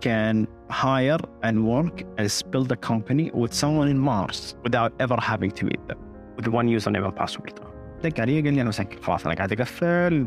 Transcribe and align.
can 0.00 0.46
hire 0.70 1.22
and 1.42 1.56
work 1.72 1.96
and 2.18 2.28
build 2.52 2.70
a 2.72 2.76
company 2.90 3.30
with 3.40 3.52
someone 3.62 3.88
in 3.94 3.98
Mars 3.98 4.54
without 4.64 4.92
ever 5.04 5.18
having 5.30 5.52
to 5.58 5.64
meet 5.64 5.82
them. 5.88 5.98
With 6.36 6.48
one 6.48 6.66
username 6.68 7.04
and 7.04 7.16
password. 7.16 7.60
دق 8.02 8.20
علي 8.20 8.42
قال 8.42 8.54
لي 8.54 8.60
أنا 8.60 8.68
مسكر 8.68 9.02
خلاص 9.02 9.26
أنا 9.26 9.34
قاعد 9.34 9.52
أقفل. 9.52 10.26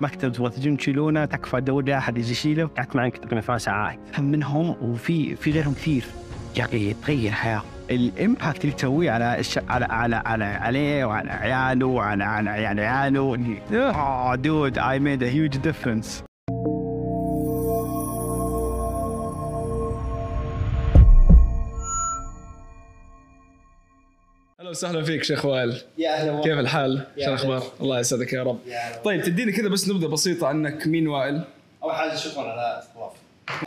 مكتب 0.00 0.32
تبغى 0.32 0.50
تجون 0.50 0.76
تشيلونه. 0.76 1.24
تكفى 1.24 1.60
دولة 1.60 1.98
أحد 1.98 2.18
يجي 2.18 2.30
يشيله. 2.32 2.66
قعدت 2.66 2.96
معك 2.96 3.16
تقريبا 3.16 3.40
ثمان 3.40 3.58
ساعات 3.58 3.98
هم 4.18 4.24
منهم 4.24 4.76
وفي 4.82 5.36
في 5.36 5.50
غيرهم 5.50 5.74
كثير. 5.74 6.04
يا 6.56 6.64
أخي 6.64 6.94
تغير 6.94 7.30
حياة. 7.30 7.62
الإمباكت 7.90 8.64
اللي 8.64 8.76
تسويه 8.76 9.10
على 9.10 9.38
الش... 9.38 9.58
على 9.58 9.84
على 9.84 10.16
على 10.16 10.44
عليه 10.44 11.04
وعلى 11.04 11.30
عياله 11.30 11.86
وعلى 11.86 12.24
على 12.24 12.50
عيال 12.50 12.80
عياله. 12.80 13.56
آه 13.72 14.34
دود 14.34 14.78
I 14.78 14.98
made 14.98 15.22
a 15.22 15.30
huge 15.30 15.58
difference. 15.62 16.31
وسهلا 24.72 25.04
فيك 25.04 25.22
شيخ 25.24 25.44
وائل. 25.44 25.80
يا 25.98 26.14
أهلا 26.14 26.40
كيف 26.40 26.58
الحال؟ 26.58 27.06
شو 27.18 27.28
الأخبار؟ 27.28 27.62
الله 27.80 28.00
يسعدك 28.00 28.32
يا 28.32 28.42
رب. 28.42 28.58
يا. 28.66 29.02
طيب 29.04 29.22
تديني 29.22 29.52
كذا 29.52 29.68
بس 29.68 29.88
نبذة 29.88 30.06
بسيطة 30.06 30.46
عنك. 30.46 30.86
مين 30.86 31.08
وائل؟ 31.08 31.40
أول 31.82 31.94
حاجة 31.94 32.16
شكرا 32.16 32.42
على 32.42 32.76
الاستضافة. 32.76 33.16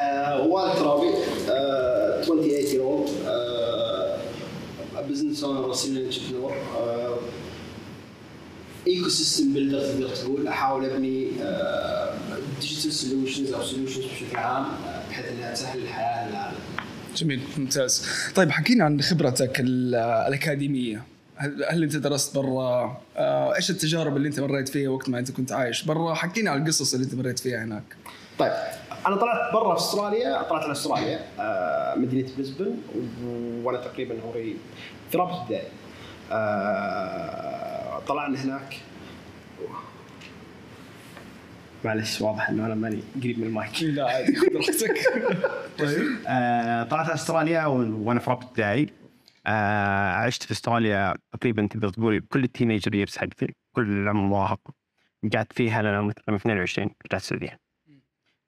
آه، 0.01 0.41
وائل 0.47 0.75
ترابي 0.75 1.07
آه، 1.49 2.21
28 2.21 2.65
year 2.71 3.07
old. 3.09 3.11
business 5.09 5.43
owner 5.43 5.73
senior 5.73 6.05
entrepreneur 6.05 7.19
ecosystem 8.87 9.53
builder 9.53 9.79
تقدر 9.81 10.15
تقول. 10.15 10.47
أحاول 10.47 10.85
أبني 10.85 11.27
digital 12.61 12.93
solutions 12.93 13.53
أو 13.53 13.63
solutions 13.63 14.05
بشكل 14.05 14.37
عام 14.37 14.63
آه، 14.65 15.09
بحيث 15.09 15.25
إنها 15.25 15.53
تسهل 15.53 15.79
الحياة 15.79 16.29
للعالم. 16.29 16.54
جميل 17.15 17.41
ممتاز 17.57 18.07
طيب 18.35 18.51
حكينا 18.51 18.83
عن 18.85 19.01
خبرتك 19.01 19.59
ال- 19.59 19.95
الأكاديمية 19.95 21.03
هل, 21.37 21.63
هل 21.69 21.83
أنت 21.83 21.95
درست 21.95 22.35
برا؟ 22.37 23.01
آه، 23.17 23.55
إيش 23.55 23.69
التجارب 23.69 24.17
اللي 24.17 24.27
أنت 24.27 24.39
مريت 24.39 24.69
فيها 24.69 24.89
وقت 24.89 25.09
ما 25.09 25.19
أنت 25.19 25.31
كنت 25.31 25.51
عايش 25.51 25.83
برا؟ 25.83 26.13
حكينا 26.13 26.51
عن 26.51 26.61
القصص 26.61 26.93
اللي 26.93 27.05
أنت 27.05 27.15
مريت 27.15 27.39
فيها 27.39 27.63
هناك. 27.63 27.83
طيب 28.39 28.51
أنا 29.07 29.15
طلعت 29.15 29.53
برا 29.53 29.75
في 29.75 29.81
أستراليا 29.81 30.41
طلعت 30.43 30.63
على 30.63 30.71
أستراليا 30.71 31.19
آه، 31.39 31.95
مدينة 31.95 32.29
بريسبن 32.37 32.75
وأنا 33.63 33.77
تقريبا 33.77 34.15
عمري 34.25 34.55
في 35.11 35.17
رابط 35.17 35.33
ابتدائي 35.39 35.67
آه، 36.31 37.99
طلعنا 38.07 38.43
هناك 38.43 38.75
معلش 41.85 42.21
واضح 42.21 42.49
إنه 42.49 42.65
أنا 42.65 42.75
ماني 42.75 43.03
قريب 43.21 43.39
من 43.39 43.47
المايك 43.47 43.83
لا 43.83 44.09
عادي 44.09 44.35
خذ 44.35 44.55
راحتك. 44.55 44.97
طيب 45.79 46.17
آه، 46.27 46.83
طلعت 46.83 47.09
أستراليا 47.09 47.65
وأنا 47.65 48.19
في 48.19 48.29
رابط 48.29 48.43
ابتدائي 48.43 48.89
آه، 49.47 50.11
عشت 50.11 50.43
في 50.43 50.51
أستراليا 50.51 51.15
تقريبا 51.31 51.67
تقدر 51.67 51.89
تقول 51.89 52.19
كل 52.19 52.43
التينيجر 52.43 52.95
ييرز 52.95 53.17
حقتي 53.17 53.55
كل 53.75 53.91
العمر 53.91 54.19
المراهق 54.21 54.59
قعدت 55.33 55.53
فيها 55.53 55.81
تقريبا 55.81 56.35
22 56.35 56.89
رجعت 57.05 57.21
السعودية. 57.21 57.59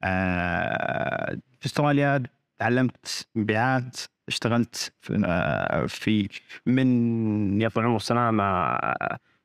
آه، 0.04 1.38
في 1.60 1.66
أستراليا 1.66 2.24
تعلمت 2.58 3.28
مبيعات 3.36 3.98
اشتغلت 4.28 4.94
في, 5.02 5.22
آه، 5.26 5.86
في 5.86 6.30
من 6.66 7.62
يطول 7.62 7.84
العمر 7.84 7.98
السلامه 7.98 8.78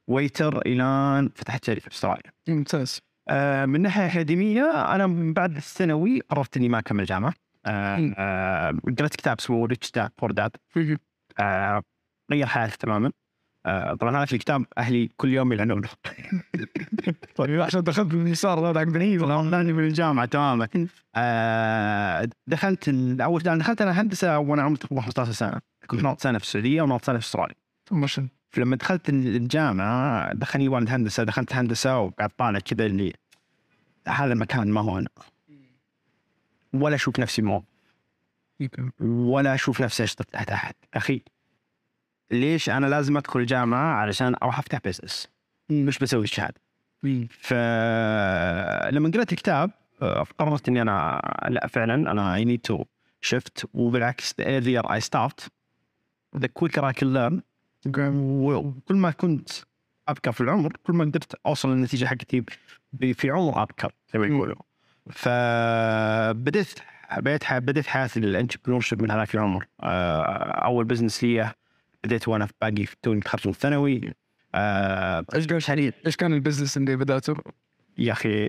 ويتر 0.07 0.59
إلى 0.67 1.29
فتحت 1.35 1.65
شركة 1.65 1.81
في 1.81 1.95
أستراليا. 1.95 2.33
ممتاز. 2.49 3.01
آه، 3.33 3.67
من 3.67 3.81
ناحية 3.81 4.07
أكاديمية 4.07 4.95
أنا 4.95 5.07
من 5.07 5.33
بعد 5.33 5.57
الثانوي 5.57 6.21
قررت 6.21 6.57
اني 6.57 6.69
ما 6.69 6.79
اكمل 6.79 7.05
جامعه 7.05 7.35
آه، 7.67 7.97
مم. 7.97 8.15
آه، 8.19 8.79
قرأت 8.99 9.17
كتاب 9.17 9.39
اسمه 9.39 9.67
ريتش 9.67 9.91
داد 9.91 10.11
بور 10.21 10.33
داد 10.33 10.51
غير 12.33 12.47
حياتي 12.47 12.79
تماما. 12.79 13.13
آه، 13.67 13.95
طبعا 13.95 14.17
هذا 14.17 14.23
الكتاب 14.23 14.65
أهلي 14.79 15.11
كل 15.17 15.33
يوم 15.33 15.53
يلعنونه 15.53 15.89
طيب 17.37 17.61
عشان 17.61 17.83
دخلت 17.83 18.07
باليسار 18.07 18.71
هذا 18.71 18.81
عقدني 18.81 19.17
لاني 19.17 19.73
من 19.73 19.85
الجامعة 19.85 20.27
تماما. 20.27 20.69
آه، 21.17 22.29
دخلت 22.47 22.89
أول 23.21 23.43
دخلت 23.43 23.83
أنا 23.83 24.01
هندسة 24.01 24.39
وأنا 24.39 24.63
عمري 24.63 24.79
تقريبا 24.79 25.03
15 25.03 25.33
سنة. 25.33 25.61
كنت 25.87 26.03
ناط 26.03 26.21
سنة 26.21 26.39
في 26.39 26.45
السعودية 26.45 26.83
وناط 26.83 27.05
سنة 27.05 27.19
في 27.19 27.25
أستراليا. 27.25 27.57
فلما 28.55 28.77
دخلت 28.77 29.09
الجامعة 29.09 30.33
دخلني 30.33 30.69
الوالد 30.69 30.89
هندسة 30.91 31.25
دخلت 31.25 31.55
هندسة 31.55 31.99
وقاعد 31.99 32.31
طالع 32.31 32.59
كذا 32.59 32.87
اللي 32.87 33.13
هذا 34.09 34.33
المكان 34.33 34.71
ما 34.71 34.81
هو 34.81 34.99
أنا. 34.99 35.09
ولا 36.73 36.95
أشوف 36.95 37.19
نفسي 37.21 37.43
مو. 37.43 37.65
ولا 39.01 39.55
أشوف 39.55 39.81
نفسي 39.81 40.05
أشتغل 40.05 40.27
تحت 40.27 40.51
أحد. 40.51 40.75
أخي 40.95 41.23
ليش 42.31 42.71
أنا 42.71 42.87
لازم 42.87 43.17
أدخل 43.17 43.41
الجامعة 43.41 43.95
علشان 43.95 44.35
أروح 44.43 44.59
أفتح 44.59 44.79
business 44.85 45.29
مش 45.71 45.99
بسوي 45.99 46.25
الشهاده 46.25 46.61
فلما 47.31 49.11
قرأت 49.15 49.33
الكتاب 49.33 49.71
آه، 50.03 50.27
قررت 50.39 50.69
إني 50.69 50.83
أنا 50.83 51.21
لا 51.49 51.67
فعلا 51.67 51.95
أنا 51.95 52.35
I 52.35 52.45
need 52.45 52.61
to 52.61 52.85
shift 53.21 53.67
وبالعكس 53.75 54.33
the 54.33 54.45
earlier 54.45 54.89
I 54.89 55.01
start 55.01 55.49
the 56.37 56.49
quicker 56.49 56.83
I 56.85 56.93
can 56.93 57.15
learn. 57.15 57.41
وكل 57.97 58.97
ما 58.97 59.11
كنت 59.11 59.49
ابكر 60.09 60.33
في 60.33 60.41
العمر 60.41 60.73
كل 60.83 60.93
ما 60.93 61.05
قدرت 61.05 61.35
أوصل 61.47 61.73
للنتيجة 61.73 62.07
حقتي 62.07 62.45
في 63.01 63.31
عمر 63.31 63.63
أبكر 63.63 63.93
زي 64.13 64.19
ما 64.19 64.27
يقولوا. 64.27 64.57
فبديت 65.11 66.79
بديت 67.19 67.53
بديت 67.53 67.87
حياتي 67.87 68.21
ال 68.21 68.81
entrepreneurship 68.81 69.03
من 69.03 69.11
هذاك 69.11 69.35
العمر. 69.35 69.67
آه، 69.81 70.23
أول 70.65 70.85
business 70.85 71.25
لي 71.25 71.53
بديت 72.05 72.29
وأنا 72.29 72.47
في 72.47 72.53
باقي 72.61 72.87
في 72.87 72.97
توني 73.03 73.17
متخرج 73.17 73.41
من 73.47 73.53
الثانوي 73.53 74.15
آه، 74.55 75.25
إيش 75.35 75.47
قال 75.47 75.63
حرير؟ 75.65 75.95
إيش 76.07 76.17
كان 76.17 76.33
ال 76.33 76.38
business 76.38 76.77
اللي 76.77 76.97
بدأته؟ 76.97 77.35
يا 77.99 78.13
أخي 78.13 78.49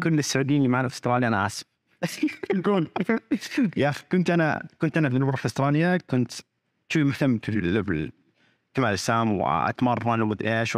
كل 0.00 0.18
السعوديين 0.18 0.58
اللي 0.58 0.68
معنا 0.68 0.88
في 0.88 0.94
أستراليا 0.94 1.28
أنا 1.28 1.46
آسف. 1.46 1.64
يا 3.76 3.88
أخي 3.88 4.04
كنت 4.12 4.30
أنا 4.30 4.68
كنت 4.78 4.96
أنا 4.96 5.08
لما 5.08 5.36
في 5.36 5.46
أستراليا 5.46 5.96
كنت 5.96 6.32
شوي 6.88 7.04
مهتم 7.04 7.38
في 7.38 7.48
ال- 7.48 7.84
في 7.84 7.90
ال- 7.92 8.12
كمال 8.74 8.86
الاجسام 8.88 9.32
وأتمرن 9.32 10.20
ومدري 10.22 10.60
إيش 10.60 10.76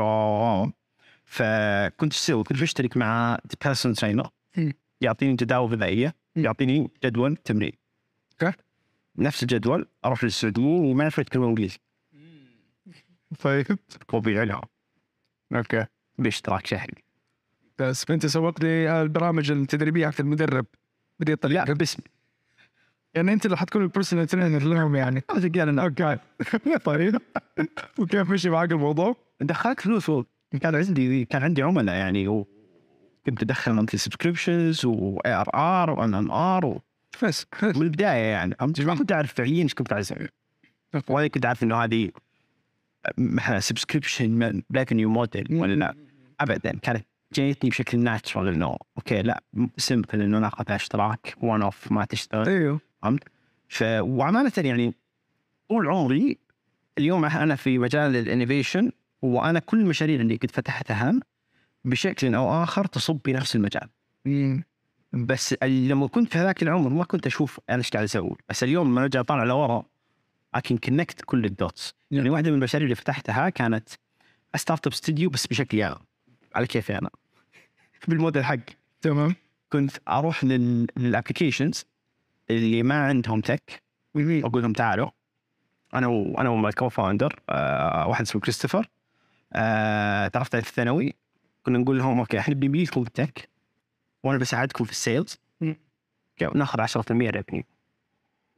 فكنت 1.26 2.12
إيش 2.12 2.22
أسوي؟ 2.22 2.44
كنت 2.44 2.62
بشترك 2.62 2.96
مع 2.96 3.38
personal 3.64 3.94
trainer. 3.94 4.28
يعطيني 5.00 5.36
جداول 5.36 5.72
غذائية. 5.72 6.14
يعطيني 6.36 6.90
جدول 7.04 7.36
تمرين. 7.36 7.72
okay. 8.42 8.56
نفس 9.18 9.42
الجدول 9.42 9.88
أروح 10.04 10.24
للسعوديين 10.24 10.84
وما 10.84 11.02
يعرفوا 11.02 11.22
يتكلمون 11.22 11.48
إنجليزي. 11.48 11.78
طيب. 13.42 13.78
طبيعي 14.08 14.44
لهم 14.46 14.62
okay. 15.54 15.86
باشتراك 16.18 16.66
شهري. 16.66 16.94
بس 17.78 18.04
فانت 18.04 18.26
سوقت 18.26 18.64
لي 18.64 19.02
البرامج 19.02 19.50
التدريبيه 19.50 20.08
حق 20.08 20.20
المدرب. 20.20 20.66
بدي 21.20 21.32
الطريقة 21.32 21.64
لا 21.64 21.72
باسمي. 21.72 22.04
يعني 23.14 23.32
أنت 23.32 23.46
اللي 23.46 23.56
حتكون 23.56 23.82
ال 23.82 23.87
personal 23.87 24.26
trainer 24.26 24.62
لهم 24.62 24.96
يعني. 24.96 25.24
okay. 25.78 26.18
طيب. 26.84 27.20
وكيف 27.98 28.30
مشي 28.30 28.50
معك 28.50 28.72
الموضوع؟ 28.72 29.16
دخلت 29.40 29.80
فلوس 29.80 30.10
كان 30.60 30.74
عندي 30.74 31.24
كان 31.24 31.42
عندي 31.42 31.62
عملاء 31.62 31.96
يعني 31.96 32.28
وكنت 32.28 33.42
أدخل 33.42 33.72
monthly 33.72 33.98
subscriptions 33.98 34.84
و 34.84 35.32
ARR 35.32 35.90
و 35.90 36.14
MRR 36.14 36.80
بس 37.22 37.46
من 37.62 37.82
البدايه 37.82 38.24
يعني. 38.24 38.54
ما 38.60 38.94
كنت 38.94 39.12
أعرف 39.12 39.32
فعليا 39.32 39.62
إيش 39.62 39.74
كنت 39.74 39.92
عايز 39.92 40.12
أسوي. 40.12 40.28
ولا 41.08 41.28
كنت 41.28 41.46
عارف 41.46 41.62
إنه 41.62 41.76
هذه 41.76 42.10
subscription 43.58 44.62
revenue 44.76 45.10
model 45.10 45.46
ولا 45.50 45.74
لا. 45.74 45.94
ابدا. 46.40 46.78
كانت 46.82 47.06
جايتني 47.34 47.70
بشكل 47.70 47.98
natural 47.98 48.48
إنه 48.48 48.76
okay 48.96 49.22
لا 49.22 49.42
simple 49.76 50.22
إنه 50.22 50.38
ناخذ 50.38 50.64
أشتراك 50.72 51.34
one-off 51.42 51.92
ما 51.92 52.04
تشتغل. 52.04 52.48
أيوه. 52.48 52.80
فهمت؟ 53.02 53.24
ف 53.68 53.82
وأمانة 53.82 54.52
يعني 54.56 54.94
طول 55.68 55.88
عمري 55.88 56.38
اليوم 56.98 57.24
أنا 57.24 57.56
في 57.56 57.78
مجال 57.78 58.16
ال 58.16 58.23
innovation 58.23 58.90
وأنا 59.26 59.58
كل 59.58 59.80
المشاريع 59.80 60.20
اللي 60.20 60.36
قد 60.36 60.50
فتحتها 60.50 61.20
بشكل 61.84 62.34
أو 62.34 62.62
آخر 62.62 62.84
تصب 62.86 63.20
بنفس 63.24 63.56
المجال. 63.56 63.88
مم. 64.24 64.64
بس 65.12 65.54
لما 65.62 66.06
كنت 66.08 66.32
في 66.32 66.38
هذاك 66.38 66.62
العمر 66.62 66.88
ما 66.90 67.04
كنت 67.04 67.26
أشوف 67.26 67.60
أنا 67.70 67.78
إيش 67.78 67.90
قاعد 67.90 68.04
أسوي. 68.04 68.36
بس 68.48 68.62
اليوم 68.62 68.86
لما 68.88 69.02
أرجع 69.02 69.20
أطالع 69.20 69.44
لورا 69.44 69.82
I 70.54 70.60
can 70.60 70.76
connect 70.78 71.22
كل 71.24 71.44
ال 71.44 71.54
dots 71.54 71.94
يعني 72.10 72.30
واحدة 72.30 72.50
من 72.50 72.56
المشاريع 72.56 72.84
اللي 72.84 72.94
فتحتها 72.94 73.48
كانت 73.48 73.88
startup 74.56 74.92
studio 74.92 75.30
بس 75.30 75.46
بشكل 75.46 75.78
يا 75.78 75.96
على 76.54 76.66
كيفي 76.66 76.98
أنا. 76.98 77.10
بالموديل 78.08 78.44
حق 78.44 78.56
تمام. 79.02 79.34
كنت 79.72 79.92
أروح 80.08 80.44
لل- 80.44 80.86
لل 80.96 81.09
applications 81.09 81.84
اللي 82.50 82.82
ما 82.82 83.06
عندهم 83.06 83.40
tech 83.40 83.82
أقول 84.16 84.62
لهم 84.62 84.72
تعالوا. 84.72 85.10
أنا 85.94 86.06
وأنا 86.06 86.48
و 86.48 86.72
my 86.72 86.88
co-founder 86.88 87.40
آه 87.48 88.08
واحد 88.08 88.22
اسمه 88.22 88.40
كريستوفر 88.40 88.88
آه 89.56 90.28
تعرفت 90.28 90.54
عليه 90.54 90.64
في 90.64 90.70
الثانوي؟ 90.70 91.14
كنا 91.62 91.78
نقول 91.78 91.98
لهم 91.98 92.18
okay 92.18 92.38
إحنا 92.38 92.54
بنبني 92.54 92.84
لكم 92.84 93.02
ال 93.02 93.12
tech 93.12 93.48
وأنا 94.22 94.38
بساعدكم 94.38 94.84
في 94.84 94.90
ال 94.90 94.97
sales. 94.97 95.38
وناخذ 96.42 96.80
10% 96.80 97.10
revenue 97.10 97.62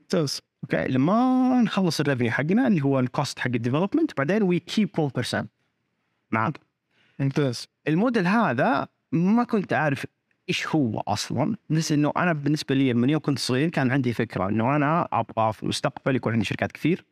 ممتاز 0.00 0.40
okay 0.64 0.88
لما 0.88 1.62
نخلص 1.62 2.00
ال 2.00 2.04
revenue 2.04 2.30
حقنا 2.30 2.66
اللي 2.66 2.82
هو 2.84 3.00
ال 3.00 3.08
cost 3.08 3.38
حق 3.38 3.46
ال 3.46 3.52
development 3.52 4.18
بعدين 4.18 4.42
we 4.42 4.58
keep 4.58 4.90
1% 5.00 5.46
معك 6.30 6.60
ممتاز. 7.18 7.68
الموديل 7.88 8.26
هذا 8.26 8.88
ما 9.12 9.44
كنت 9.44 9.72
عارف 9.72 10.06
إيش 10.48 10.66
هو 10.66 11.00
أصلا 11.00 11.56
بس 11.70 11.92
إنه 11.92 12.12
أنا 12.16 12.32
بالنسبة 12.32 12.74
لي 12.74 12.94
من 12.94 13.10
يوم 13.10 13.20
كنت 13.20 13.38
صغير 13.38 13.68
كان 13.68 13.90
عندي 13.90 14.12
فكرة 14.12 14.48
إنه 14.48 14.76
أنا 14.76 15.08
أبغى 15.12 15.52
في 15.52 15.62
المستقبل 15.62 16.16
يكون 16.16 16.32
عندي 16.32 16.44
شركات 16.44 16.72
كثير 16.72 17.04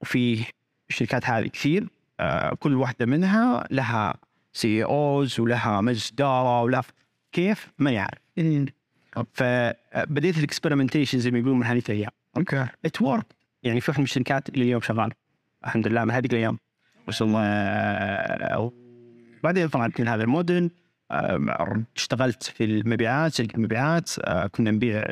وفي 0.00 0.44
الشركات 0.90 1.24
هذه 1.26 1.46
كثير. 1.46 1.88
كل 2.58 2.74
واحدة 2.74 3.06
منها 3.06 3.64
لها 3.70 4.14
CEOs 4.52 5.40
ولها 5.40 5.80
مجلس 5.80 6.12
اداره 6.12 6.62
ولها 6.62 6.82
كيف؟ 7.32 7.68
ما 7.78 8.00
عارف 8.00 8.68
فبديت 9.32 10.38
ال 10.38 10.43
experimentation 10.43 11.18
زي 11.18 11.30
ما 11.30 11.38
يقولون 11.38 11.58
من 11.58 11.66
هذه 11.66 11.82
الأيام. 11.88 12.10
okay. 12.36 12.66
it 12.84 13.02
worked 13.02 13.26
يعني 13.62 13.80
في 13.80 13.90
واحد 13.90 14.00
من 14.00 14.04
الشركات 14.04 14.48
اللي 14.48 14.64
اليوم 14.64 14.80
شغال. 14.80 15.10
الحمد 15.64 15.88
لله 15.88 16.04
من 16.04 16.10
هذه 16.10 16.26
الأيام. 16.26 16.58
وصلنا 17.08 17.38
آه، 18.54 18.72
بعدين 19.44 19.68
طلعت 19.68 20.00
من 20.00 20.08
هذا 20.08 20.22
الموديل 20.22 20.70
آه، 21.10 21.84
اشتغلت 21.96 22.42
في 22.42 22.64
المبيعات 22.64 23.34
شركة 23.34 23.56
المبيعات 23.56 24.10
آه، 24.18 24.46
كنا 24.46 24.70
نبيع 24.70 25.04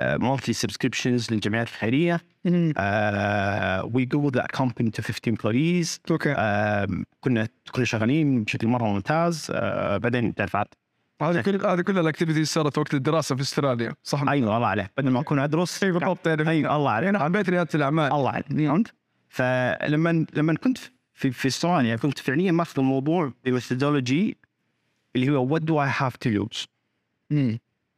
monthly 0.00 0.54
subscriptions 0.54 1.32
للجمعيات 1.32 1.68
الخيرية. 1.68 2.20
we 3.94 4.04
grew 4.04 4.28
the 4.28 4.46
company 4.46 4.90
to 4.90 5.02
50 5.02 5.20
employees 5.28 6.00
okay. 6.10 6.34
كنا 7.20 7.48
كنا 7.72 7.84
شغالين 7.84 8.44
بشكل 8.44 8.66
مرة 8.66 8.84
ممتاز. 8.84 9.46
آه، 9.50 9.96
بعدين 9.96 10.34
دفعت. 10.38 10.74
هذه 11.22 11.40
كل 11.40 11.66
هذه 11.66 11.80
كل 11.80 11.98
ال 11.98 12.02
activities 12.02 12.48
صارت 12.48 12.78
وقت 12.78 12.94
الدراسة 12.94 13.36
في 13.36 13.42
أستراليا 13.42 13.94
صح؟ 14.02 14.22
أيوه 14.22 14.56
الله 14.56 14.66
عليك. 14.66 14.90
بدل 14.96 15.10
ما 15.10 15.20
أكون 15.20 15.38
أدرس 15.38 15.84
اي 15.84 15.92
بالضبط 15.92 16.28
أيوه 16.28 16.76
الله 16.76 16.90
عليك 16.90 17.08
أنا 17.08 17.18
حبيت 17.18 17.50
ريادة 17.50 17.68
الأعمال. 17.74 18.12
الله 18.12 18.30
عليك. 18.30 18.46
فهمت؟ 18.46 18.94
فلما 19.28 20.26
لما 20.34 20.54
كنت 20.54 20.78
في 21.14 21.30
في 21.30 21.48
أستراليا 21.48 21.96
كنت 21.96 22.18
فعليا 22.18 22.52
ماخذ 22.52 22.80
الموضوع 22.80 23.32
ب 23.44 23.52
methodology 23.52 24.36
اللي 25.16 25.30
هو 25.30 25.46
what 25.46 25.62
do 25.62 25.82
I 25.82 25.88
have 25.98 26.16
to 26.16 26.30
lose 26.30 26.66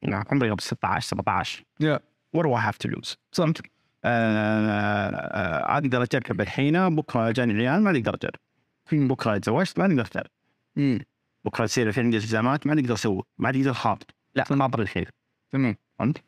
عمري 0.05 0.50
قبل 0.50 0.62
16 0.62 1.08
17 1.08 1.64
يا 1.81 2.00
what 2.32 2.44
do 2.44 2.56
I 2.56 2.62
have 2.62 2.76
to 2.76 2.88
lose 2.88 3.16
صمت 3.32 3.61
آه، 4.04 5.76
أقدر 5.76 6.00
اركب 6.00 6.40
الحين 6.40 6.96
بكرة 6.96 7.30
جاني 7.30 7.68
عيال 7.68 7.82
ما 7.82 7.90
أقدر 7.90 8.14
اجرب 8.14 8.34
بكرة 8.92 9.38
تزوجت 9.38 9.78
ما 9.78 9.86
أقدر 9.86 10.06
اجرب 10.14 11.00
بكرة 11.44 11.64
يصير 11.64 11.92
في 11.92 12.00
عندي 12.00 12.16
التزامات 12.16 12.66
ما 12.66 12.74
نقدر 12.74 12.94
أسوي 12.94 13.22
ما 13.38 13.50
نقدر 13.50 13.72
خاطب 13.72 14.06
لا 14.34 14.44
ناطر 14.50 14.82
الخير. 14.82 15.10
تمام. 15.50 15.76
فهمت؟ 15.98 16.22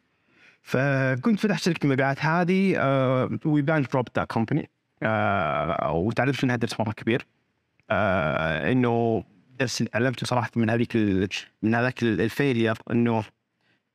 فكنت 0.63 1.41
فتحت 1.41 1.63
شركة 1.63 1.85
المبيعات 1.85 2.25
هذه 2.25 2.77
we 3.45 3.63
bankrupt 3.63 4.09
that 4.17 4.31
company 4.31 4.71
وتعرفت 5.93 6.45
انها 6.45 6.57
درس 6.57 6.81
مره 6.81 6.93
كبير 6.93 7.27
آه، 7.91 8.73
إنه 8.73 9.25
درس 9.59 9.81
اللي 9.81 9.91
تعلمته 9.91 10.27
صراحة 10.27 10.51
من 10.57 10.71
هذيك 10.71 10.97
من 11.63 11.75
هذاك 11.75 12.03
ال 12.03 12.12
failure 12.12 12.79
إنه 12.91 13.25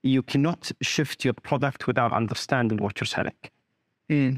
you 0.08 0.22
cannot 0.34 0.72
shift 0.84 1.26
your 1.26 1.34
product 1.50 1.88
without 1.88 2.12
understanding 2.12 2.78
what 2.78 2.94
you're 3.00 3.14
selling. 3.18 3.52
امم 4.12 4.38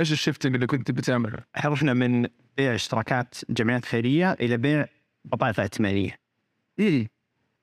إيش 0.00 0.12
ال 0.12 0.17
shifting 0.17 0.54
اللي 0.54 0.66
كنت 0.66 0.90
بتعمله؟ 0.90 1.38
إحنا 1.56 1.70
رحنا 1.70 1.94
من 1.94 2.26
بيع 2.56 2.74
اشتراكات 2.74 3.34
جمعيات 3.50 3.84
خيرية 3.84 4.32
إلى 4.32 4.56
بيع 4.56 4.86
بطاقة 5.24 5.62
ائتمانية. 5.62 6.18
امم 6.80 7.06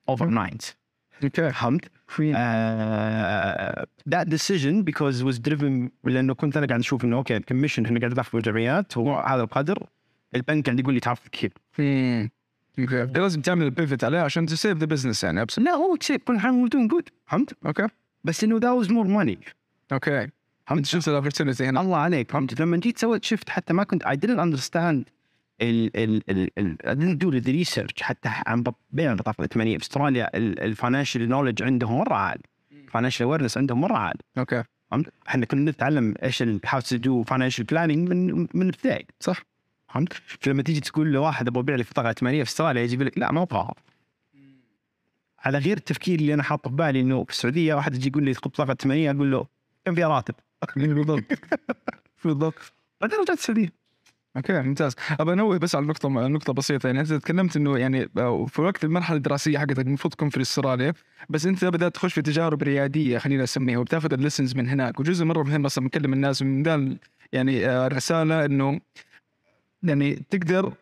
overnight 0.08 0.64
أوكي. 1.24 1.50
فهمت؟ 1.50 1.84
that 4.10 4.26
decision 4.28 4.82
because 4.84 5.22
was 5.22 5.38
driven 5.48 5.90
لأنه 6.04 6.34
كنت 6.34 6.56
أنا 6.56 6.66
قاعد 6.66 6.80
أشوف 6.80 7.04
إنه 7.04 7.16
أوكي 7.16 7.36
ال 7.36 7.40
commission 7.40 7.84
إحنا 7.84 8.00
قاعد 8.00 8.12
ندفع 8.12 8.38
الجمعيات 8.38 8.98
هو 8.98 9.18
هذا 9.18 9.42
القدر 9.42 9.86
البنك 10.34 10.66
قاعد 10.66 10.80
يقول 10.80 10.94
لي 10.94 11.00
تعرف 11.00 11.28
كيف. 11.28 11.52
امم 11.80 12.30
أوكي. 12.78 13.04
لازم 13.04 13.40
تعمل 13.40 13.64
ال 13.64 13.71
pivot 13.71 14.04
عليه 14.04 14.18
عشان 14.20 14.46
ت 14.46 14.52
save 14.52 14.78
the 14.78 14.86
business 14.86 15.24
يعني 15.24 15.46
لا 15.58 15.70
هو 15.70 15.96
كيف 15.96 16.22
كل 16.22 16.38
حاجة 16.38 16.52
doing 16.52 16.88
good 16.92 17.08
فهمت؟ 17.26 17.56
أوكي. 17.66 17.86
بس 18.24 18.44
إنه 18.44 18.60
that 18.60 18.84
was 18.84 18.88
more 18.88 19.08
money. 19.08 19.52
أوكي. 19.92 20.28
فهمت؟ 20.68 20.86
شفت 20.86 21.08
ال 21.08 21.13
opportunity 21.13 21.64
هنا؟ 21.64 21.80
الله 21.80 21.96
عليك 21.96 22.30
فهمت. 22.30 22.60
لما 22.60 22.76
جيت 22.76 22.98
سويت 22.98 23.24
شفت 23.24 23.50
حتى 23.50 23.72
ما 23.72 23.84
كنت 23.84 24.04
I 24.04 24.06
didn't 24.06 24.40
understand 24.40 25.04
ال 25.62 25.96
ال 25.96 26.30
ال 26.30 26.50
ال 26.58 26.76
I 26.84 26.94
didn't 26.94 27.18
do 27.24 27.44
the 27.44 27.64
research 27.64 28.02
حتى 28.02 28.28
عن 28.46 28.64
بيع 28.90 29.12
البطاقه 29.12 29.36
الائتمانيه 29.38 29.78
في 29.78 29.82
أستراليا 29.82 30.36
ال 30.36 30.45
financial 30.45 31.28
knowledge 31.28 31.62
عندهم 31.62 31.98
مرة 31.98 32.14
عالي 32.14 32.42
financial 32.88 33.26
awareness 33.26 33.58
عندهم 33.58 33.80
مرة 33.80 33.96
عالي 33.96 34.20
أوكي. 34.38 34.64
فهمت؟ 34.90 35.12
إحنا 35.28 35.46
كنا 35.46 35.70
نتعلم 35.70 36.14
إيش 36.22 36.42
how 36.42 36.80
to 36.80 36.96
do 36.96 37.22
financial 37.22 37.64
planning 37.64 38.08
من 38.08 38.46
من 38.54 38.68
ابتدائي 38.68 39.06
صح. 39.20 39.42
فهمت؟ 39.88 40.12
فلما 40.12 40.62
تيجي 40.62 40.80
تقول 40.80 41.12
لواحد 41.12 41.48
أبغى 41.48 41.60
ابيع 41.60 41.76
لي 41.76 41.82
بطاقة 41.82 42.08
ائتمانيه 42.08 42.44
في 42.44 42.50
أستراليا 42.50 42.82
يجيب 42.82 43.02
لك 43.02 43.18
لا 43.18 43.32
ما 43.32 43.42
أبغاها. 43.42 43.74
على 45.38 45.58
غير 45.58 45.76
التفكير 45.76 46.18
اللي 46.18 46.34
أنا 46.34 46.42
حاطه 46.42 46.70
في 46.70 46.76
بالي 46.76 47.00
إنه 47.00 47.24
في 47.24 47.30
السعودية 47.30 47.74
واحد 47.74 47.94
يجي 47.94 48.08
يقول 48.08 48.24
لي 48.24 48.34
خذ 48.34 48.48
بطاقة 48.48 48.70
ائتمانيه 48.70 49.10
أقول 49.10 49.30
له 49.30 49.46
كم 49.84 49.94
فيها 49.94 50.08
راتب؟ 50.08 50.34
بالضبط 50.76 51.24
بالضبط 52.24 52.72
بعدين 53.00 53.18
رجعت 53.18 53.38
السعوديه 53.38 53.72
أوكي 54.36 54.62
ممتاز. 54.62 54.94
ابى 55.20 55.32
انوه 55.32 55.58
بس 55.58 55.74
على 55.74 55.86
نقطة 55.86 56.08
نقطة 56.08 56.52
بسيطة. 56.52 56.86
يعني 56.86 57.00
أنت 57.00 57.12
تكلمت 57.12 57.56
إنه 57.56 57.78
يعني 57.78 58.08
آه، 58.18 58.46
في 58.46 58.62
وقت 58.62 58.84
المرحلة 58.84 59.16
الدراسية 59.16 59.58
حقتك 59.58 59.78
المفروض 59.78 60.14
تكون 60.14 60.30
في 60.30 60.40
استراليا 60.40 60.94
بس 61.28 61.46
أنت 61.46 61.64
بدأت 61.64 61.94
تخش 61.94 62.14
في 62.14 62.22
تجارب 62.22 62.62
ريادية 62.62 63.18
خلينا 63.18 63.42
نسميها 63.42 63.78
وبتاخذ 63.78 64.12
ال 64.12 64.18
lessons 64.18 64.56
من 64.56 64.68
هناك. 64.68 65.00
وجزء 65.00 65.24
مرة 65.24 65.42
مهم 65.42 65.64
أصلا 65.64 65.84
بنكلم 65.84 66.12
الناس 66.12 66.42
من 66.42 66.62
ذا 66.62 66.96
يعني 67.32 67.66
آه، 67.66 67.88
رساله 67.88 68.44
إنه 68.44 68.80
يعني 69.82 70.14
تقدر 70.30 70.72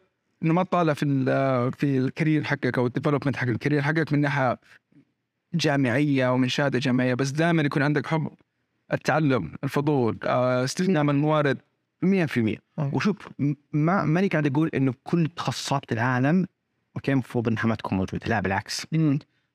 إنه 0.42 0.54
ما 0.54 0.62
تطالع 0.62 0.94
في 0.94 1.24
آه، 1.28 1.70
في 1.70 1.98
ال 1.98 2.05
career 2.05 2.44
حقك 2.44 2.78
أو 2.78 2.86
ال 2.86 2.90
development 2.90 3.36
حق 3.36 3.48
ال 3.48 3.53
career 3.53 3.82
حقك 3.82 4.12
من 4.12 4.20
ناحية 4.20 4.58
جامعية 5.54 6.32
ومن 6.32 6.48
شهادة 6.48 6.78
جامعية 6.78 7.14
بس 7.14 7.30
دائما 7.30 7.62
يكون 7.62 7.82
عندك 7.82 8.06
حب 8.06 8.30
التعلم 8.92 9.52
الفضول 9.64 10.18
آه، 10.24 10.64
استخدام 10.64 11.10
الموارد 11.10 11.58
100% 12.04 12.58
وشوف 12.92 13.28
م- 13.38 13.54
ما 13.72 14.04
ماني 14.04 14.28
قاعد 14.28 14.46
أقول 14.46 14.70
إنه 14.74 14.94
كل 15.04 15.28
تخصصات 15.36 15.92
العالم 15.92 16.46
أوكي 16.96 17.12
المفروض 17.12 17.48
انها 17.48 17.66
ما 17.66 17.74
تكون 17.74 17.98
موجودة. 17.98 18.26
لا 18.26 18.40
بالعكس. 18.40 18.86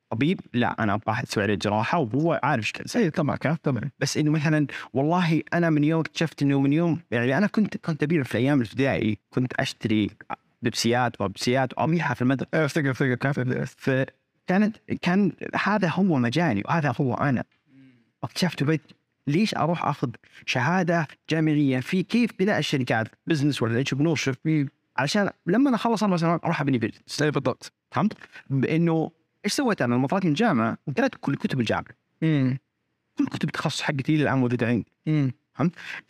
طبيب 0.10 0.40
لا 0.54 0.84
أنا 0.84 0.94
أبغى 0.94 1.24
أسوي 1.24 1.44
عليه 1.44 1.56
جراحة 1.56 2.00
وهو 2.00 2.40
عارف 2.44 2.64
إيش 2.64 2.72
كذا 2.72 3.00
اي 3.02 3.10
طبعا 3.10 3.36
طبعا. 3.64 3.90
بس 4.00 4.18
إنه 4.18 4.32
مثلا 4.32 4.68
والله 4.94 5.42
أنا 5.54 5.70
من 5.70 5.84
يوم 5.84 6.00
اكتشفت 6.00 6.42
إنه 6.42 6.60
من 6.62 6.74
يوم 6.74 7.00
يعني 7.12 7.38
أنا 7.38 7.48
كنت 7.48 7.78
كنت 7.78 8.04
أبيع 8.04 8.24
في 8.24 8.36
الأيام 8.36 8.62
الابتدائي 8.62 9.18
كنت 9.30 9.54
أشتري 9.54 10.10
بيبسيات 10.62 11.22
وبيبسيات 11.22 11.78
وأبيعها 11.78 12.14
في 12.14 12.22
المدرسة. 12.22 12.50
أفتكر 12.54 12.92
أفتكر 12.92 13.16
كان 13.16 13.66
فكانت 13.66 14.78
كان 15.02 15.32
هذا 15.64 15.90
هو 15.90 16.04
مجالي 16.18 16.62
وهذا 16.66 16.94
هو 17.02 17.14
أنا. 17.14 17.44
اكتشفت 18.24 18.64
ليش 19.28 19.56
أروح 19.56 19.86
أخذ 19.86 20.10
شهادة 20.46 21.08
جامعية 21.30 21.80
في 21.80 22.04
كيف 22.04 22.32
بناء 22.40 22.60
الشركات؟ 22.60 23.08
business 23.28 23.62
ولا 23.62 23.80
entrepreneurship 23.80 24.70
علشان 24.98 25.30
لما 25.46 25.70
أنا 25.70 25.76
أخلص 25.76 26.04
أربع 26.04 26.18
سنوات 26.18 26.44
أروح 26.44 26.62
أبني 26.62 26.78
business 26.78 27.22
اي 27.22 27.32
بالضبط 27.32 27.74
فهمت؟ 27.92 28.14
بإنه 28.50 29.12
إيش 29.46 29.54
سويت 29.54 29.82
أنا؟ 29.82 29.96
لما 29.96 30.08
طلعت 30.08 30.26
من 30.26 30.32
الجامعة 30.32 30.78
قرأت 30.98 31.16
كل 31.16 31.36
كتب 31.36 31.60
الجامعة. 31.60 31.96
امم 32.24 32.58
كل 33.18 33.26
كتب 33.28 33.48
التخصص 33.48 33.82
حقتي 33.82 34.16
إلى 34.16 34.24
الان 34.24 34.38
موجوده 34.38 34.68
عندي 34.68 34.92
امم 35.08 35.32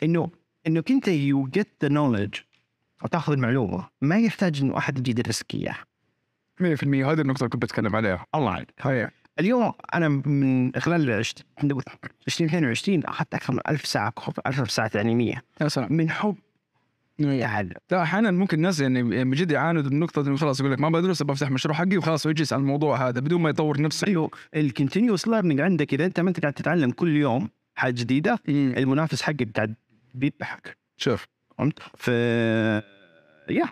انه 0.02 0.30
انك 0.66 0.90
انت 0.90 1.08
you 1.08 1.46
get 1.46 1.68
the 1.82 1.88
knowledge 1.88 2.34
أو 3.02 3.08
تأخذ 3.08 3.32
المعلومة. 3.32 3.88
ما 4.00 4.18
يحتاج 4.18 4.60
إنه 4.60 4.78
أحد 4.78 4.98
يجي 4.98 5.10
يدرسك 5.10 5.54
إياها. 5.54 5.84
100% 6.60 6.62
هذه 6.62 7.20
النقطة 7.20 7.38
اللي 7.40 7.48
كنت 7.48 7.62
بتكلم 7.62 7.96
عليها. 7.96 8.26
الله 8.34 8.50
عليك 8.50 8.70
اليوم 9.40 9.72
أنا 9.94 10.08
من 10.08 10.72
خلال 10.76 11.10
عشت 11.10 11.46
2022 11.64 13.04
أخذت 13.04 13.34
أكثر 13.34 13.52
من 13.52 13.60
1000 13.68 13.86
ساعة 13.86 14.10
كورس 14.10 14.38
1000 14.46 14.70
ساعة 14.70 14.88
تعليميه 14.88 15.44
يا 15.60 15.68
سلام. 15.68 15.92
من 15.92 16.10
حب 16.10 16.36
تعلم 17.18 17.72
لا 17.90 18.02
أحيانا 18.02 18.30
ممكن 18.30 18.56
الناس 18.56 18.80
يعني 18.80 19.02
من 19.02 19.30
جد 19.30 19.50
يعاندوا 19.50 19.90
النقطة 19.90 20.20
انه 20.20 20.36
خلاص 20.36 20.60
يقول 20.60 20.72
لك 20.72 20.80
ما 20.80 20.88
بدرس 20.88 21.22
بفتح 21.22 21.50
مشروع 21.50 21.74
حقي 21.74 21.96
وخلاص 21.96 22.26
ويجلس 22.26 22.52
على 22.52 22.60
الموضوع 22.60 23.08
هذا 23.08 23.20
بدون 23.20 23.40
ما 23.40 23.50
يطور 23.50 23.80
نفسه. 23.80 24.06
أيوه. 24.06 24.30
ال 24.56 24.62
continuous 24.62 25.28
learning 25.28 25.60
عندك 25.60 25.94
إذا 25.94 26.04
أنت 26.04 26.20
ما 26.20 26.28
أنت 26.28 26.40
قاعد 26.40 26.52
تتعلم 26.52 26.90
كل 26.90 27.16
يوم 27.16 27.48
حاجة 27.74 27.94
جديدة 27.94 28.38
المنافس 28.48 29.22
حقك 29.22 29.48
قاعد 29.56 29.74
بيذبحك. 30.14 30.76
شوف. 30.96 31.26
فهمت؟ 31.58 31.78
ف 31.96 32.08
يا 33.50 33.68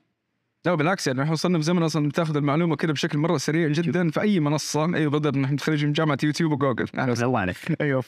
لا 0.66 0.74
بالعكس 0.74 1.06
يعني 1.06 1.22
إحنا 1.22 1.32
وصلنا 1.32 1.58
في 1.58 1.64
زمن 1.64 1.82
أصلا 1.82 2.10
تاخذ 2.10 2.36
المعلومة 2.36 2.76
كذا 2.76 2.92
بشكل 2.92 3.18
مرة 3.18 3.36
سريع 3.38 3.68
جدا 3.68 4.10
في 4.10 4.20
أي 4.20 4.40
منصة 4.40 4.94
أيوه 4.94 5.10
بدر 5.10 5.38
نحن 5.38 5.52
متخرجين 5.52 5.86
من 5.88 5.92
جامعة 5.92 6.18
يوتيوب 6.22 6.52
وجوجل. 6.52 6.86
الله 7.24 7.38
عليك 7.38 7.56
أيوه. 7.80 8.00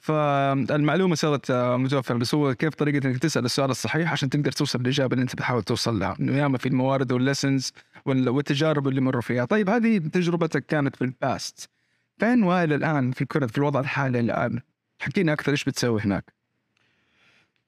فالمعلومة 0.00 1.14
صارت 1.14 1.50
آه، 1.50 1.76
متوفرة 1.76 2.14
بس 2.16 2.34
هو 2.34 2.54
كيف 2.54 2.74
طريقة 2.74 3.06
إنك 3.08 3.18
تسأل 3.18 3.44
السؤال 3.44 3.70
الصحيح 3.70 4.12
عشان 4.12 4.30
تقدر 4.30 4.52
توصل 4.52 4.80
للاجابه 4.80 5.12
اللي 5.14 5.22
أنت 5.22 5.34
بتحاول 5.34 5.62
توصل 5.62 5.98
لها 5.98 6.16
إنه 6.20 6.36
ياما 6.36 6.58
في 6.58 6.66
الموارد 6.68 7.12
وال 7.12 7.25
lessons 7.25 7.72
وال- 8.06 8.28
والتجارب 8.28 8.88
اللي 8.88 9.00
مروا 9.00 9.22
فيها 9.22 9.44
طيب 9.44 9.70
هذه 9.70 9.98
تجربتك 9.98 10.66
كانت 10.66 10.96
في 10.96 11.02
ال 11.02 11.16
past 11.16 11.70
فين 12.18 12.42
والى 12.42 12.74
الآن 12.74 13.10
في 13.12 13.24
كره 13.24 13.46
في 13.46 13.58
الوضع 13.58 13.80
الحالي 13.80 14.20
الآن 14.20 14.60
حكينا 15.00 15.32
أكثر 15.32 15.52
إيش 15.52 15.64
بتسوي 15.64 16.00
هناك 16.00 16.32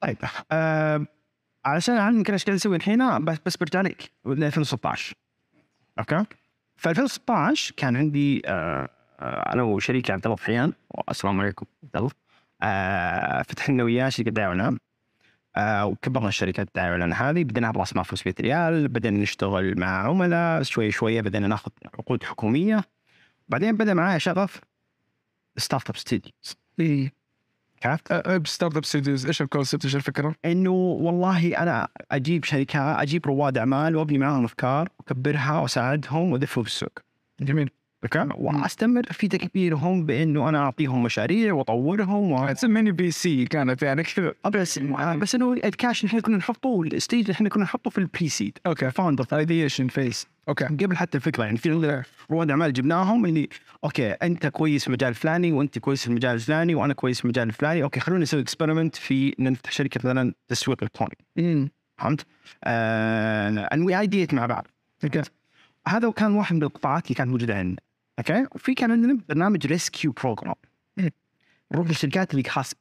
طيب 0.01 0.17
آه 0.51 1.05
علشان 1.65 1.97
أعلم 1.97 2.17
يمكن 2.17 2.33
إيش 2.33 2.43
قاعد 2.45 2.55
أسوي 2.55 2.75
الحين 2.75 3.25
بس 3.25 3.37
بس 3.45 3.57
برجع 3.57 3.81
لك. 3.81 4.11
ل 4.25 4.43
2016 4.43 5.15
أوكي؟ 5.99 6.25
في 6.77 6.89
2016 6.89 7.73
كان 7.77 7.95
عندي 7.95 8.41
آه 8.45 8.89
آه 9.19 9.53
أنا 9.53 9.63
وشريكي 9.63 10.11
عبد 10.11 10.25
الله 10.25 10.35
ضحيان 10.35 10.73
السلام 11.09 11.41
عليكم 11.41 11.65
عبد 11.83 11.95
الله. 11.97 12.11
آه 12.61 13.41
فتحنا 13.41 13.83
وياه 13.83 14.09
شركة 14.09 14.31
دعايه 14.31 14.47
واعلان 14.47 14.77
آه 15.55 15.85
وكبرنا 15.85 16.27
الشركة 16.27 16.61
الدعايه 16.61 16.91
والاعلان 16.91 17.13
هذه. 17.17 17.43
بدينا 17.43 17.71
براس 17.71 17.95
مال 17.95 18.05
500 18.05 18.35
ريال. 18.41 18.87
بدينا 18.87 19.17
نشتغل 19.19 19.79
مع 19.79 20.07
عملاء. 20.07 20.63
شوي 20.63 20.91
شوية 20.91 21.21
بدينا 21.21 21.47
ناخذ 21.47 21.71
عقود 21.93 22.23
حكومية. 22.23 22.83
بعدين 23.49 23.77
بدأ 23.77 23.93
معايا 23.93 24.17
شغف 24.17 24.61
Startup 25.57 25.97
Studios. 25.97 26.55
اي 27.85 27.91
عرفت؟ 27.91 28.47
Startup 28.47 28.85
Studios 28.85 29.25
إيش 29.25 29.41
ال 29.41 29.47
concept 29.47 29.85
إيش 29.85 29.95
الفكرة؟ 29.95 30.35
إنه 30.45 30.71
والله 30.71 31.57
أنا 31.57 31.87
أجيب 32.11 32.43
شركات 32.43 32.99
أجيب 32.99 33.25
رواد 33.25 33.57
أعمال 33.57 33.95
وأبني 33.95 34.17
معاهم 34.17 34.43
أفكار 34.43 34.89
واكبرها 34.99 35.59
وأساعدهم 35.59 36.31
وادفهم 36.31 36.63
في 36.63 36.69
السوق 36.69 36.99
جميل 37.41 37.69
أوكي 38.05 38.27
واستمر 38.37 39.03
في 39.03 39.27
تكبيرهم 39.27 40.05
بإنه 40.05 40.49
أنا 40.49 40.57
أعطيهم 40.57 41.03
مشاريع 41.03 41.53
وأطورهم 41.53 42.31
و... 42.31 42.53
تسميني 42.53 42.91
VC 42.91 43.45
كانت 43.45 43.83
يعني 43.83 44.03
كذا. 44.03 44.33
بس 44.45 44.79
بس 45.19 45.35
إنه 45.35 45.53
الكاش 45.53 46.05
نحن 46.05 46.19
كنا 46.19 46.37
نحطه 46.37 46.81
ال 46.81 46.89
stage 46.89 47.31
نحن 47.31 47.47
كنا 47.47 47.63
نحطه 47.63 47.89
في 47.89 47.97
ال 47.97 48.29
pre-seed 48.29 48.57
أوكي 48.67 48.91
founder 48.91 49.25
ideation 49.33 49.87
phase 49.87 50.27
أوكي 50.49 50.65
قبل 50.65 50.97
حتى 50.97 51.17
الفكرة 51.17 51.43
يعني 51.43 51.57
في 51.57 51.71
عندنا 51.71 52.03
رواد 52.31 52.49
أعمال 52.49 52.73
جبناهم 52.73 53.25
اللي 53.25 53.49
أوكي 53.83 54.11
أنت 54.11 54.47
كويس 54.47 54.81
في 54.81 54.87
المجال 54.87 55.09
الفلاني 55.09 55.51
وأنت 55.51 55.79
كويس 55.79 56.01
في 56.01 56.07
المجال 56.07 56.35
الفلاني 56.35 56.75
وأنا 56.75 56.93
كويس 56.93 57.17
في 57.17 57.25
المجال 57.25 57.47
الفلاني 57.47 57.83
أوكي 57.83 57.99
خلونا 57.99 58.21
نسوي 58.21 58.41
experiment 58.41 58.95
في 58.95 59.35
نفتح 59.39 59.71
شركة 59.71 59.99
مثلا 59.99 60.33
تسويق 60.47 60.83
إلكتروني. 60.83 61.17
فهمت؟ 61.97 62.25
آه 62.63 63.49
and 63.49 63.99
we 63.99 64.08
ideate 64.08 64.33
مع 64.33 64.45
بعض. 64.45 64.67
أوكي 65.03 65.21
هذا 65.87 66.11
كان 66.11 66.31
واحد 66.31 66.55
من 66.55 66.63
القطاعات 66.63 67.05
اللي 67.05 67.15
كانت 67.15 67.29
موجودة 67.29 67.55
عندنا. 67.55 67.77
أوكي؟ 68.19 68.45
وفي 68.55 68.73
كان 68.73 68.91
عندنا 68.91 69.19
برنامج 69.29 69.67
rescue 69.67 70.11
program. 70.11 70.55
نروح 71.73 71.87
للشركات 71.87 72.31
اللي 72.31 72.49
خاص 72.49 72.73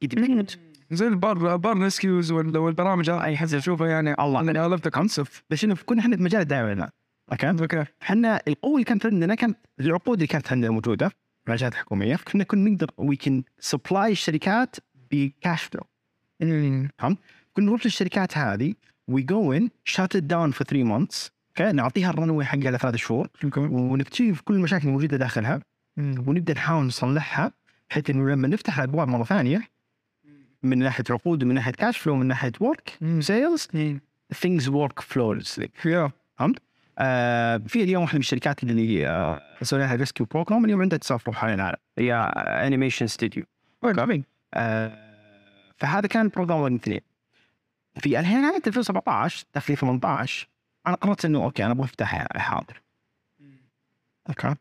زي 0.90 1.06
ال 1.06 1.19
bar 1.19 1.56
bar 1.56 1.78
rescues 1.78 2.32
والبرامج 2.32 3.10
هذه 3.10 3.24
أي 3.24 3.36
حد 3.36 3.54
اشوفها 3.54 3.88
يعني. 3.88 4.14
الله. 4.20 4.40
أنا 4.40 4.74
لفت 4.74 4.88
concept 4.88 5.44
بس 5.50 5.64
إنه 5.64 5.76
كنا 5.86 6.00
إحنا 6.00 6.16
في 6.16 6.22
مجال 6.22 6.40
الدعايه 6.40 6.62
والاعلان 6.62 6.90
أوكي؟ 7.32 7.50
أوكي. 7.50 7.84
إحنا 8.02 8.40
القوة 8.48 8.74
اللي 8.74 8.84
كانت 8.84 9.06
عندنا 9.06 9.34
كانت 9.34 9.58
العقود 9.80 10.16
اللي 10.16 10.26
كانت 10.26 10.52
عندنا 10.52 10.70
موجودة 10.70 11.08
في 11.44 11.52
الجهات 11.52 11.72
الحكوميه 11.72 12.16
فكنا 12.16 12.44
كنا 12.44 12.70
نقدر 12.70 12.90
we 12.96 13.16
can 13.16 13.42
supply 13.58 14.12
الشركات 14.12 14.76
ب 15.11 15.21
cash 15.21 15.62
flow 15.62 15.82
امم 16.42 17.16
كنا 17.52 17.66
نروح 17.66 17.84
للشركات 17.84 18.38
هذه 18.38 18.74
we 19.08 19.23
go 19.23 19.52
in 19.52 19.70
shut 19.84 20.16
down 20.16 20.50
for 20.50 20.66
3 20.66 20.84
months 20.84 21.30
نعطيها 21.61 22.11
ال 22.11 22.15
runway 22.15 22.44
حقها 22.44 22.70
لثلاث 22.70 22.96
شهور. 22.96 23.28
ونكتشف 23.56 24.40
كل 24.40 24.54
المشاكل 24.54 24.88
الموجودة 24.88 25.16
داخلها. 25.16 25.61
ونبدأ 25.99 26.54
نحاول 26.54 26.84
نصلحها 26.84 27.52
بحيث 27.90 28.11
إنه 28.11 28.30
لما 28.30 28.49
نفتح 28.49 28.78
الابواب 28.78 29.08
مرة 29.08 29.25
ثانية 29.25 29.62
من 30.62 30.78
ناحية 30.78 31.04
عقود 31.11 31.42
ومن 31.42 31.54
ناحية 31.54 31.73
cash 31.73 31.99
flow 31.99 32.12
ومن 32.12 32.26
ناحية 32.26 32.52
work 32.61 32.99
sales 33.20 33.68
things 34.34 34.62
work 34.62 35.02
flawlessly 35.02 35.87
يا 35.87 36.11
آه 36.99 37.56
في 37.56 37.82
اليوم 37.82 38.02
واحدة 38.02 38.14
من 38.16 38.20
الشركات 38.20 38.62
اللي 38.62 39.08
آه 39.08 39.40
سوينا 39.62 39.84
لها 39.84 39.94
rescue 39.94 40.26
program 40.26 40.64
اليوم 40.64 40.82
عندها 40.82 40.99
تسافر 40.99 41.32
حول 41.32 41.50
العالم 41.50 41.76
هي 41.99 42.14
animation 42.14 43.06
studio 43.06 43.44
آه 44.54 44.99
فهذا 45.76 46.06
كان 46.06 46.28
program 46.28 46.64
رقم 46.64 46.75
اثنين. 46.75 47.00
في 47.99 48.11
نهايه 48.11 48.62
2017 48.66 49.44
داخل 49.54 49.76
18 49.76 50.49
أنا 50.86 50.96
قررت 50.96 51.24
إنه 51.24 51.44
أوكي 51.44 51.64
أنا 51.64 51.72
أبغى 51.72 51.84
أفتح 51.84 52.26
حاضنة. 52.37 52.82
أوكي؟ 54.28 54.54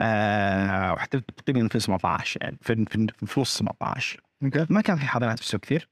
آه 0.00 0.92
وحتى 0.92 1.20
تقريبا 1.20 1.68
في 1.68 1.80
17 1.80 2.42
يعني 2.42 2.56
في 2.60 2.84
في, 3.26 3.40
نص 3.40 3.58
17 3.58 4.20
أوكي. 4.42 4.66
ما 4.70 4.80
كان 4.80 4.96
في 4.96 5.04
حاضنات 5.06 5.38
في 5.38 5.44
السوق 5.44 5.60
كثير. 5.60 5.88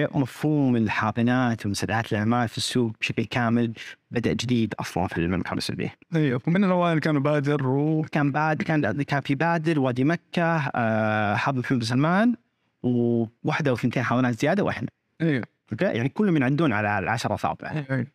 أوكي 0.00 0.18
مفهوم 0.18 0.76
الحاضنات 0.76 1.66
ومسرعات 1.66 2.12
الأعمال 2.12 2.48
في 2.48 2.58
السوق 2.58 2.92
بشكل 3.00 3.24
كامل 3.24 3.72
بدأ 4.10 4.32
جديد 4.32 4.74
أصلا 4.80 5.06
في 5.06 5.18
المملكة 5.18 5.42
العربيه 5.42 5.58
السعوديه 5.58 5.94
أيوه 6.14 6.40
ومن 6.46 6.64
الأوائل 6.64 6.98
كانوا 6.98 7.20
بادر 7.20 7.66
و 7.66 8.02
كان 8.02 8.32
بعد 8.32 8.62
كان 8.62 9.02
كان 9.02 9.20
في 9.20 9.34
بادر 9.34 9.80
وادي 9.80 10.04
مكة 10.04 10.70
آه 10.74 11.36
هب 11.36 11.56
محمد 11.56 11.78
بن 11.78 11.84
سلمان 11.84 12.34
وواحده 12.82 13.70
أو 13.70 13.76
ثنتين 13.76 14.02
حاضنات 14.02 14.40
زيادة 14.40 14.64
وإحنا. 14.64 14.88
أيوه 15.20 15.44
أوكي؟ 15.72 15.84
يعني 15.84 16.08
كلهم 16.08 16.34
من 16.34 16.42
عندهم 16.42 16.72
على 16.72 16.98
العشرة 16.98 17.34
اصابع 17.34 17.70
أيوه 17.70 18.06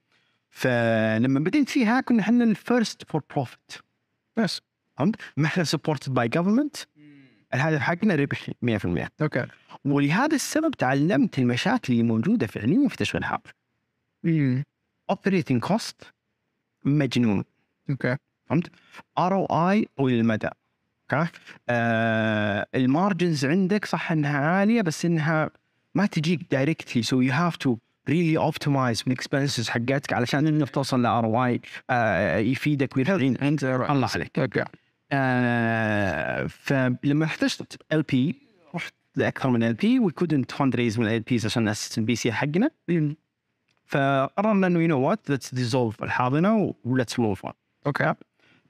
فلما 0.49 1.39
بديت 1.39 1.69
فيها 1.69 2.01
كنا 2.01 2.21
إحنا 2.21 2.43
ال 2.43 3.11
first 3.11 3.21
for-profit 3.35 3.71
بس 4.37 4.61
فهمت؟ 4.97 5.15
ما 5.37 5.45
إحنا 5.45 5.63
supported 5.63 6.13
by 6.13 6.27
government 6.27 6.75
الهدف 7.53 7.79
حقنا 7.79 8.15
ربح 8.15 8.49
100% 8.65 9.07
أوكي 9.21 9.45
ولهذا 9.85 10.35
السبب 10.35 10.71
تعلمت 10.71 11.39
المشاكل 11.39 11.93
اللي 11.93 12.03
موجودة 12.03 12.47
فعليا 12.47 12.87
في 12.87 12.97
تشغيل 12.97 13.23
امم 14.25 14.63
operating 15.09 15.61
cost 15.61 16.01
مجنون. 16.85 17.43
أوكي 17.89 18.17
ROI 19.17 19.87
طويل 19.97 20.19
المدى 20.19 20.49
أوكي 21.13 21.31
آه 21.69 22.67
ال 22.75 22.84
margins 22.84 23.45
عندك 23.45 23.85
صح 23.85 24.11
إنها 24.11 24.37
عالية 24.39 24.81
بس 24.81 25.05
إنها 25.05 25.49
ما 25.95 26.05
تجيك 26.05 26.51
directly 26.51 27.03
so 27.03 27.21
you 27.21 27.33
have 27.33 27.55
to 27.57 27.77
really 28.09 28.37
optimize 28.37 29.03
من 29.07 29.13
ال 29.13 29.19
expenses 29.19 29.69
حقتك 29.69 30.13
علشان 30.13 30.47
انك 30.47 30.69
توصل 30.69 31.01
ل 31.01 31.25
ROI 31.25 31.61
يفيدك 32.51 32.97
ويرفعين 32.97 33.37
أنت 33.37 33.63
الله 33.63 34.09
عليك. 34.15 34.39
أوكي. 34.39 34.63
آه 35.11 36.47
فلما 36.47 37.25
احتجت 37.25 37.81
ال 37.93 38.01
LP 38.01 38.35
رحت 38.75 38.93
لأكثر 39.15 39.49
من 39.49 39.63
LP 39.63 39.99
we 39.99 40.11
couldn't 40.11 40.51
fundraise 40.51 40.99
من 40.99 41.07
ال 41.07 41.19
LPs 41.19 41.45
عشان 41.45 41.63
ناسس 41.63 41.97
ال 41.97 42.15
VC 42.15 42.31
حقنا. 42.31 42.69
فقررنا 43.85 44.67
إنه 44.67 44.79
you 44.79 44.87
know 44.87 44.99
what 44.99 45.29
let's 45.29 45.55
dissolve 45.55 46.03
الحاضنة 46.03 46.75
و 46.83 46.89
let's 46.89 47.19
move 47.19 47.45
on 47.45 47.53
okay. 47.87 48.13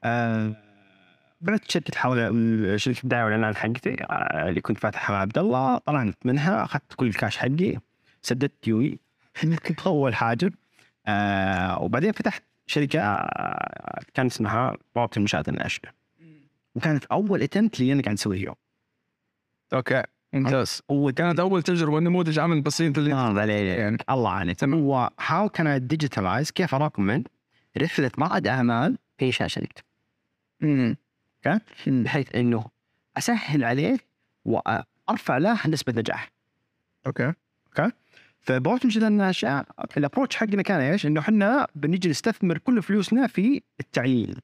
آه، 0.04 0.56
بدأت 1.40 1.70
شركة 1.70 1.98
حاول 1.98 2.80
شركة 2.80 3.02
الدعاية 3.04 3.24
والإعلان 3.24 3.56
حقتي 3.56 3.96
آه، 4.02 4.48
اللي 4.48 4.60
كنت 4.60 4.78
فاتحها 4.78 5.14
مع 5.14 5.20
عبد 5.20 5.38
الله 5.38 5.78
طلعت 5.78 6.14
منها 6.24 6.64
أخذت 6.64 6.94
كل 6.96 7.06
الكاش 7.06 7.36
حقي 7.36 7.78
سددت 8.22 8.52
ديوني 8.64 9.00
كنت 9.66 9.80
أول 9.86 10.14
حاجة 10.14 10.50
آه 11.06 11.82
وبعدين 11.82 12.12
فتحت 12.12 12.42
شركة 12.66 13.00
آه 13.00 14.00
كان 14.14 14.26
اسمها 14.26 14.76
بوابة 14.94 15.10
المنشآت 15.16 15.48
الناشئة 15.48 15.88
وكانت 16.74 17.04
أول 17.04 17.42
attempt 17.42 17.80
اللي 17.80 17.92
أنا 17.92 18.02
قاعد 18.02 18.16
أسويه 18.16 18.38
اليوم. 18.38 18.54
okay 19.72 20.02
ممتاز. 20.32 20.82
هو 20.90 21.12
كانت 21.12 21.40
أول 21.40 21.62
تجربة 21.62 22.00
نموذج 22.00 22.38
عمل 22.38 22.60
بسيط 22.60 22.98
اللي 22.98 23.12
الله 23.12 23.40
عليك 23.40 23.78
يعني. 23.78 23.98
الله 24.10 24.30
عليك. 24.30 24.64
هو 24.64 25.10
how 25.26 25.48
can 25.48 25.66
I 25.66 25.78
digitalize 25.78 26.50
كيف 26.50 26.74
اراكمنت 26.74 27.28
رحلة 27.78 28.10
رائد 28.18 28.46
أعمال 28.46 28.98
في 29.18 29.32
شركتي 29.32 29.82
امم 30.62 30.96
بحيث 31.86 32.34
إنه 32.34 32.64
أسهل 33.16 33.64
عليه 33.64 33.98
وارفع 34.44 35.38
له 35.38 35.66
نسبة 35.68 35.92
نجاح. 35.96 36.30
okay؟ 37.06 37.32
فبوابه 38.40 38.80
المنشآت 38.80 39.02
الناشئه 39.02 39.66
ال 39.96 40.00
approach 40.00 40.36
حقنا 40.36 40.62
كان 40.62 40.80
إيش؟ 40.80 41.06
إنه 41.06 41.20
إحنا 41.20 41.66
بنجي 41.74 42.08
نستثمر 42.08 42.58
كل 42.58 42.82
فلوسنا 42.82 43.26
في 43.26 43.62
التعيين 43.80 44.34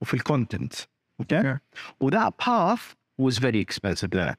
وفي 0.00 0.14
ال 0.14 0.21
content 0.21 0.72
okay؟ 1.20 1.56
و 2.00 2.07
the 2.07 2.28
path 2.46 2.80
was 3.18 3.38
very 3.38 3.60
expensive 3.60 4.14
لنا 4.14 4.36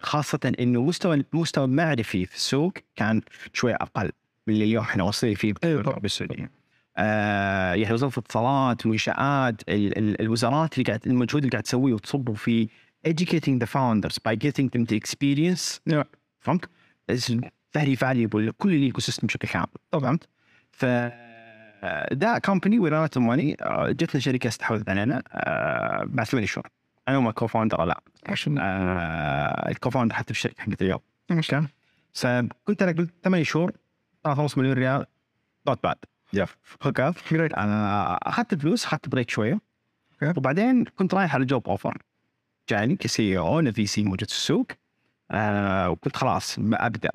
خاصة 0.00 0.52
إنه 0.60 0.82
مستوى 0.82 1.24
المستوى 1.34 1.64
المعرفي 1.64 2.26
في 2.26 2.34
السوق 2.36 2.72
كان 2.96 3.20
شوي 3.52 3.74
أقل 3.74 4.10
من 4.46 4.54
اللي 4.54 4.64
اليوم 4.64 4.84
إحنا 4.84 5.02
واصلين 5.04 5.34
فيه 5.34 5.54
أيوة. 5.64 5.82
بالعربية 5.82 6.04
السعودية. 6.04 6.50
آه 6.96 7.74
يعني 7.74 7.94
وزارة 7.94 8.12
الاتصالات 8.12 8.86
منشآت 8.86 9.62
ال- 9.68 9.98
ال- 9.98 10.20
الوزارات 10.20 10.74
اللي 10.78 10.84
قاعد 10.84 11.06
المجهود 11.06 11.42
اللي 11.42 11.50
قاعد 11.50 11.62
تسويه 11.62 11.94
وتصبه 11.94 12.34
في 12.34 12.68
educating 13.08 13.58
the 13.64 13.66
founders 13.66 14.16
by 14.28 14.34
getting 14.36 14.68
them 14.76 14.86
to 14.86 14.96
experience 14.96 15.80
Yeah. 15.94 16.04
فهمت؟ 16.40 16.68
Very 17.78 17.96
valuable 17.96 18.34
لكل 18.34 18.74
ال 18.74 19.00
ecosystem 19.00 19.26
بشكل 19.26 19.48
كامل 19.48 19.66
فهمت؟ 19.92 20.28
ف 20.72 20.84
ده 22.12 22.38
كومباني 22.44 22.78
وراء 22.78 23.18
ماني 23.18 23.56
جتنا 23.88 24.20
شركه 24.20 24.48
استحوذت 24.48 24.88
علينا 24.88 25.22
آه، 25.32 26.04
بعد 26.06 26.26
ثمان 26.26 26.46
شهور. 26.46 26.68
أنا 27.08 27.18
وما 27.18 27.30
كو 27.30 27.46
فاوندر 27.46 27.84
لا. 27.84 28.00
عشان؟ 28.26 28.58
آه، 28.58 29.70
الكو 29.70 29.90
فاوندر 29.90 30.14
حتى 30.14 30.34
في 30.34 30.38
الشركة 30.40 30.62
حقت 30.62 30.82
اليوم. 30.82 31.00
مشكلة 31.30 31.66
فكنت 32.12 32.82
أنا 32.82 32.92
قلت 32.92 33.10
ثمان 33.24 33.44
شهور 33.44 33.72
3.5 34.28 34.58
مليون 34.58 34.72
ريال 34.74 35.06
نوت 35.68 35.82
باد 35.82 35.96
أنا 37.54 38.14
أخذت 38.22 38.52
الفلوس 38.52 38.84
أخذت 38.84 39.08
بريك 39.08 39.30
شوية. 39.30 39.60
وبعدين 40.36 40.84
كنت 40.84 41.14
رايح 41.14 41.34
على 41.34 41.44
جوب 41.44 41.68
اوفر 41.68 41.98
جاني 42.68 42.96
كسي 42.96 43.38
أو 43.38 43.72
في 43.72 43.86
سي 43.86 44.02
موجود 44.02 44.30
في 44.30 44.36
السوق. 44.36 44.66
آه 45.30 45.90
وكنت 45.90 46.16
خلاص 46.16 46.58
أبدأ. 46.58 47.10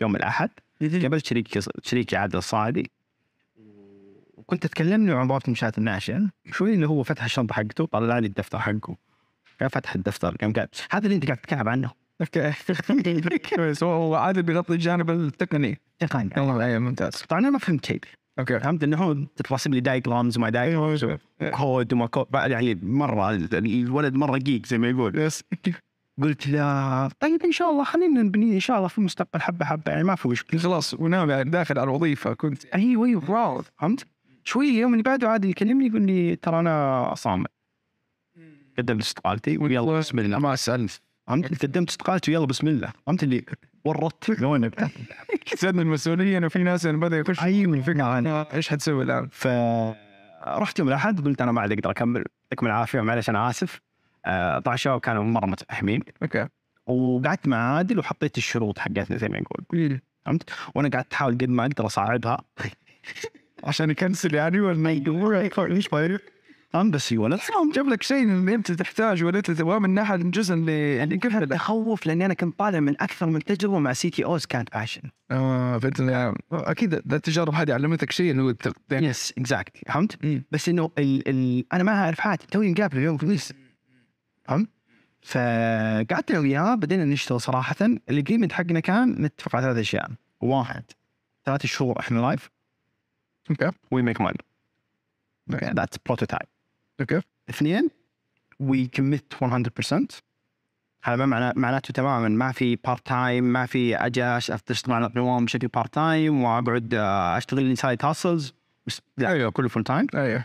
يوم 0.00 0.16
الأحد 0.16 0.50
قابلت 0.82 1.26
شريك 1.26 1.58
شريكي 1.82 2.16
عادل 2.16 2.38
الصاعدي. 2.38 2.90
وكنت 4.36 4.64
أتكلم 4.64 5.06
له 5.06 5.16
عن 5.16 5.28
بوابه 5.28 5.44
المنشات 5.44 5.78
الناشئه 5.78 6.30
شوي 6.52 6.74
اللي 6.74 6.88
هو 6.88 7.02
فتح 7.02 7.24
الشنطة 7.24 7.54
حقته 7.54 7.86
طلع 7.86 8.18
لي 8.18 8.26
الدفتر 8.26 8.58
حقه. 8.58 8.96
كان 9.58 9.68
فتح 9.68 9.94
الدفتر 9.94 10.36
كان 10.36 10.52
قال 10.52 10.68
هذا 10.90 11.04
اللي 11.04 11.14
أنت 11.14 11.24
قاعد 11.24 11.38
تتكلم 11.38 11.68
عنه. 11.68 11.90
okay. 12.20 12.52
كويس 13.56 13.82
هو 13.82 14.14
عادل 14.14 14.42
بيغطي 14.42 14.72
الجانب 14.72 15.10
التقني. 15.10 15.80
تقني. 15.98 16.30
والله 16.36 16.64
أيوه 16.64 16.78
ممتاز. 16.78 17.12
طبعا 17.12 17.40
أنا 17.40 17.50
ما 17.50 17.58
فهمت 17.58 17.86
شيء. 17.86 18.00
okay. 18.38 18.60
فهمت 18.60 18.84
إنه 18.84 18.96
هو 18.96 19.16
ترسم 19.36 19.74
لي 19.74 19.80
diagrams 19.80 20.38
وما 20.38 20.50
diagrams 20.50 21.06
code 21.54 21.92
وما 21.92 22.06
كود 22.06 22.26
يعني 22.34 22.74
مرة 22.82 23.30
الولد 23.54 24.14
مرة 24.14 24.38
geek 24.38 24.66
زي 24.66 24.78
ما 24.78 24.88
يقول. 24.88 25.18
yes 25.18 25.44
قلت 26.22 26.46
له 26.46 27.08
طيب 27.08 27.42
إن 27.44 27.52
شاء 27.52 27.70
الله 27.70 27.84
خلينا 27.84 28.22
نبني 28.22 28.54
إن 28.54 28.60
شاء 28.60 28.76
الله 28.76 28.88
في 28.88 28.98
المستقبل 28.98 29.40
حبة 29.40 29.64
حبة 29.64 29.92
يعني 29.92 30.04
ما 30.04 30.14
في 30.14 30.28
مشكلة. 30.28 30.60
خلاص 30.60 30.94
ونام 30.94 31.32
داخل 31.50 31.78
على 31.78 31.90
الوظيفة 31.90 32.34
كنت 32.34 32.64
أيوه 32.64 33.06
أيوه 33.06 33.30
واو 33.30 33.62
فهمت؟ 33.62 34.06
شوي 34.44 34.70
اليوم 34.70 34.92
اللي 34.92 35.02
بعده 35.02 35.28
عادي 35.28 35.50
يكلمني 35.50 35.86
يقول 35.86 36.02
لي 36.02 36.36
ترى 36.36 36.60
أنا 36.60 37.14
صامت. 37.16 37.50
قدمت 38.78 39.02
استقالتي 39.02 39.58
ويلا 39.58 39.98
بسم 39.98 40.18
الله. 40.18 40.38
ما 40.38 40.56
سالت 40.56 41.00
فهمت؟ 41.26 41.62
قدمت 41.64 41.88
استقالتي 41.88 42.30
ويلا 42.30 42.46
بسم 42.46 42.68
الله. 42.68 42.92
فهمت 43.06 43.22
اللي 43.22 43.44
ورطت 43.84 44.40
لونك؟ 44.40 44.90
زادنا 45.60 45.82
المسؤولية 45.82 46.38
إنه 46.38 46.48
في 46.48 46.58
ناس 46.58 46.86
بدأ 46.86 47.18
يخش. 47.18 47.42
أيوه. 47.42 47.74
الفكرة 47.74 48.02
آه، 48.02 48.48
إيش 48.54 48.68
حتسوي 48.68 49.04
الآن؟ 49.04 49.28
فرحت 49.32 50.78
يوم 50.78 50.88
الأحد 50.88 51.20
قلت 51.24 51.42
أنا 51.42 51.52
ما 51.52 51.60
عاد 51.60 51.72
أقدر 51.72 51.90
أكمل 51.90 52.24
يعطيكم 52.44 52.66
العافية 52.66 53.00
معلش 53.00 53.30
أنا 53.30 53.50
آسف. 53.50 53.80
آه، 54.24 54.58
طبعا 54.58 54.74
الشباب 54.74 55.00
كانوا 55.00 55.24
مرة 55.24 55.46
متفهمين 55.46 56.02
okay. 56.22 56.48
وقعدت 56.86 57.48
مع 57.48 57.76
عادل 57.76 57.98
وحطيت 57.98 58.38
الشروط 58.38 58.78
حقتنا 58.78 59.16
زي 59.16 59.28
ما 59.28 59.40
نقول 59.40 60.00
فهمت؟ 60.26 60.50
وأنا 60.74 60.88
قعدت 60.88 61.12
أحاول 61.12 61.34
قد 61.34 61.48
ما 61.48 61.62
أقدر 61.66 61.86
أصعبها. 61.86 62.44
عشان 63.64 63.90
يكنسل 63.90 64.34
يعني 64.34 64.60
ولا 64.60 64.88
إيش 64.90 65.88
فهمت؟ 66.72 66.94
بس 66.94 67.12
أيوه 67.12 67.28
لا 67.28 67.38
جاب 67.74 67.88
لك 67.88 68.02
شيء 68.02 68.22
اللي 68.22 68.54
أنت 68.54 68.72
تحتاج 68.72 69.24
ولا 69.24 69.38
انت 69.38 69.50
تبغاه 69.50 69.78
من 69.78 69.90
ناحيه 69.90 70.14
الجزء 70.14 70.54
اللي 70.54 70.96
يعني 70.96 71.18
كيف؟ 71.18 71.36
تخوف 71.36 72.06
لأني 72.06 72.26
أنا 72.26 72.34
كنت 72.34 72.58
طالع 72.58 72.80
من 72.80 72.94
أكثر 73.00 73.26
من 73.26 73.44
تجربة 73.44 73.78
مع 73.78 73.92
CTOs 73.92 74.46
كانت 74.46 74.72
passion 74.74 75.02
آه 75.30 75.78
فانت 75.78 76.00
يعني 76.00 76.38
أكيد 76.52 76.94
التجارب 76.94 77.54
هذه 77.54 77.74
علمتك 77.74 78.12
شيء 78.12 78.30
إنه 78.30 78.54
yes 78.92 79.34
exactly 79.38 79.82
فهمت؟ 79.86 80.18
بس 80.50 80.68
إنه 80.68 80.90
ال 80.98 81.28
ال 81.28 81.64
أنا 81.72 81.82
ما 81.82 81.92
أعرف 81.92 82.20
حاجة 82.20 82.40
توني 82.50 82.72
مقابل 82.72 82.98
اليوم 82.98 83.16
في 83.16 83.54
فهمت؟ 84.50 84.68
فقعدت 85.22 86.30
أنا 86.30 86.38
وياه 86.40 86.74
بدينا 86.74 87.04
نشتغل 87.04 87.40
صراحة. 87.40 87.76
ال 87.82 87.89
agreement 87.89 88.52
حقنا 88.52 88.80
كان 88.80 89.22
نتفق 89.22 89.56
على 89.56 89.64
ثلاث 89.64 89.78
أشياء. 89.78 90.10
واحد 90.40 90.84
ثلاث 91.44 91.66
شهور 91.66 92.00
إحنا 92.00 92.18
live 92.20 92.50
okay. 93.50 93.70
we 93.90 94.02
make 94.02 94.20
money 94.20 94.38
that's 95.52 95.98
prototype 96.06 96.46
okay. 97.00 97.20
اثنين 97.50 97.90
we 98.60 98.86
commit 98.86 99.34
100% 99.42 100.22
هذا 101.04 101.16
ما 101.16 101.26
معناه 101.26 101.52
معناته 101.56 101.92
تماما. 101.92 102.28
ما 102.28 102.52
في 102.52 102.76
part 102.76 103.06
time 103.06 103.44
ما 103.44 103.66
في 103.66 103.96
أجي 103.96 104.22
أش- 104.22 104.50
اشتغل 104.70 104.94
على 104.94 105.06
القوام 105.06 105.44
بشكل 105.44 105.68
part 105.68 105.94
time 105.94 106.42
وأقعد 106.42 106.94
آه، 106.94 107.38
أشتغل 107.38 107.64
لي 107.64 107.76
side 107.76 108.04
hustles 108.04 108.52
لا 109.16 109.28
أيوه. 109.28 109.50
كله 109.50 109.68
full 109.68 109.84
time 109.84 110.06
أيوه 110.14 110.44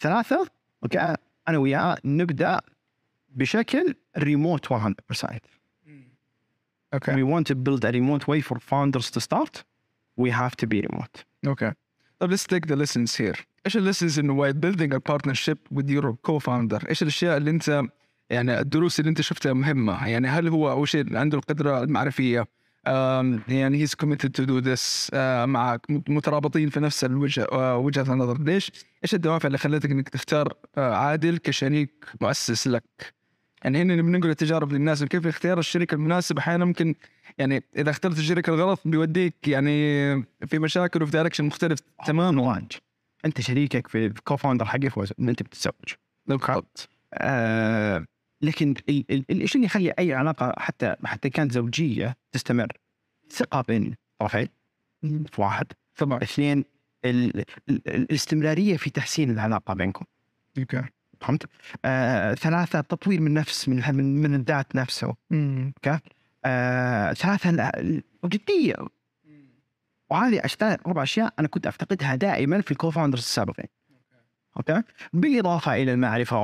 ثلاثة 0.00 0.46
okay 0.82 1.16
أنا 1.48 1.58
وياه 1.58 1.98
نبدأ 2.04 2.60
بشكل 3.34 3.94
ريموت 4.18 4.72
100% 4.72 4.76
okay 6.94 7.12
we 7.12 7.24
want 7.24 7.46
to 7.46 7.54
build 7.54 7.84
a 7.84 7.92
remote 7.92 8.26
way 8.28 8.40
for 8.40 8.58
founders 8.58 9.10
to 9.10 9.20
start. 9.20 9.64
We 10.16 10.30
have 10.30 10.56
to 10.56 10.66
be 10.66 10.80
remote. 10.80 11.24
okay 11.46 11.72
طيب 12.18 12.34
let's 12.36 12.44
take 12.44 12.66
the 12.66 12.76
lessons 12.76 13.16
here. 13.16 13.40
إيش 13.66 13.76
ال 13.76 13.81
lessons 13.81 14.18
انه 14.18 14.42
while 14.42 14.54
building 14.54 14.92
a 14.92 15.12
partnership 15.12 15.58
with 15.74 15.88
your 15.88 16.16
co-founder? 16.28 16.88
إيش 16.88 17.02
الأشياء 17.02 17.36
اللي 17.36 17.50
انت 17.50 17.82
يعني 18.30 18.60
الدروس 18.60 19.00
اللي 19.00 19.08
أنت 19.08 19.20
شفتها 19.20 19.52
مهمة؟ 19.52 20.08
يعني 20.08 20.28
هل 20.28 20.48
هو 20.48 20.70
أول 20.70 20.88
شيء 20.88 21.16
عنده 21.16 21.38
القدرة 21.38 21.82
المعرفية؟ 21.82 22.46
يعني 23.48 23.86
he's 23.86 23.90
committed 23.90 24.30
to 24.40 24.46
do 24.46 24.64
this 24.64 25.10
آه، 25.14 25.46
مع 25.46 25.78
مترابطين 25.88 26.68
في 26.68 26.80
نفس 26.80 27.04
الوجه 27.04 27.46
آه، 27.52 27.76
وجهة 27.76 28.12
النظر. 28.12 28.42
ليش؟ 28.42 28.72
إيش 29.04 29.14
الدوافع 29.14 29.46
اللي 29.46 29.58
خلتك 29.58 29.90
إنك 29.90 30.08
تختار 30.08 30.54
آه، 30.78 30.94
عادل 30.94 31.38
كشريك 31.38 32.06
مؤسس 32.20 32.68
لك؟ 32.68 33.14
يعني 33.64 33.82
هنا 33.82 34.02
بننقل 34.02 34.30
التجارب 34.30 34.72
للناس 34.72 35.04
كيف 35.04 35.26
اختيار 35.26 35.58
الشريك 35.58 35.92
المناسب 35.92 36.38
أحيانا 36.38 36.64
ممكن 36.64 36.94
يعني 37.38 37.62
إذا 37.76 37.90
اخترت 37.90 38.18
الشريك 38.18 38.48
الغلط 38.48 38.80
بيوديك 38.84 39.48
يعني 39.48 39.72
في 40.46 40.58
مشاكل 40.58 41.02
وفي 41.02 41.12
direction 41.12 41.44
مختلف 41.44 41.78
تمام 42.06 42.38
واج 42.38 42.72
أنت 43.24 43.40
شريكك 43.40 43.86
في 43.88 44.08
co-founder 44.24 44.64
حقي 44.64 44.90
فوز 44.90 45.12
أنت 45.20 45.42
بتتزوج. 45.42 45.74
بالضبط. 46.26 46.88
آه 47.14 48.06
لكن 48.42 48.74
ال- 48.88 49.04
ال- 49.10 49.42
الشيء 49.42 49.56
اللي 49.56 49.66
يخلي 49.66 49.90
أي 49.98 50.12
علاقة 50.14 50.54
حتى 50.58 50.96
حتى 51.04 51.30
كانت 51.30 51.52
زوجية 51.52 52.16
تستمر؟ 52.32 52.72
ثقة 53.30 53.60
بين 53.68 53.94
الطرفين 54.12 54.48
في 55.02 55.40
واحد. 55.40 55.66
طبعا. 55.96 56.22
اثنين 56.22 56.64
ال- 57.04 57.38
ال- 57.38 57.44
ال- 57.68 57.88
الاستمرارية 57.88 58.76
في 58.76 58.90
تحسين 58.90 59.30
العلاقة 59.30 59.74
بينكم. 59.74 60.04
okay. 60.58 60.82
فهمت؟ 61.22 61.46
آه 61.84 62.34
ثلاثة 62.34 62.80
تطوير 62.80 63.20
من 63.20 63.34
نفس 63.34 63.68
من 63.68 63.82
من, 63.94 64.22
من 64.22 64.34
الذات 64.34 64.76
نفسه. 64.76 65.14
okay؟ 65.76 65.98
آه 66.44 67.12
ثلاثة 67.12 67.50
ال- 67.50 68.02
الجديه 68.24 68.74
وهذه 70.10 70.40
أشياء 70.44 70.80
أربع 70.86 71.02
أشياء 71.02 71.34
أنا 71.38 71.48
كنت 71.48 71.66
أفتقدها 71.66 72.14
دائما 72.14 72.60
في 72.60 72.70
ال 72.70 72.74
co-founders 72.74 73.20
السابقين. 73.20 73.66
okay. 74.56 74.82
بالإضافة 75.12 75.74
إلى 75.74 75.92
المعرفة. 75.92 76.36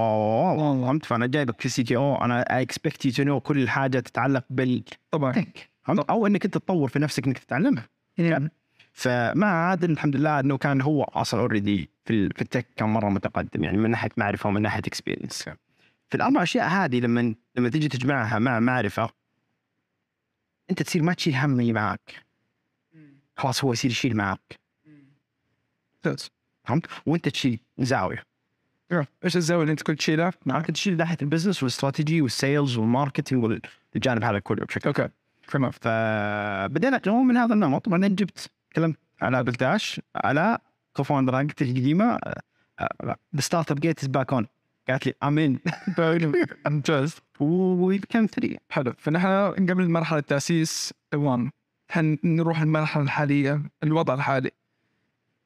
فهمت؟ 0.57 1.05
فأنا 1.07 1.27
جايبك 1.27 1.61
في 1.61 1.69
CTO 1.69 2.25
أنا 2.25 2.57
I 2.57 2.63
expect 2.63 3.05
you 3.07 3.13
to 3.13 3.23
know 3.23 3.41
كل 3.41 3.69
حاجة 3.69 4.01
تتعلق 4.01 4.45
بال 4.51 4.67
tech 4.67 4.99
طبعا. 5.11 5.33
أو 6.11 6.27
إنك 6.27 6.45
أنت 6.45 6.55
تطور 6.55 6.89
في 6.89 6.99
نفسك 6.99 7.27
إنك 7.27 7.39
تتعلمها. 7.39 7.89
فمع 8.93 9.47
عادل 9.47 9.91
الحمد 9.91 10.17
لله 10.17 10.41
إنه 10.41 10.59
كان 10.59 10.81
هو 10.81 11.03
أصلا 11.03 11.41
already 11.41 11.91
في 12.09 12.15
ال- 12.15 12.33
في 12.35 12.43
ال 12.43 12.47
tech 12.47 12.67
كان 12.77 12.89
مرة 12.89 13.09
متقدم 13.09 13.65
يعني 13.65 13.77
من 13.79 13.91
ناحية 13.91 14.11
معرفة 14.17 14.49
ومن 14.49 14.63
ناحية 14.63 14.79
experience 14.87 15.43
في 16.11 16.15
الأربع 16.15 16.43
أشياء 16.43 16.69
هذه 16.69 17.01
لما 17.01 17.35
لما 17.57 17.69
تيجي 17.69 17.89
تجمعها 17.89 18.39
مع 18.39 18.61
معرفة 18.61 19.11
أنت 20.71 20.83
تصير 20.83 21.03
ما 21.03 21.15
تشيل 21.15 21.35
هم 21.35 21.61
اللي 21.61 21.73
معك 21.73 22.25
خلاص 23.37 23.65
هو 23.65 23.73
يصير 23.73 23.91
يشيل 23.91 24.17
معك 24.17 24.61
ممتاز 26.07 26.31
فهمت؟ 26.65 26.87
وأنت 27.07 27.29
تشيل 27.29 27.61
زاوية. 27.79 28.23
إيش 29.25 29.37
الزاوية 29.37 29.63
اللي 29.63 29.73
أنت 29.73 29.83
كنت 29.83 29.99
تشيلها؟ 29.99 30.33
معك 30.47 30.67
تشيل 30.67 30.97
ناحية 30.97 31.17
البزنس 31.23 31.63
والاستراتيجي 31.63 32.23
والسيلز 32.23 32.77
والماركتينج 32.77 33.61
والجانب 33.95 34.25
هذا 34.25 34.39
كله 34.39 34.65
بشكل 34.67 34.89
أوكي 34.89 35.09
تمام 35.49 35.71
فبدينا 35.71 37.01
من 37.07 37.37
هذا 37.37 37.55
النمط 37.55 37.89
بعدين 37.89 38.15
جبت 38.15 38.51
تكلمت 38.71 38.99
على 39.23 39.45
بلداش 39.45 40.01
على 40.17 40.59
كوفاوندر 40.99 41.39
حقتي 41.39 41.65
القديمه 41.65 42.19
ذا 43.05 43.41
ستارت 43.41 43.71
اب 43.71 43.81
جيت 43.81 44.03
از 44.03 44.09
باك 44.09 44.33
اون 44.33 44.47
قالت 44.89 45.07
لي 45.07 45.15
امين 45.23 45.61
ممتاز 46.67 47.17
وي 47.41 47.99
كان 47.99 48.27
ثري 48.27 48.59
حلو 48.71 48.93
فنحن 48.99 49.27
قبل 49.71 49.89
مرحله 49.89 50.21
تاسيس 50.21 50.95
قوام 51.13 51.51
حنروح 51.89 52.61
المرحلة 52.61 53.03
الحالية؟ 53.03 53.63
الوضع 53.83 54.15
الحالي. 54.15 54.51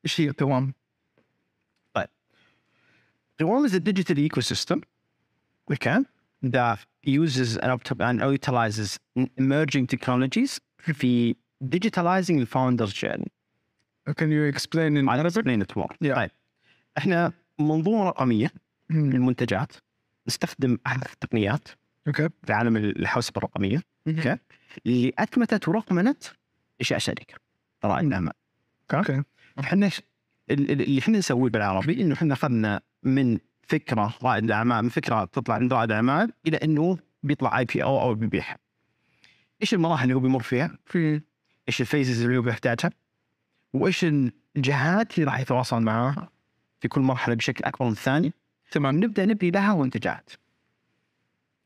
إيش 0.05 0.21
هي 0.21 0.31
قوام؟ 0.31 0.75
قوام 3.41 3.69
is 3.69 3.73
a 3.73 3.81
digital 3.81 4.19
ecosystem. 4.19 4.83
Okay 5.73 5.99
that 6.43 6.79
uses 7.05 7.57
and, 7.57 7.71
opt- 7.73 8.01
and 8.01 8.21
utilizes 8.21 8.99
emerging 9.38 9.87
technologies 9.87 10.61
في 10.79 11.37
digitalizing 11.65 12.38
the 12.41 12.47
founder's 12.47 12.93
journey. 12.93 13.31
Can 14.11 14.31
you 14.31 14.45
explain 14.55 14.97
in 14.97 15.09
I'll 15.09 15.21
Arabic? 15.21 15.37
explain 15.37 15.62
it 15.62 15.77
more. 15.77 15.91
Yeah. 16.05 16.15
طيب 16.15 16.31
إحنا 16.99 17.33
منظومة 17.59 18.05
رقمية 18.09 18.51
مم. 18.91 19.11
للمنتجات 19.12 19.73
نستخدم 20.29 20.79
احدث 20.87 21.12
التقنيات 21.12 21.69
أوكي 22.07 22.29
في 22.45 22.53
عالم 22.53 22.77
الحوسبة 22.77 23.38
الرقمية 23.38 23.83
أوكي 24.09 24.37
اللي 24.87 25.12
اثبتت 25.19 25.69
ورقمنت 25.69 26.25
اشياء 26.81 26.99
شركة 26.99 27.35
رائد 27.85 28.07
الاعمال 28.07 28.33
أوكي 28.95 29.23
إحنا 29.61 29.88
ش- 29.88 30.03
ال- 30.51 30.71
ال- 30.71 30.83
اللي 30.83 30.99
إحنا 30.99 31.19
نسويه 31.19 31.51
بالعربي 31.51 32.03
إنه 32.03 32.15
إحنا 32.15 32.35
أخذنا 32.35 32.81
من 33.03 33.38
فكرة 33.69 34.15
رائد 34.23 34.45
الاعمال 34.45 34.83
من 34.83 34.88
فكرة 34.88 35.25
تطلع 35.25 35.59
من 35.59 35.73
رائد 35.73 35.91
الاعمال 35.91 36.33
إلى 36.47 36.57
إنه 36.57 36.99
بيطلع 37.23 37.59
IPO 37.59 38.01
أو 38.01 38.15
بيبيعها. 38.15 38.59
إيش 39.62 39.75
المراحل 39.75 40.03
اللي 40.03 40.15
هو 40.15 40.21
بيمر 40.21 40.43
فيها؟ 40.43 40.79
في 40.87 41.21
إيش 41.69 41.81
ال 41.81 41.87
phases 41.87 42.22
اللي 42.25 42.37
هو 42.38 42.43
بيحتاجها؟ 42.43 42.91
وإيش 43.72 44.06
الجهات 44.56 45.14
اللي 45.18 45.26
راح 45.26 45.40
يتواصل 45.40 45.82
معاها 45.82 46.28
في 46.80 46.88
كل 46.88 47.00
مرحلة 47.00 47.35
بشكل 47.35 47.64
أكبر 47.64 47.87
من 47.87 47.92
الثاني؟ 47.92 48.32
تمام. 48.70 48.96
نبدأ 49.04 49.26
نبني 49.26 49.50
لها 49.50 49.74
منتجات. 49.76 50.30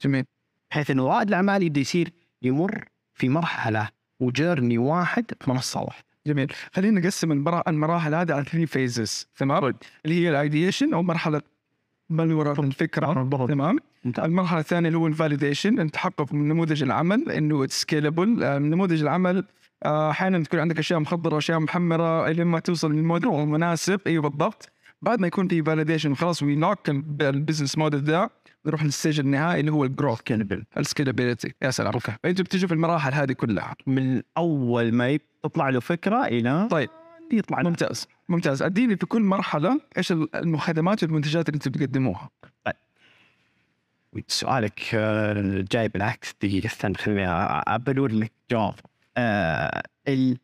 جميل. 0.02 0.24
بحيث 0.70 0.90
انه 0.90 1.06
رائد 1.08 1.28
الأعمال 1.28 1.62
يبدأ 1.62 1.80
يصير 1.80 2.12
يمر 2.42 2.84
في 3.14 3.28
مرحلة 3.28 3.88
و 4.20 4.28
journey 4.28 4.78
واحد 4.78 5.24
في 5.40 5.50
منصة 5.50 5.80
واحدة. 5.80 6.04
جميل. 6.26 6.52
خلينا 6.74 7.00
نقسم 7.00 7.32
المرا- 7.32 7.62
المراحل 7.68 8.14
هذه 8.14 8.32
على 8.32 8.44
three 8.44 8.66
phases 8.66 9.28
تمام؟ 9.36 9.74
اللي 10.04 10.24
هي 10.24 10.30
ال 10.30 10.38
ideation 10.38 10.94
أو 10.94 11.02
مرحلة 11.02 11.42
بل 12.10 12.32
وراء 12.32 12.60
الفكرة. 12.60 13.06
تمام؟ 13.46 13.78
المرحلة 14.18 14.60
الثانية 14.60 14.88
اللي 14.88 14.98
هو 14.98 15.06
ال 15.06 15.13
validation 15.13 15.78
ان 15.78 15.90
تحقق 15.90 16.32
من 16.32 16.48
نموذج 16.48 16.82
العمل 16.82 17.30
إنه 17.30 17.66
scalable 17.66 18.28
نموذج 18.62 19.02
العمل 19.02 19.36
آه، 19.38 19.44
أحيانا 19.87 20.42
تكون 20.42 20.61
عندك 20.61 20.79
أشياء 20.79 21.01
مخضرة 21.01 21.35
وأشياء 21.35 21.59
محمرة 21.59 22.29
إلى 22.29 22.44
ما 22.44 22.61
توصل 22.61 22.92
للموديل 22.92 23.31
المناسب. 23.31 24.01
أيوه 24.07 24.22
بالضبط. 24.22 24.68
بعد 25.03 25.20
ما 25.20 25.27
يكون 25.27 25.49
في 25.49 25.62
validation 25.62 26.14
خلاص 26.14 26.42
وي 26.42 26.57
نوك 26.57 26.90
ال 27.20 27.27
business 27.27 27.78
model 27.78 28.04
ده 28.05 28.31
نروح 28.66 28.85
لل 28.85 28.95
stage 28.95 29.20
النهائي 29.20 29.61
اللي 29.61 29.72
هو 29.72 29.85
ال 29.85 29.90
growth 29.90 30.20
ال 30.78 30.85
scalability 30.85 31.54
يا 31.62 31.70
سلام. 31.70 31.92
okay. 31.92 32.12
فانتوا 32.22 32.44
بتجوا 32.44 32.68
في 32.68 32.75
المراحل 32.75 33.12
هذه 33.14 33.33
كلها. 33.33 33.75
من 33.87 34.22
أول 34.37 34.92
ما 34.92 35.18
تطلع 35.42 35.68
له 35.68 35.81
فكرة 35.81 36.25
إلى 36.27 36.68
طيب. 36.70 36.90
يطلع 37.33 37.62
ممتاز. 37.62 38.09
ممتاز. 38.29 38.62
أديني 38.62 38.96
في 38.96 39.07
كل 39.07 39.22
مرحلة 39.22 39.81
إيش 39.96 40.12
الخدمات 40.35 41.03
والمنتجات 41.03 41.49
اللي 41.49 41.57
أنتم 41.57 41.70
بتقدموها. 41.70 42.31
سؤالك 44.29 44.81
آه، 44.94 45.64
جاي 45.72 45.88
بالعكس 45.88 46.35
دقيقة 46.42 46.66
استنى 46.66 46.94
خليني 46.94 47.27
أبلور 47.29 48.12
لك 48.12 48.33
جواب. 48.51 48.75
آه، 49.16 49.83
ال- 50.09 50.38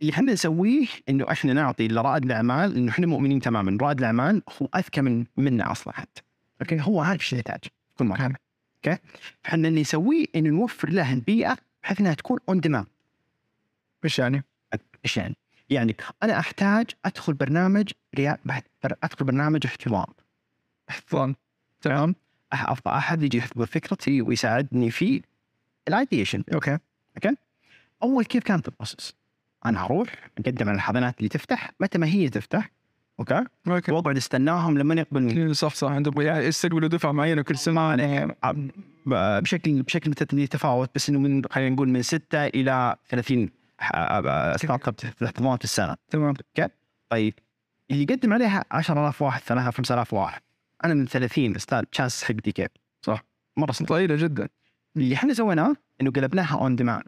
اللي 0.00 0.12
إحنا 0.12 0.32
نسويه 0.32 0.86
إنه 1.08 1.30
إحنا 1.30 1.52
نعطي 1.52 1.88
لرائد 1.88 2.24
الأعمال 2.24 2.76
إنه 2.76 2.90
إحنا 2.90 3.06
مؤمنين 3.06 3.40
تماما. 3.40 3.78
رائد 3.80 3.98
الأعمال 3.98 4.42
هو 4.62 4.68
أذكى 4.76 5.00
من 5.00 5.24
منا 5.36 5.72
أصلا 5.72 5.94
حتى. 5.94 6.22
okay? 6.60 6.80
هو 6.80 7.00
عارف 7.00 7.20
إيش 7.20 7.32
يحتاج 7.32 7.60
كل 7.98 8.04
مرة. 8.04 8.32
okay? 8.76 8.98
فإحنا 9.42 9.68
اللي 9.68 9.80
نسويه 9.80 10.26
إنه 10.36 10.48
نوفر 10.50 10.90
له 10.90 11.12
البيئة 11.12 11.56
بحيث 11.82 12.00
إنها 12.00 12.14
تكون 12.14 12.38
on 12.48 12.60
demand 12.60 12.86
إيش 14.04 14.18
يعني؟ 14.18 14.44
إيش 15.04 15.16
يعني؟ 15.16 15.36
يعني 15.70 15.96
أنا 16.22 16.38
أحتاج 16.38 16.86
أدخل 17.04 17.32
برنامج 17.34 17.90
ريا... 18.14 18.38
أدخل 18.84 19.24
برنامج 19.24 19.66
احتضان. 19.66 20.06
احتضان. 20.90 21.34
تمام. 21.80 22.14
أفضل 22.52 22.90
أحد 22.90 23.22
يجي 23.22 23.38
يحضر 23.38 23.66
فكرتي 23.66 24.22
ويساعدني 24.22 24.90
في 24.90 25.22
ال 25.88 25.94
ideation 25.94 26.44
okay? 26.54 26.78
أول 28.02 28.24
كيف 28.24 28.42
كانت 28.44 28.68
ال 28.68 28.73
process؟ 28.73 29.14
أنا 29.66 29.84
أروح 29.84 30.30
أقدم 30.38 30.68
على 30.68 30.76
الحضانات 30.76 31.18
اللي 31.18 31.28
تفتح 31.28 31.70
متى 31.80 31.98
ما 31.98 32.06
هي 32.06 32.28
تفتح 32.28 32.70
okay? 33.20 33.44
okay. 33.68 33.92
واقعد 33.92 34.16
استناهم 34.16 34.78
لما 34.78 34.94
يقبلون 34.94 35.52
صح 35.52 35.74
صح. 35.74 35.88
عندهم 35.90 36.20
يعني 36.20 36.50
له 36.64 36.88
دفعة 36.88 37.12
معينة 37.12 37.42
كل 37.42 37.58
سنة. 37.58 37.96
بشكل 39.06 39.82
بشكل 39.82 40.10
مت- 40.10 40.32
يتفاوت 40.32 40.90
بس 40.94 41.08
إنه 41.08 41.18
من 41.18 41.42
خلينا 41.50 41.74
نقول 41.74 41.88
من 41.88 42.02
6 42.02 42.46
إلى 42.46 42.96
30 43.08 43.50
ح- 43.78 44.56
startup 44.56 44.94
احتضان 45.24 45.56
في 45.58 45.64
السنة. 45.64 45.96
تمام. 46.10 46.34
طيب. 47.10 47.34
اللي 47.90 48.02
يقدم 48.02 48.32
عليها 48.32 48.64
10000 48.70 49.22
واحد 49.22 49.40
3000 49.42 49.76
5000 49.76 50.14
واحد. 50.14 50.40
أنا 50.84 50.94
من 50.94 51.06
30 51.06 51.56
إيش 51.56 51.82
ال 51.82 51.88
chance 51.88 52.24
حقتي 52.24 52.52
كيف؟ 52.52 52.68
صح. 53.02 53.24
مرة. 53.56 53.74
ضئيله 53.82 54.16
جدا. 54.16 54.48
اللي 54.96 55.14
إحنا 55.14 55.34
سويناه 55.34 55.74
إنه 56.00 56.10
قلبناها 56.10 56.58
on 56.60 56.76
demand 56.76 57.02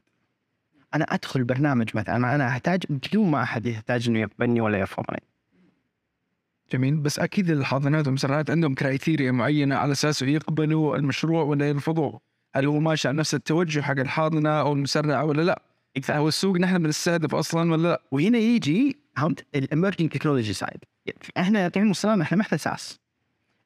أنا 0.95 1.05
أدخل 1.05 1.41
البرنامج 1.41 1.89
مثلا 1.95 2.17
أنا 2.17 2.49
أحتاج 2.49 2.83
بدون 2.91 3.31
ما 3.31 3.43
أحد 3.43 3.67
يحتاج 3.67 4.09
إنه 4.09 4.19
يقبلني 4.19 4.61
ولا 4.61 4.79
يرفضني 4.79 5.23
جميل 6.73 6.97
بس 6.97 7.19
أكيد 7.19 7.51
الحاضنات 7.51 8.07
والمسرعات 8.07 8.51
عندهم 8.51 8.75
criteria 8.75 9.33
معينة 9.33 9.77
على 9.77 9.93
اساسه 9.93 10.27
يقبلوا 10.27 10.97
المشروع 10.97 11.43
ولا 11.43 11.69
يرفضوه 11.69 12.21
هل 12.55 12.67
هو 12.67 12.79
ماشي 12.79 13.09
على 13.09 13.17
نفس 13.17 13.35
التوجه 13.35 13.81
حق 13.81 13.99
الحاضنة 13.99 14.51
أو 14.51 14.73
المسرعه 14.73 15.25
ولا 15.25 15.43
لا؟ 15.43 15.63
هو 16.11 16.29
السوق 16.29 16.57
نحن 16.57 16.79
بنستهدف 16.79 17.35
أصلا 17.35 17.73
ولا 17.73 17.89
لا؟ 17.89 18.03
وهنا 18.11 18.39
يجي 18.39 18.97
فهمت 19.17 19.47
الامرجنج 19.55 20.11
تكنولوجي 20.11 20.53
سايد 20.53 20.79
إحنا 21.39 21.69
تعليم 21.69 21.91
السلام 21.91 22.21
إحنا 22.21 22.39
محتاج 22.39 22.59
SaaS 22.59 23.01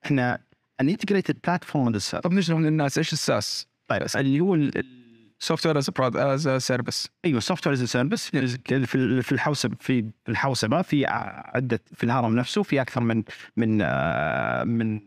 إحنا 0.05 0.39
an 0.81 0.89
integrated 0.89 1.37
platform 1.47 1.99
طب 2.23 2.33
نشرح 2.33 2.59
للناس 2.59 2.99
إيش 2.99 3.13
ال 3.13 3.22
SaaS؟ 3.22 3.67
طيب 3.89 4.03
اللي 4.17 4.41
هو 4.41 4.55
ال- 4.55 4.79
ال- 4.79 4.98
software 5.41 5.79
as 5.79 6.47
as 6.47 6.63
service 6.63 7.09
أيوه 7.25 7.41
software 7.41 7.73
as 7.77 7.85
service 7.85 8.29
في 8.31 8.39
ال- 8.95 9.23
في 9.23 9.33
الحوسبه 9.33 9.77
في 9.81 10.11
الحوسبة 10.29 10.83
في 10.83 11.07
عدة 11.07 11.81
في 11.95 12.05
الهرم 12.05 12.37
نفسه 12.37 12.63
في 12.63 12.81
أكثر 12.81 13.01
من 13.01 13.23
من 13.57 13.79
آه، 13.83 14.65
من 14.65 15.01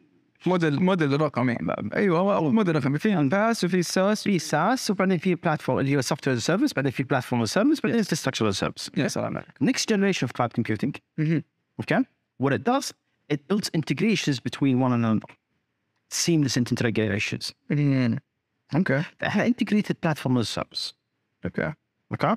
model 0.46 0.80
model 0.84 1.22
رقمي. 1.22 1.58
أيوه 1.96 2.50
موديل 2.52 2.76
رقمي. 2.76 3.00
في 3.00 3.13
IaaS 3.13 3.63
وفي 3.63 3.84
SaaS 3.84 4.24
في 4.24 4.39
SaaS 4.39 4.91
وبعدين 4.91 5.17
في 5.17 5.36
platform 5.36 5.80
اللي 5.80 5.96
هو 5.98 6.02
software 6.02 6.38
service 6.38 6.74
بعدين 6.74 6.91
في 6.91 7.04
platform 7.04 7.46
service 7.46 7.82
بعدين 7.82 7.98
infrastructure 7.98 8.52
service 8.52 8.91
يا 8.98 9.08
سلام 9.08 9.38
عليك 9.38 9.78
generation 9.78 10.28
of 10.28 10.32
cloud 10.38 10.50
computing. 10.62 10.91
مهم. 11.17 11.44
okay. 11.84 12.04
What 12.44 12.52
it 12.54 12.63
does 12.72 12.91
it 13.34 13.39
builds 13.50 13.70
integrations 13.80 14.39
between 14.39 14.76
one 14.86 14.94
another. 15.00 15.28
Seamless 16.13 16.58
integrations 16.58 17.46
okay. 18.76 19.04
فإحنا 19.20 19.46
as 19.46 19.50
a 19.50 20.62
service. 20.62 20.94
okay. 21.46 21.74
okay. 22.12 22.36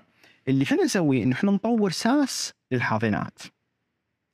اللي 0.49 0.65
إحنا 0.65 0.85
نسويه 0.85 1.23
إنه 1.23 1.33
إحنا 1.33 1.51
نطور 1.51 1.91
SaaS 1.91 2.53
للحاضنات. 2.73 3.39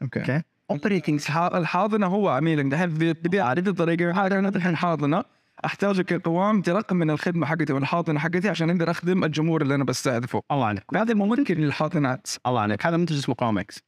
okay. 0.03 0.21
okay. 0.21 0.43
operating 0.71 1.21
الح- 1.29 1.37
الحاضنة 1.37 2.07
هو 2.07 2.29
عميلك 2.29 2.65
دحين 2.65 2.89
بدي 2.95 3.41
اعرف 3.41 3.69
الطريقة؟ 3.69 4.27
هذا 4.27 4.39
أنا 4.39 4.51
دحين 4.51 4.77
حاضنة. 4.77 5.25
احتاج 5.65 6.01
كقوام 6.01 6.63
ترقم 6.63 6.97
من 6.97 7.11
الخدمة 7.11 7.47
حقتي 7.47 7.73
والحاضنة 7.73 8.19
حقتي 8.19 8.49
عشان 8.49 8.71
أقدر 8.71 8.91
أخدم 8.91 9.25
الجمهور 9.25 9.63
اللي 9.63 9.75
أنا 9.75 9.85
بستهدفه. 9.85 10.43
الله 10.51 10.67
عليك. 10.67 10.85
هذا 10.95 11.15
ممكن 11.15 11.55
للحاضنات. 11.55 12.29
الله 12.47 12.61
عليك. 12.61 12.87
هذا 12.87 12.97
منتج 12.97 13.17
اسمه 13.17 13.35
كومكس 13.35 13.79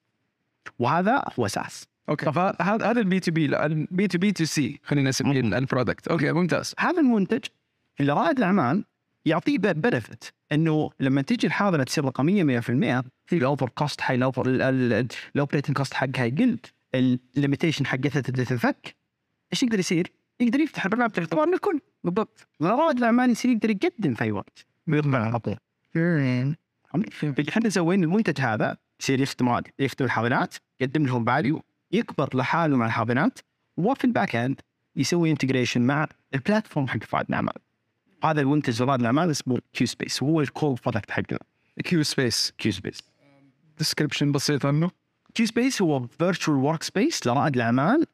وهذا 0.78 1.24
هو 1.38 1.48
SaaS 1.48 1.86
okay. 2.08 2.26
طب. 2.26 2.38
هذا 2.38 2.56
هذا 2.60 3.00
البي 3.00 3.20
تو 3.20 3.32
بي 3.32 3.64
البي 3.64 4.08
تو 4.08 4.18
بي 4.18 4.32
تو 4.32 4.44
سي 4.44 4.80
خلينا 4.84 5.08
نسميه 5.08 5.40
ال 5.40 5.49
product 5.49 6.08
okay 6.08 6.32
ممتاز. 6.32 6.74
هذا 6.78 7.00
المنتج 7.00 7.44
اللي 8.00 8.12
رائد 8.12 8.38
الأعمال 8.38 8.84
يعطيه 9.24 9.58
benefit 9.58 10.24
إنه 10.52 10.90
لما 11.00 11.22
تيجي 11.22 11.46
الحاضنة 11.46 11.84
تصير 11.84 12.04
رقمية 12.04 12.60
100% 12.60 12.64
في 13.26 13.32
ال 13.32 13.39
over 13.39 13.68
cost 13.68 14.00
حي 14.00 14.14
ال 14.14 14.20
over 14.20 14.42
ال 15.34 15.38
operating 15.38 15.76
cost 15.76 15.94
حقها 15.94 16.24
يقل. 16.24 16.58
ال 16.94 17.03
limitation 17.03 17.86
حقتها 17.86 18.20
تبدأ 18.20 18.44
تنفك. 18.44 18.96
إيش 19.52 19.62
يقدر 19.62 19.78
يصير؟ 19.78 20.12
يقدر 20.40 20.60
يفتح 20.60 20.84
البرنامج 20.84 21.12
اعتبار 21.18 21.48
للكل 21.48 21.80
بالضبط. 22.04 22.48
رائد 22.62 22.98
الأعمال 22.98 23.30
يصير 23.30 23.50
يقدر 23.50 23.70
يقدم 23.70 24.14
في 24.14 24.24
أي 24.24 24.32
وقت. 24.32 24.66
على 25.18 25.38
طول. 25.38 25.56
إحنا 27.48 27.68
سوينا 27.68 28.04
المنتج 28.04 28.40
هذا 28.40 28.76
يصير 29.00 29.20
يخدم 29.20 29.60
يخدم 29.78 30.04
الحاضنات 30.04 30.54
يقدم 30.80 31.06
لهم 31.06 31.24
value 31.24 31.62
يكبر 31.92 32.36
لحاله 32.36 32.76
مع 32.76 32.86
الحاضنات 32.86 33.38
وفي 33.76 34.04
ال 34.04 34.11
back 34.11 34.36
end 34.36 34.60
يسوي 34.96 35.30
integration 35.30 35.82
مع 35.82 36.06
ال 36.34 36.40
platform 36.40 36.88
حق 36.88 37.14
رائد 37.14 37.26
الأعمال. 37.28 37.54
هذا 38.22 38.40
المنتج 38.40 38.82
رائد 38.82 39.00
الأعمال 39.00 39.30
اسمه 39.30 39.58
Q 39.72 39.86
Space 39.86 40.22
وهو 40.22 40.40
ال 40.40 40.47
core 40.47 40.74
product 40.84 41.10
حقنا. 41.10 41.38
Q 41.84 42.02
Space 42.02 42.52
Q 42.58 42.72
Space 42.72 43.02
description 43.78 44.32
بسيط 44.32 44.66
عنه. 44.66 44.90
Q 45.34 45.46
Space 45.46 45.82
هو 45.82 46.06
virtual 46.06 46.56
workspace 46.56 47.26
لرائد 47.26 47.54
الأعمال. 47.54 48.06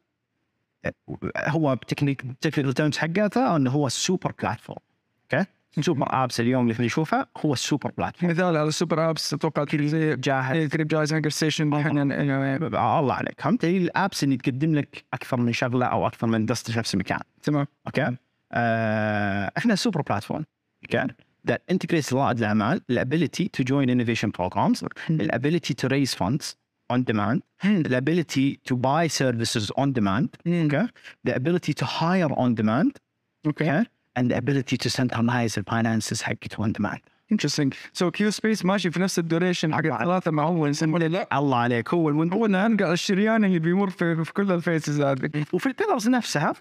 هو 1.36 1.76
ب 1.76 1.82
technic 1.82 2.22
technical 2.40 2.74
terms 2.74 2.98
حقته 2.98 3.56
انه 3.56 3.70
هو 3.70 3.88
super 3.88 4.32
platform 4.42 4.78
okay 5.22 5.46
super 5.80 6.06
apps 6.10 6.40
اليوم 6.40 6.62
اللي 6.62 6.72
إحنا 6.72 6.86
نشوفها 6.86 7.26
هو 7.44 7.52
ال 7.52 7.59
super 7.59 7.90
platform 7.98 8.32
مثال 8.32 8.56
على 8.56 8.68
ال 8.68 8.75
super 8.75 9.10
apps 9.10 9.34
أتوقع 9.34 9.64
زي 9.74 10.16
جاهز. 10.16 10.68
كريب 10.68 10.88
جايز 10.88 11.12
هانجر 11.12 11.30
ستيشن 11.30 11.74
الله 11.74 13.14
عليك. 13.14 13.40
فهمت 13.40 13.64
ال 13.64 13.76
apps 13.76 14.24
اللي 14.24 14.36
تقدم 14.36 14.74
لك 14.74 15.04
أكثر 15.14 15.36
من 15.36 15.52
شغلة 15.52 15.86
أو 15.86 16.06
أكثر 16.06 16.26
من 16.26 16.46
دست 16.46 16.70
في 16.70 16.78
نفس 16.78 16.94
المكان. 16.94 17.20
تمام. 17.42 17.66
okay 17.86 18.16
آه 18.52 19.52
إحنا 19.58 19.74
super 19.74 20.02
platform 20.02 20.44
okay 20.84 21.06
that 21.50 21.74
integrates 21.74 22.12
رائد 22.12 22.38
الاعمال 22.38 22.80
the 22.92 22.96
ability 22.96 23.48
to 23.56 23.64
join 23.64 23.88
innovation 23.88 24.30
programs 24.32 24.82
the 25.08 25.34
ability 25.34 25.74
to 25.74 25.88
raise 25.88 26.14
funds 26.14 26.56
on 26.92 27.04
demand 27.04 27.42
the 27.62 27.96
ability 27.96 28.58
to 28.68 28.74
buy 28.76 29.06
services 29.06 29.70
on 29.80 29.92
demand 29.92 30.28
okay 30.46 30.86
the 31.26 31.34
ability 31.40 31.72
to 31.74 31.84
hire 31.84 32.32
on 32.42 32.54
demand 32.54 33.82
okay 33.82 33.84
okay 33.84 33.86
and 34.18 34.30
the 34.30 34.36
ability 34.36 34.76
to 34.76 34.90
centralize 34.90 35.54
the 35.54 35.62
finances 35.70 36.22
حقته 36.22 36.64
on 36.64 36.72
demand 36.72 37.00
interesting 37.32 37.74
so 37.92 38.10
Q 38.10 38.30
Space 38.30 38.64
ماشي 38.64 38.90
في 38.90 39.00
نفس 39.00 39.18
الدوريشن 39.18 39.74
حق 39.74 39.86
الثلاثه 39.86 40.30
مع 40.30 40.42
هو 40.44 40.66
انسان 40.66 40.92
ولا 40.94 41.08
لا 41.08 41.38
الله 41.38 41.56
عليك 41.56 41.94
هو 41.94 42.10
هو 42.10 42.46
انقل 42.46 42.92
الشريان 42.92 43.44
اللي 43.44 43.58
بيمر 43.58 43.90
في, 43.90 44.24
في 44.24 44.32
كل 44.32 44.52
ال 44.52 44.59
phases 44.59 45.00
هذه 45.00 45.44
وفي 45.52 45.66
ال 45.66 45.72
pillars 45.72 46.08
نفسها 46.08 46.52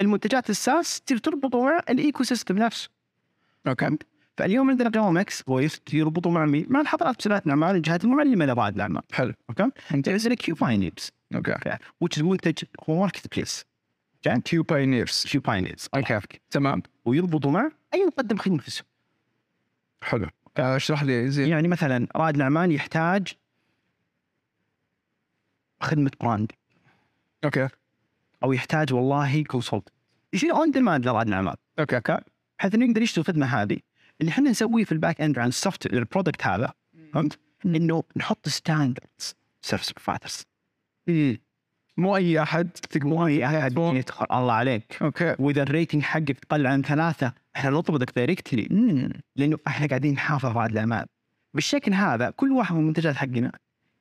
المنتجات 0.00 0.50
ال 0.50 0.60
SaaS 0.60 1.00
تربطوا 1.00 1.64
مع 1.64 1.80
ال 1.88 2.22
ecosystem 2.24 2.58
نفسه. 2.58 2.90
okay. 3.66 3.98
فاليوم 4.36 4.70
عندنا 4.70 4.90
كومكس 4.90 5.44
هو 5.48 5.68
يربطوا 5.92 6.32
مع 6.32 6.46
مين؟ 6.46 6.66
مع 6.68 6.80
الحاضنات 6.80 7.18
مسرعات 7.18 7.44
الاعمال 7.46 7.76
الجهات 7.76 8.04
المعلمة 8.04 8.46
لرائد 8.46 8.74
الأعمال. 8.74 9.02
حلو. 9.12 9.32
okay؟ 9.50 9.70
عندنا 9.90 10.34
كيو 10.34 10.54
باينيرز 10.54 11.10
okay. 11.34 11.54
is 12.04 12.22
منتج 12.22 12.64
هو 12.90 13.00
marketplace 13.00 13.64
كيو 14.44 14.62
باينيرز 14.62 15.24
كيو 15.30 15.40
باينيرز 15.40 15.88
okay 15.94 16.20
تمام. 16.50 16.82
ويربطوا 17.04 17.50
مع 17.50 17.70
أي 17.94 18.06
مقدم 18.06 18.36
خدمة 18.36 18.58
في 18.58 18.68
السوق. 18.68 18.86
حلو. 20.02 20.28
آه، 20.56 20.76
اشرح 20.76 21.02
لي 21.02 21.30
زين. 21.30 21.48
يعني 21.48 21.68
مثلا 21.68 22.06
رائد 22.16 22.34
الأعمال 22.36 22.72
يحتاج 22.72 23.34
خدمة 25.80 26.10
brand 26.20 26.52
okay. 27.44 27.68
أو 28.44 28.52
يحتاج 28.52 28.92
والله 28.92 29.42
consult. 29.42 29.88
يصير 30.32 30.52
on 30.52 30.70
demand 30.70 31.08
لرائد 31.08 31.28
الأعمال. 31.28 31.54
okay. 31.78 31.96
okay؟ 31.96 32.18
بحيث 32.58 32.74
إنه 32.74 32.86
يقدر 32.86 33.02
يشتغل 33.02 33.20
الخدمة 33.22 33.46
هذه. 33.46 33.78
اللي 34.20 34.30
إحنا 34.30 34.50
نسويه 34.50 34.84
في 34.84 34.92
ال 34.92 34.98
back 34.98 35.20
end 35.20 35.38
عن 35.38 35.48
ال 35.48 35.56
soft 35.56 35.86
ال 35.86 35.94
product 35.94 36.46
هذا 36.46 36.72
فهمت؟ 37.12 37.38
إنه 37.66 38.02
نحط 38.16 38.48
standards 38.48 39.34
service 39.62 39.92
providers 39.92 40.42
مو 41.96 42.16
أي 42.16 42.42
أحد. 42.42 42.70
مو 42.96 43.26
أي 43.26 43.46
أحد 43.46 43.78
يدخل. 43.78 44.26
الله 44.32 44.52
عليك. 44.52 45.02
okay. 45.02 45.36
وإذا 45.38 45.62
ال 45.62 45.68
rating 45.68 46.02
حقك 46.02 46.36
قل 46.50 46.66
عن 46.66 46.82
ثلاثة 46.82 47.32
إحنا 47.56 47.70
نطردك 47.70 48.14
directly 48.16 48.62
لأنه 49.36 49.58
إحنا 49.66 49.86
قاعدين 49.86 50.12
نحافظ 50.12 50.56
على 50.56 50.72
الأعمال. 50.72 51.06
بالشكل 51.54 51.92
هذا 51.92 52.30
كل 52.30 52.52
واحد 52.52 52.74
من 52.74 52.80
المنتجات 52.80 53.16
حقنا 53.16 53.52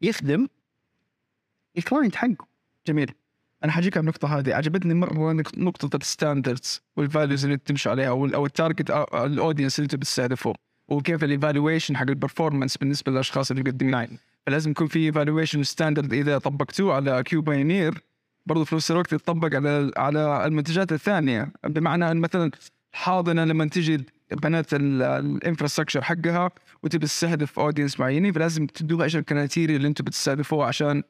يخدم 0.02 0.48
ال 1.78 1.83
client 1.83 2.16
حقه. 2.16 2.48
جميل. 2.88 3.12
أنا 3.64 3.72
حأجيك 3.72 3.98
على 3.98 4.02
النقطة 4.02 4.40
هذه. 4.40 4.54
عجبتني 4.56 4.94
مرة 4.94 5.34
نق- 5.34 5.58
نقطة 5.58 5.98
ال 5.98 6.06
standards 6.06 6.82
وال 6.98 7.10
values 7.10 7.46
اللي 7.46 7.58
تمشي 7.58 7.90
عليها 7.90 8.10
أو 8.10 8.26
ال- 8.26 8.34
أو 8.36 8.46
ال 8.46 8.52
target 8.52 8.90
ال 9.14 9.21
audience 9.21 9.80
اللي 9.80 9.86
انت 9.86 9.96
بتستهدفه 9.96 10.54
وكيف 10.88 11.24
ال 11.24 11.31
evaluation 11.31 11.98
حق 11.98 12.10
ال 12.10 12.16
performance 12.16 12.78
بالنسبة 12.78 13.12
للأشخاص 13.12 13.52
اللي 13.52 13.64
مقدمين 13.64 14.08
فلازم 14.48 14.72
يكون 14.72 14.88
في 14.88 15.00
evaluation 15.00 15.64
standard 15.64 16.14
إذا 16.14 16.38
طبقتوه 16.38 16.94
على 16.94 17.24
كيو 17.24 17.42
باينير 17.42 17.94
برضه 18.46 18.64
في 18.64 18.76
نفس 18.76 18.92
الوقت 18.92 19.14
يطبق 19.14 19.56
على 19.56 19.92
على 19.98 20.46
المنتجات 20.48 20.92
الثانية. 20.92 21.52
بمعنى 21.64 22.12
إن 22.12 22.18
مثلا 22.18 22.52
الحاضنه 22.94 23.44
لما 23.46 23.66
تجي 23.66 24.06
بنت 24.32 24.74
ال 24.74 24.82
infrastructure 24.82 26.02
حقها 26.02 26.52
وتبي 26.84 27.06
تستهدف 27.06 27.60
audience 27.60 28.00
معينين 28.00 28.32
فلازم 28.34 28.68
تدوها 28.68 29.04
إيش 29.04 29.16
ال 29.16 29.23
criteria 29.23 29.76
اللي 29.76 29.88
أنتم 29.88 30.04
بتستهدفوها 30.04 30.68
عشان 30.68 31.04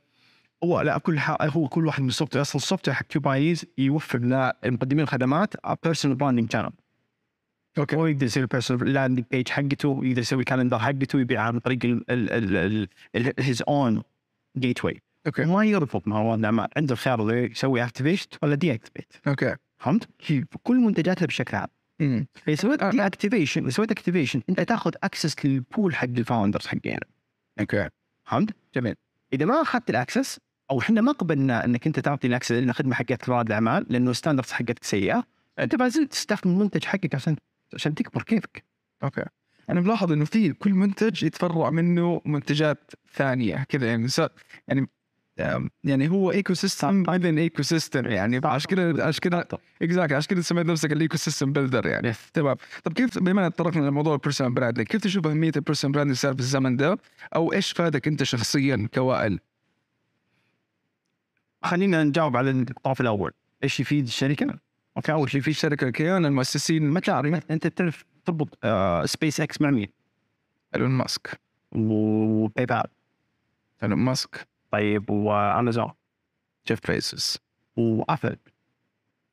هو 0.63 0.82
لا 0.82 0.97
كل. 0.97 1.19
هو 1.41 1.67
كل 1.67 1.86
واحد 1.86 2.02
من 2.02 2.10
ال 2.09 2.15
soft 2.15 2.36
أصلا 2.36 2.56
ال 2.55 2.88
software 2.88 2.95
حق 2.95 3.06
كيوبايز 3.06 3.65
يوفر 3.78 4.19
لمقدمين 4.19 5.04
الخدمات 5.04 5.54
personal 5.83 6.17
branding 6.17 6.51
channel 6.51 6.71
okay. 7.77 7.95
هو 7.95 8.06
يقدر 8.06 8.26
يسوي 8.26 8.45
personal 8.45 8.93
landing 8.93 9.25
page 9.31 9.49
حقته 9.49 9.99
يقدر 10.04 10.21
يسوي 10.21 10.43
calendar 10.43 10.79
حقته 10.80 11.19
يبيع 11.19 11.41
عن 11.41 11.60
طريق 11.60 12.04
his 13.39 13.63
own 13.67 14.03
gateway 14.57 14.86
okay. 14.86 15.45
ما 15.45 15.65
يربط 15.65 16.08
مع 16.08 16.21
رواد 16.21 16.39
الاعمال 16.39 16.67
عنده 16.78 16.93
الخيار 16.93 17.21
اللي 17.21 17.52
يسوي 17.52 17.84
activation 17.83 18.27
ولا 18.41 18.56
deactivate 18.55 19.13
okay. 19.27 19.55
فهمت؟ 19.78 20.10
كل 20.63 20.76
منتجاتها 20.76 21.26
بشكل 21.26 21.58
عام. 21.58 21.67
امم 22.02 22.28
إذا 22.47 22.56
سويت 22.56 22.84
آه. 22.84 22.91
deactivation 22.91 23.62
إذا 23.62 23.69
سويت 23.69 23.91
activation 23.91 24.41
أنت 24.49 24.62
تاخذ 24.62 24.91
access 25.03 25.45
لل 25.45 25.62
pool 25.62 25.95
حق 25.95 26.08
ال 26.07 26.14
founders 26.14 26.67
حقين. 26.67 26.97
okay. 27.59 27.89
فهمت؟ 28.26 28.56
جميل. 28.76 28.95
إذا 29.34 29.45
ما 29.45 29.62
أخذت 29.62 29.89
ال 29.89 29.97
access 29.97 30.39
أو 30.73 30.79
إحنا 30.79 31.01
ما 31.01 31.12
قبلنا 31.12 31.65
إنك 31.65 31.88
أنت 31.88 31.99
تعطي 31.99 32.27
ال 32.27 32.31
access 32.31 32.51
لأن 32.51 32.73
خدمه 32.73 32.95
حقت 32.95 33.29
رواد 33.29 33.47
الأعمال 33.47 33.86
لأنه 33.89 34.12
ال 34.12 34.15
standards 34.15 34.51
حقتك 34.51 34.83
سيئة. 34.83 35.23
أنت 35.59 35.75
ما 35.75 35.88
زلت 35.88 36.12
تستخدم 36.12 36.51
المنتج 36.51 36.86
حقك 36.86 37.15
عشان 37.15 37.36
عشان 37.73 37.95
تكبر 37.95 38.23
كيفك. 38.23 38.63
okay. 39.03 39.23
أنا 39.69 39.81
ملاحظ 39.81 40.12
إنه 40.12 40.25
في 40.25 40.53
كل 40.53 40.73
منتج 40.73 41.23
يتفرع 41.23 41.69
منه 41.69 42.21
منتجات 42.25 42.91
ثانية 43.13 43.65
كذا 43.69 43.88
يعني 43.88 44.07
يعني 44.67 44.88
يعني 45.83 46.09
هو 46.09 46.31
ecosystem 46.31 47.03
within 47.03 47.38
ecosystem 47.38 48.05
يعني. 48.05 48.41
عشان 48.43 48.69
كذا 48.69 49.03
عشان 49.03 49.19
كذا 49.21 49.45
exactly 49.81 50.17
عشان 50.17 50.36
كذا 50.36 50.41
سميت 50.41 50.65
نفسك 50.65 50.91
ال 50.91 51.17
ecosystem 51.17 51.53
builder 51.53 51.88
يعني 51.88 52.13
تمام. 52.33 52.55
طب 52.83 52.93
كيف 52.93 53.19
بما 53.19 53.47
ان 53.47 53.53
تطرقنا 53.53 53.88
لموضوع 53.88 54.13
ال 54.13 54.18
personal 54.18 54.53
branding 54.53 54.88
كيف 54.88 55.01
تشوف 55.01 55.27
أهمية 55.27 55.51
ال 55.55 55.60
personal 55.60 55.93
branding 55.93 56.17
صار 56.17 56.33
في 56.33 56.39
الزمن 56.39 56.77
ده؟ 56.77 56.97
أو 57.36 57.53
إيش 57.53 57.71
فادك 57.71 58.07
أنت 58.07 58.23
شخصيا 58.23 58.88
كوائل؟ 58.93 59.39
خلينا 61.63 62.04
نجاوب 62.04 62.38
على 62.38 62.49
الطرف 62.49 63.02
الأول. 63.02 63.32
إيش 63.63 63.80
يفيد 63.80 64.06
الشركة؟ 64.06 64.60
okay 64.97 65.12
أول 65.12 65.30
شيء 65.30 65.41
في 65.41 65.47
الشركة. 65.47 65.88
الكيان 65.88 66.26
المؤسسين 66.26 66.84
ما 66.84 66.99
تعرف. 66.99 67.52
أنت 67.52 67.67
تعرف 67.67 68.06
تربط 68.26 68.65
سبيس 69.06 69.41
إكس 69.41 69.62
مع 69.62 69.69
مين؟ 69.69 69.88
إيلون 70.76 70.89
ماسك. 70.89 71.39
وباي 71.71 72.65
بال 72.65 72.84
إيلون 73.84 73.99
ماسك. 73.99 74.47
طيب 74.71 75.10
وأمازون. 75.10 75.91
جيف 76.67 76.80
بيزوس. 76.91 77.39
وأبل. 77.78 78.38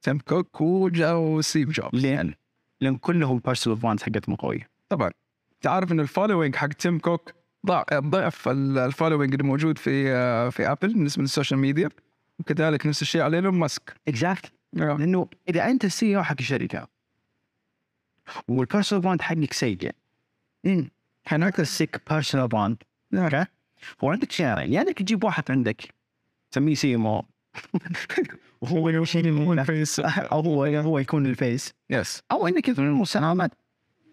تيم 0.03 0.19
كوك 0.19 0.61
وجو 0.61 1.40
ستيف 1.40 1.69
جوبز. 1.71 2.01
ليه؟ 2.07 2.38
لأن 2.81 2.97
كلهم 2.97 3.38
personal 3.38 3.79
brands 3.79 4.03
حقتهم 4.03 4.35
قوية. 4.35 4.69
طبعا. 4.88 5.11
تعرف 5.61 5.93
ان 5.93 6.01
ال 6.00 6.06
following 6.06 6.57
حق 6.57 6.69
تيم 6.69 6.99
كوك 6.99 7.33
ضع- 7.66 7.85
ضعف 7.93 8.49
ال- 8.49 8.79
ال 8.79 8.84
following 8.84 9.33
اللي 9.33 9.45
موجود 9.45 9.79
في 9.79 10.11
آه، 10.12 10.49
في 10.49 10.66
أبل 10.73 10.93
بالنسبة 10.93 11.23
لل 11.22 11.32
social 11.32 11.61
media. 11.61 11.88
وكذلك 12.40 12.87
نفس 12.87 13.03
الشيء 13.03 13.20
على 13.20 13.37
إيلون 13.37 13.55
ماسك. 13.55 13.94
exact 14.09 14.53
آه. 14.76 14.96
لأنه 14.96 15.29
إذا 15.48 15.70
أنت 15.70 15.85
ال 15.85 16.16
CEO 16.16 16.22
حق 16.22 16.37
الشركة 16.40 16.88
وال 18.48 18.59
personal 18.59 19.03
brand 19.03 19.22
حقك 19.22 19.53
سيء. 19.53 19.92
هناك 21.26 21.61
ال 21.61 21.68
sick 21.68 22.00
personal 22.11 22.48
brand 22.48 22.83
okay 23.14 23.44
هو 24.05 24.11
عندك 24.11 24.33
خيارين 24.33 24.72
يا 24.72 24.81
أنك 24.81 24.98
تجيب 24.98 25.24
واحد 25.24 25.50
عندك 25.50 25.94
تسميه 26.50 26.74
CMO. 26.74 27.24
وهو 28.61 28.88
يكون 28.88 29.64
face 29.64 30.00
أو 30.00 30.40
هو 30.40 30.64
هو 30.64 30.98
يكون 30.98 31.26
ال 31.26 31.35
face. 31.35 31.74
yes 31.90 32.22
أو 32.33 32.48
إنك 32.48 32.66
تقول 32.66 32.87
المساهمات 32.87 33.50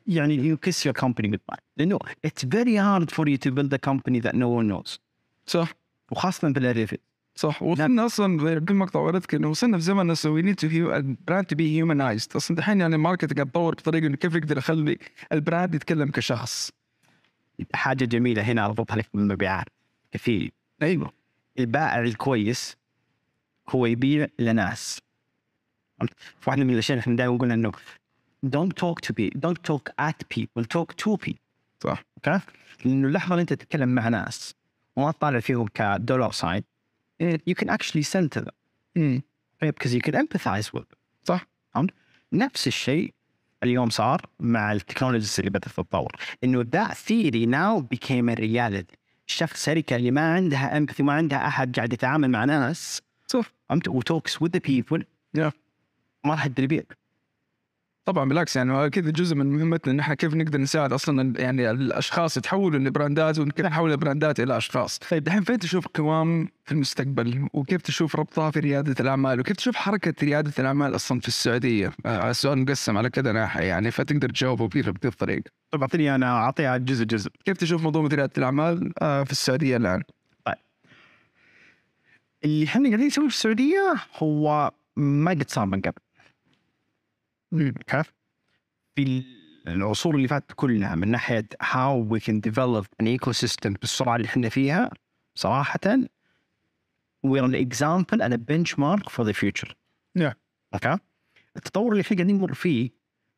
يعني 0.08 0.36
you 0.36 0.58
kiss 0.58 0.86
your 0.86 0.96
company 0.96 1.28
goodbye 1.28 1.58
لأنه 1.78 2.00
it's 2.26 2.46
very 2.46 2.80
hard 2.80 3.12
for 3.12 3.28
you 3.30 3.38
to 3.38 3.52
build 3.52 3.74
a 3.74 3.78
company 3.78 4.20
that 4.20 4.36
no 4.36 4.50
one 4.50 4.68
knows 4.68 5.00
صح 5.48 5.74
وخاصة 6.12 6.50
بالريفت 6.50 7.00
صح. 7.38 7.64
وصلنا 7.64 8.06
أصلا 8.06 8.38
بدون 8.38 8.78
مقطع 8.78 9.00
وردك 9.00 9.36
انه 9.36 9.50
وصلنا 9.50 9.78
في 9.78 9.84
زمن 9.84 10.10
أصلا 10.12 10.32
we 10.32 10.42
need 10.42 10.56
to 10.56 10.68
ال 10.68 10.81
brand 10.81 11.46
to 11.46 11.56
be 11.56 11.76
humanized 11.76 12.36
أصلا 12.36 12.58
دحين 12.58 12.82
يعني 12.82 12.96
ال 12.96 13.01
market 13.01 13.34
قاعد 13.34 13.48
يتطور 13.48 13.76
بطريقة 13.76 14.08
إنه 14.08 14.16
كيف 14.16 14.36
يقدر 14.36 14.58
يخلي 14.58 14.98
ال 15.32 15.39
brand 15.39 15.76
يتكلم 15.76 16.12
كشخص. 16.12 16.72
حاجة 17.74 18.06
جميلة 18.06 18.42
هنا 18.42 18.66
اربطها 18.66 18.96
لك 18.96 19.10
بالمبيعات 19.14 19.66
كثير 20.12 20.52
أيوه. 20.82 21.14
البائع 21.60 22.00
الكويس 22.00 22.78
هو 23.70 23.86
يبيع 23.86 24.28
لناس؟ 24.40 25.02
واحدة 26.48 26.64
من 26.64 26.74
الأشياء 26.74 26.98
اللي 26.98 27.02
إحنا 27.02 27.16
دائما 27.16 27.38
قلنا 27.38 27.54
إنه 27.54 27.72
don't 28.46 28.72
talk 28.82 29.08
to 29.08 29.14
people 29.14 29.40
don't 29.40 29.62
talk 29.72 29.92
at 30.02 30.18
people 30.36 30.64
talk 30.64 30.96
to 31.04 31.18
people. 31.28 31.40
صح. 31.84 32.04
okay 32.18 32.40
لأنه 32.86 33.08
اللحظة 33.08 33.32
اللي 33.32 33.42
أنت 33.42 33.54
تتكلم 33.54 33.90
مع 33.90 34.08
ناس 34.10 34.56
وما 34.96 35.12
تطالع 35.12 35.40
فيهم 35.40 35.68
ك 35.68 35.77
dollar 35.77 36.32
sign 36.32 36.64
you 37.24 37.54
can 37.56 37.68
actually 37.70 38.04
sell 38.04 38.30
to 38.38 38.42
them 38.42 38.54
مم. 38.96 39.22
because 39.66 39.90
you 39.94 40.02
can 40.02 40.14
empathize 40.14 40.74
with 40.74 40.84
them 40.84 40.98
صح 41.24 41.48
فهمت؟ 41.74 41.90
نفس 42.34 42.68
الشيء 42.68 43.14
اليوم 43.64 43.90
صار 43.90 44.22
مع 44.40 44.72
ال 44.74 44.79
technologies 44.79 45.36
اللي 45.40 45.50
بدأت 45.50 45.66
تتطور 45.70 46.16
إنه 46.44 46.64
theory 46.94 47.46
now 47.48 47.84
became 47.96 48.30
a 48.30 48.40
reality 48.40 48.96
الشخص 49.28 49.54
الشركة 49.54 49.96
اللي 49.96 50.12
ما 50.12 50.34
عندها 50.34 50.78
empathy 50.78 51.04
ما 51.04 51.14
عندها 51.14 51.48
أحد 51.48 51.76
قاعد 51.76 51.94
يتعامل 51.94 52.30
مع 52.30 52.46
ناس 52.46 53.02
صح 53.28 53.52
فهمت 53.70 53.88
و 53.88 53.96
talks 53.96 54.38
to 54.44 54.60
people 54.70 55.02
Yeah. 55.38 55.52
ما 56.26 56.32
راح 56.34 56.46
يقدر 56.46 56.64
يبيع 56.64 56.84
طبعا 58.08 58.30
بالعكس 58.30 58.56
يعني 58.56 58.90
كذا 58.90 59.12
جزء 59.12 59.36
من 59.36 59.46
مهمتنا 59.46 59.94
إن 59.94 60.00
إحنا 60.00 60.16
كيف 60.16 60.34
نقدر 60.34 60.60
نساعد 60.60 60.94
أصلا 60.94 61.34
يعني 61.42 61.72
الأشخاص 61.72 62.38
يتحولوا 62.38 62.80
ل 62.80 62.88
brandات 62.88 63.40
وكيف 63.40 63.66
نحول 63.66 63.92
ال 63.92 63.99
brandات 63.99 64.40
إلى 64.40 64.58
أشخاص. 64.58 64.98
طيب 64.98 65.24
دحين 65.24 65.44
فين 65.44 65.60
تشوف 65.60 65.88
قوام 65.88 66.48
في 66.66 66.72
المستقبل 66.72 67.48
وكيف 67.54 67.82
تشوف 67.82 68.16
ربطها 68.16 68.52
في 68.52 68.60
ريادة 68.60 68.96
الأعمال 69.00 69.40
وكيف 69.40 69.58
تشوف 69.58 69.76
حركة 69.76 70.14
ريادة 70.24 70.54
الأعمال 70.60 70.96
أصلا 70.96 71.20
في 71.20 71.28
السعودية؟ 71.28 71.92
آه، 72.06 72.30
السؤال 72.30 72.60
مقسم 72.60 72.98
على 72.98 73.10
كذا 73.10 73.32
ناحية 73.32 73.64
يعني 73.64 73.92
فتقدر 73.92 74.30
تجاوبه 74.30 74.68
بكذا 74.68 74.92
بهذه 74.92 75.12
الطريقة. 75.12 75.52
طيب 75.72 75.82
أعطيني 75.82 76.16
أنا 76.16 76.26
اعطيها 76.26 76.78
جزء 76.78 77.06
جزء 77.06 77.32
كيف 77.46 77.58
تشوف 77.58 77.82
موضوع 77.82 78.08
ريادة 78.08 78.34
الأعمال 78.38 78.94
آه، 79.02 79.24
في 79.24 79.32
السعودية 79.32 79.78
الآن؟ 79.78 80.04
اللي 82.44 82.66
إحنا 82.66 82.90
قاعدين 82.90 83.08
نسويه 83.08 83.28
في 83.28 83.34
السعودية 83.34 83.94
هو 84.18 84.72
ما 84.98 85.32
قد 85.32 85.50
صار 85.50 85.66
من 85.66 85.82
قبل 85.82 86.07
كيف؟ 87.88 88.14
في 88.96 89.24
العصور 89.68 90.16
اللي 90.16 90.28
فاتت 90.28 90.52
كلها 90.56 90.96
من 90.96 91.08
ناحية 91.08 91.48
how 91.64 92.14
we 92.14 92.20
can 92.20 92.42
develop 92.50 92.86
an 93.04 93.06
ecosystem 93.06 93.72
بالسرعة 93.82 94.16
اللي 94.16 94.28
إحنا 94.28 94.50
فيها 94.50 94.90
صراحة 95.36 95.80
we're 97.28 97.44
an 97.44 97.56
example 97.56 98.22
and 98.22 98.34
a 98.34 98.38
benchmark 98.38 99.10
for 99.10 99.24
the 99.24 99.34
future. 99.34 99.74
Yeah. 100.20 100.34
okay؟ 100.74 100.98
التطور 101.56 101.92
اللي 101.92 102.02
إحنا 102.02 102.18
قاعدين 102.18 102.38
نمر 102.38 102.54
فيه 102.54 102.90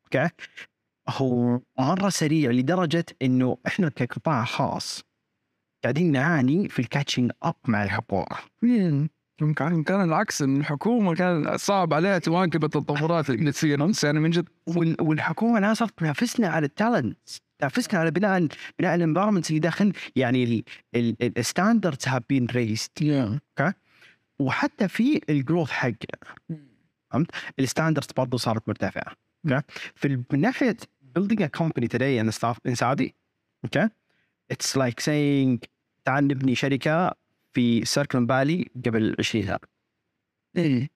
okay؟ 0.04 0.28
هو 1.08 1.60
مرة 1.78 2.08
سريع 2.08 2.50
لدرجة 2.50 3.06
إنه 3.22 3.58
إحنا 3.66 3.88
كقطاع 3.88 4.44
خاص 4.44 5.02
قاعدين 5.82 6.12
نعاني 6.12 6.68
في 6.68 6.78
ال 6.78 6.84
catching 6.84 7.32
up 7.42 7.54
مع 7.68 7.84
الحكومة. 7.84 8.28
كان 9.40 9.82
كان 9.82 10.04
العكس 10.04 10.42
إن 10.42 10.56
الحكومة 10.56 11.14
كان 11.14 11.56
صعب 11.56 11.94
عليها 11.94 12.18
تواكب 12.18 12.64
التطورات 12.64 13.30
اللي 13.30 13.52
تصير. 13.52 13.86
بس 13.86 14.04
يعني 14.04 14.20
من 14.20 14.30
جد 14.30 14.48
وال- 14.66 14.96
والحكومة 15.00 15.60
لا 15.60 15.74
صارت 15.74 15.98
تنافسنا 15.98 16.48
على 16.48 16.66
ال 16.66 16.73
talent 16.73 17.18
تنافسنا 17.58 18.00
على 18.00 18.10
بناء 18.10 18.46
بناء 18.78 18.94
ال 18.94 18.99
environment 18.99 19.48
اللي 19.50 19.60
داخل 19.60 19.92
يعني 20.16 20.64
ال 21.22 21.31
standards 21.31 22.08
have 22.08 22.22
been 22.28 22.46
raised 22.46 23.02
وحتى 24.38 24.88
في 24.88 25.20
ال 25.28 25.34
growth 25.34 25.70
حقنا 25.70 26.18
فهمت؟ 27.10 27.30
ال 27.58 27.63
standards 27.63 28.08
برضه 28.16 28.38
صارت 28.38 28.68
مرتفعة. 28.68 29.12
okay 29.46 29.62
في 29.94 30.22
من 30.32 30.40
ناحية 30.40 30.76
building 31.18 31.40
a 31.42 31.48
company 31.60 31.86
today 31.86 32.20
in 32.22 32.30
Saudi 32.30 32.70
in 32.70 32.74
Saudi 32.74 33.10
okay 33.64 33.88
it's 34.52 34.76
like 34.76 35.00
saying 35.04 35.68
تعال 36.04 36.26
نبني 36.26 36.54
شركة 36.54 37.14
في 37.52 37.84
Silicon 37.84 38.24
Valley 38.26 38.70
قبل 38.86 39.16
20 39.18 39.44
سنة. 39.46 39.58
إيه. 40.56 40.88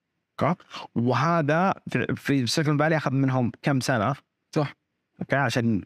Okay. 0.43 0.63
وهذا 0.95 1.75
في- 1.91 2.15
في 2.17 2.47
Silicon 2.47 2.77
Valley 2.77 2.97
أخذ 2.97 3.11
منهم 3.13 3.53
كم 3.63 3.81
سنة؟ 3.81 4.15
صح. 4.55 4.75
Okay 5.21 5.37
عشان 5.37 5.83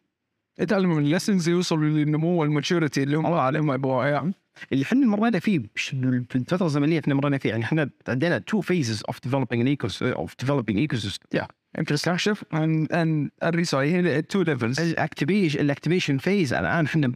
يتعلموا 0.59 0.97
من 0.97 1.03
ال 1.05 1.10
lessons 1.10 1.49
يوصلوا 1.49 1.89
للنمو 1.89 2.41
وال 2.41 2.53
maturity 2.53 3.03
اللي 3.03 3.17
هم 3.17 3.27
عليهم 3.27 3.73
يبغوا 3.73 4.05
يعني. 4.05 4.33
اللي 4.73 4.85
إحنا 4.85 5.07
مرينا 5.07 5.39
فيه 5.39 5.61
في 5.75 6.37
الفترة 6.37 6.67
الزمنية 6.67 7.01
إحنا 7.01 7.15
مرينا 7.15 7.39
فيه 7.39 7.51
يعني 7.51 7.65
إحنا 7.65 7.91
عندنا 8.09 8.45
two 8.51 8.59
phases 8.63 8.99
of 9.11 9.15
developing 9.29 9.61
an 9.63 9.77
ecosystem 9.77 10.17
of 10.17 10.31
developing 10.47 10.77
ecosystem. 10.89 11.47
Infrastructure 11.79 12.37
and 12.53 12.89
and 12.93 13.75
هي 13.75 14.23
two 14.23 14.45
levels. 14.45 14.81
ال 14.81 14.88
activation 14.88 15.61
ال 15.61 15.66
activation 15.66 16.19
phase 16.19 16.53
الآن 16.55 16.85
إحنا 16.85 17.13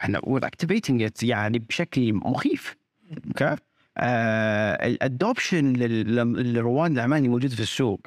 إحنا 0.00 0.18
we're 0.20 0.44
activating 0.48 1.08
it 1.08 1.22
يعني 1.22 1.58
بشكل 1.58 2.12
مخيف. 2.12 2.76
Okay 3.26 3.56
آه 3.98 4.86
ال 4.86 4.96
adoption 4.96 5.72
لرواد 6.52 6.90
الاعمال 6.90 7.30
موجود 7.30 7.50
في 7.50 7.60
السوق 7.60 8.00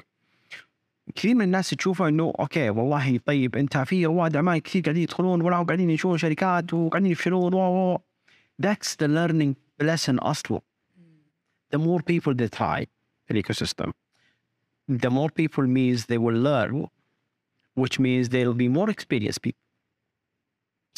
كثير 1.14 1.34
من 1.34 1.42
الناس 1.42 1.70
تشوفه 1.70 2.08
إنه 2.08 2.32
okay 2.40 2.70
والله 2.70 3.18
طيب 3.18 3.56
أنت 3.56 3.76
في 3.76 4.06
رواد 4.06 4.36
اعمال 4.36 4.58
كثير 4.58 4.82
قاعدين 4.82 5.02
يدخلون 5.02 5.40
ولا 5.40 5.62
قاعدين 5.62 5.90
ينشئون 5.90 6.18
شركات 6.18 6.74
وقاعدين 6.74 7.12
يفشلون 7.12 7.54
و 7.54 7.98
That's 8.62 8.96
the 8.96 9.08
learning 9.08 9.54
lesson 9.80 10.18
أصلا. 10.18 10.60
The 11.70 11.78
more 11.78 12.02
people 12.02 12.34
they 12.34 12.48
try 12.48 12.86
في 13.24 13.30
ال 13.30 13.36
ecosystem 13.36 13.92
the 14.92 15.10
more 15.10 15.30
people 15.30 15.66
means 15.66 16.06
they 16.06 16.18
will 16.18 16.40
learn 16.48 16.88
which 17.76 17.98
means 18.00 18.28
they'll 18.28 18.54
be 18.54 18.68
more 18.68 18.90
experienced 18.90 19.42
people. 19.42 19.60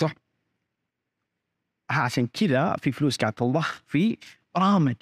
صح. 0.00 0.14
عشان 1.90 2.26
كذا 2.26 2.76
في 2.76 2.92
فلوس 2.92 3.16
قاعد 3.16 3.32
تضخ 3.32 3.82
في 3.86 4.18
برامج. 4.54 4.96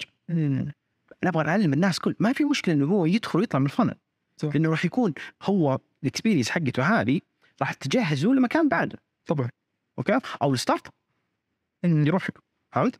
نبغى 1.23 1.43
نعلم 1.43 1.73
الناس 1.73 1.99
كل 1.99 2.15
ما 2.19 2.33
في 2.33 2.43
مشكلة 2.43 2.75
إنه 2.75 2.85
هو 2.85 3.05
يدخل 3.05 3.39
ويطلع 3.39 3.59
من 3.59 3.65
ال 3.65 3.69
funnel. 3.69 3.95
صح. 4.37 4.49
لأنه 4.53 4.69
راح 4.69 4.85
يكون 4.85 5.13
هو 5.43 5.79
ال 6.03 6.07
experience 6.07 6.49
حقته 6.49 6.83
هذه 6.83 7.21
راح 7.61 7.73
تجهزه 7.73 8.29
لمكان 8.29 8.69
بعده. 8.69 8.99
طبعا. 9.25 9.49
Okay؟ 9.97 10.19
أو 10.41 10.53
ال 10.53 10.87
startup. 10.87 12.07
يروح. 12.07 12.27
فهمت؟ 12.71 12.99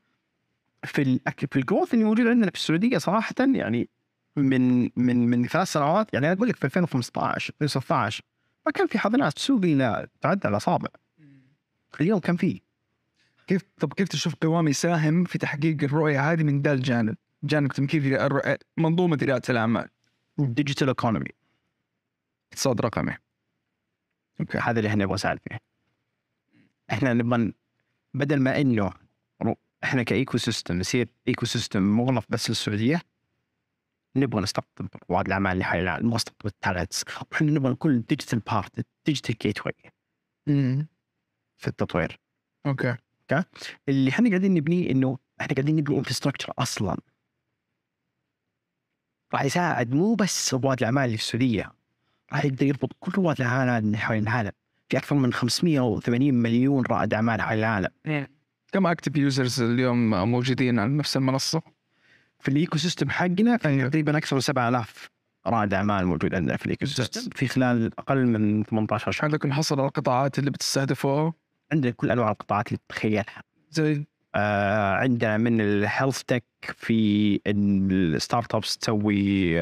في 0.83 1.01
ال 1.01 1.19
في 1.51 1.59
ال 1.59 1.64
growth 1.64 1.93
اللي 1.93 2.05
موجود 2.05 2.27
عندنا 2.27 2.51
في 2.51 2.57
السعودية 2.57 2.97
صراحة 2.97 3.35
يعني 3.39 3.89
من 4.35 4.83
من 4.95 5.27
من 5.27 5.47
ثلاث 5.47 5.71
سنوات 5.71 6.13
يعني 6.13 6.27
أنا 6.27 6.35
أقول 6.35 6.49
لك 6.49 6.55
في 6.55 6.65
2015 6.65 7.53
2016 7.61 8.23
ما 8.65 8.71
كان 8.71 8.87
في 8.87 8.99
حاضنات 8.99 9.33
تسوق 9.33 9.63
إلا 9.63 10.07
تعدى 10.21 10.47
الأصابع. 10.47 10.89
اليوم 12.01 12.19
كان 12.19 12.37
في 12.37 12.61
كيف 13.49 13.63
طب 13.79 13.93
كيف 13.93 14.07
تشوف 14.07 14.35
قوام 14.35 14.67
يساهم 14.67 15.23
في 15.23 15.37
تحقيق 15.37 15.83
الرؤية 15.83 16.31
هذه 16.31 16.43
من 16.43 16.61
ذا 16.61 16.73
الجانب 16.73 17.15
جانب 17.43 17.71
تمكين 17.71 18.17
منظومة 18.77 19.15
اداره 19.21 19.41
الأعمال. 19.49 19.89
Digital 20.37 20.87
economy 20.87 21.29
اقتصاد 22.51 22.81
رقمي. 22.81 23.17
Okay. 24.39 24.57
هذا 24.57 24.79
اللي 24.79 24.89
إحنا 24.89 25.03
نبغى 25.03 25.13
نساعد 25.13 25.39
فيه. 25.39 25.57
إحنا 26.91 27.13
نبغى 27.13 27.53
بدل 28.13 28.39
ما 28.39 28.61
إنه 28.61 28.93
إحنا 29.83 30.03
ك 30.03 30.37
ecosystem 30.37 30.79
نصير 30.79 31.09
ecosystem 31.27 31.83
مغلق 31.83 32.25
بس 32.29 32.49
للسعودية 32.49 33.01
نبغى 34.15 34.41
نستقطب 34.41 34.87
رواد 35.09 35.25
الأعمال 35.25 35.51
اللي 35.51 35.63
حول 35.63 35.79
العالم 35.79 36.05
نبغى 36.05 36.15
نستقطب 36.15 36.45
ال 36.45 36.53
talents 36.53 37.05
وإحنا 37.31 37.51
نبغى 37.51 37.71
نكون 37.71 38.01
digital 38.01 38.39
part 38.39 38.85
digital 39.05 39.35
gateway 39.41 39.73
في 41.57 41.67
التطوير. 41.67 42.19
Okay. 42.65 42.97
اللي 43.89 44.09
إحنا 44.09 44.29
قاعدين 44.29 44.53
نبنيه 44.53 44.91
إنه 44.91 45.17
إحنا 45.41 45.53
قاعدين 45.55 45.75
نبني 45.75 45.97
infrastructure 45.97 46.53
أصلا. 46.59 46.97
راح 49.33 49.43
يساعد 49.43 49.93
مو 49.93 50.15
بس 50.15 50.53
رواد 50.53 50.77
الأعمال 50.79 51.05
اللي 51.05 51.17
في 51.17 51.23
السعودية 51.23 51.71
راح 52.33 52.45
يقدر 52.45 52.65
يربط 52.65 52.93
كل 52.99 53.11
رواد 53.11 53.41
الاعمال 53.41 53.83
اللي 53.85 53.97
حول 53.97 54.17
العالم. 54.17 54.51
في 54.89 54.97
أكثر 54.97 55.15
من 55.15 55.33
580 55.33 56.33
مليون 56.33 56.83
رائد 56.85 57.13
أعمال 57.13 57.41
حول 57.41 57.57
العالم. 57.57 57.89
كم 58.71 58.87
active 58.87 59.17
users 59.17 59.61
اليوم 59.61 60.09
موجودين 60.31 60.79
على 60.79 60.89
نفس 60.89 61.17
المنصة؟ 61.17 61.61
في 62.39 62.47
ال 62.49 62.77
ecosystem 62.77 63.09
حقنا 63.09 63.57
في 63.57 63.89
تقريبا 63.89 64.17
أكثر 64.17 64.35
من 64.35 64.41
7000 64.41 65.09
رائد 65.47 65.73
أعمال 65.73 66.05
موجود 66.07 66.35
عندنا 66.35 66.57
في 66.57 66.65
ال 66.65 66.85
ecosystem 66.85 67.21
في 67.35 67.47
خلال 67.47 67.99
أقل 67.99 68.25
من 68.25 68.63
18 68.63 69.11
شهر. 69.11 69.25
عندكم 69.25 69.51
حصر 69.53 69.85
القطاعات 69.85 70.39
اللي 70.39 70.51
بتستهدفوها 70.51 71.33
عندنا 71.71 71.91
كل 71.91 72.11
أنواع 72.11 72.31
القطاعات 72.31 72.67
اللي 72.67 72.79
تتخيلها. 72.89 73.43
زي 73.71 74.05
آه 74.35 74.93
عندنا 74.93 75.37
من 75.37 75.61
ال 75.61 75.70
health 75.70 76.21
tech 76.23 76.43
في 76.77 77.39
ال 77.47 78.55
startups 78.55 78.77
تسوي 78.77 79.53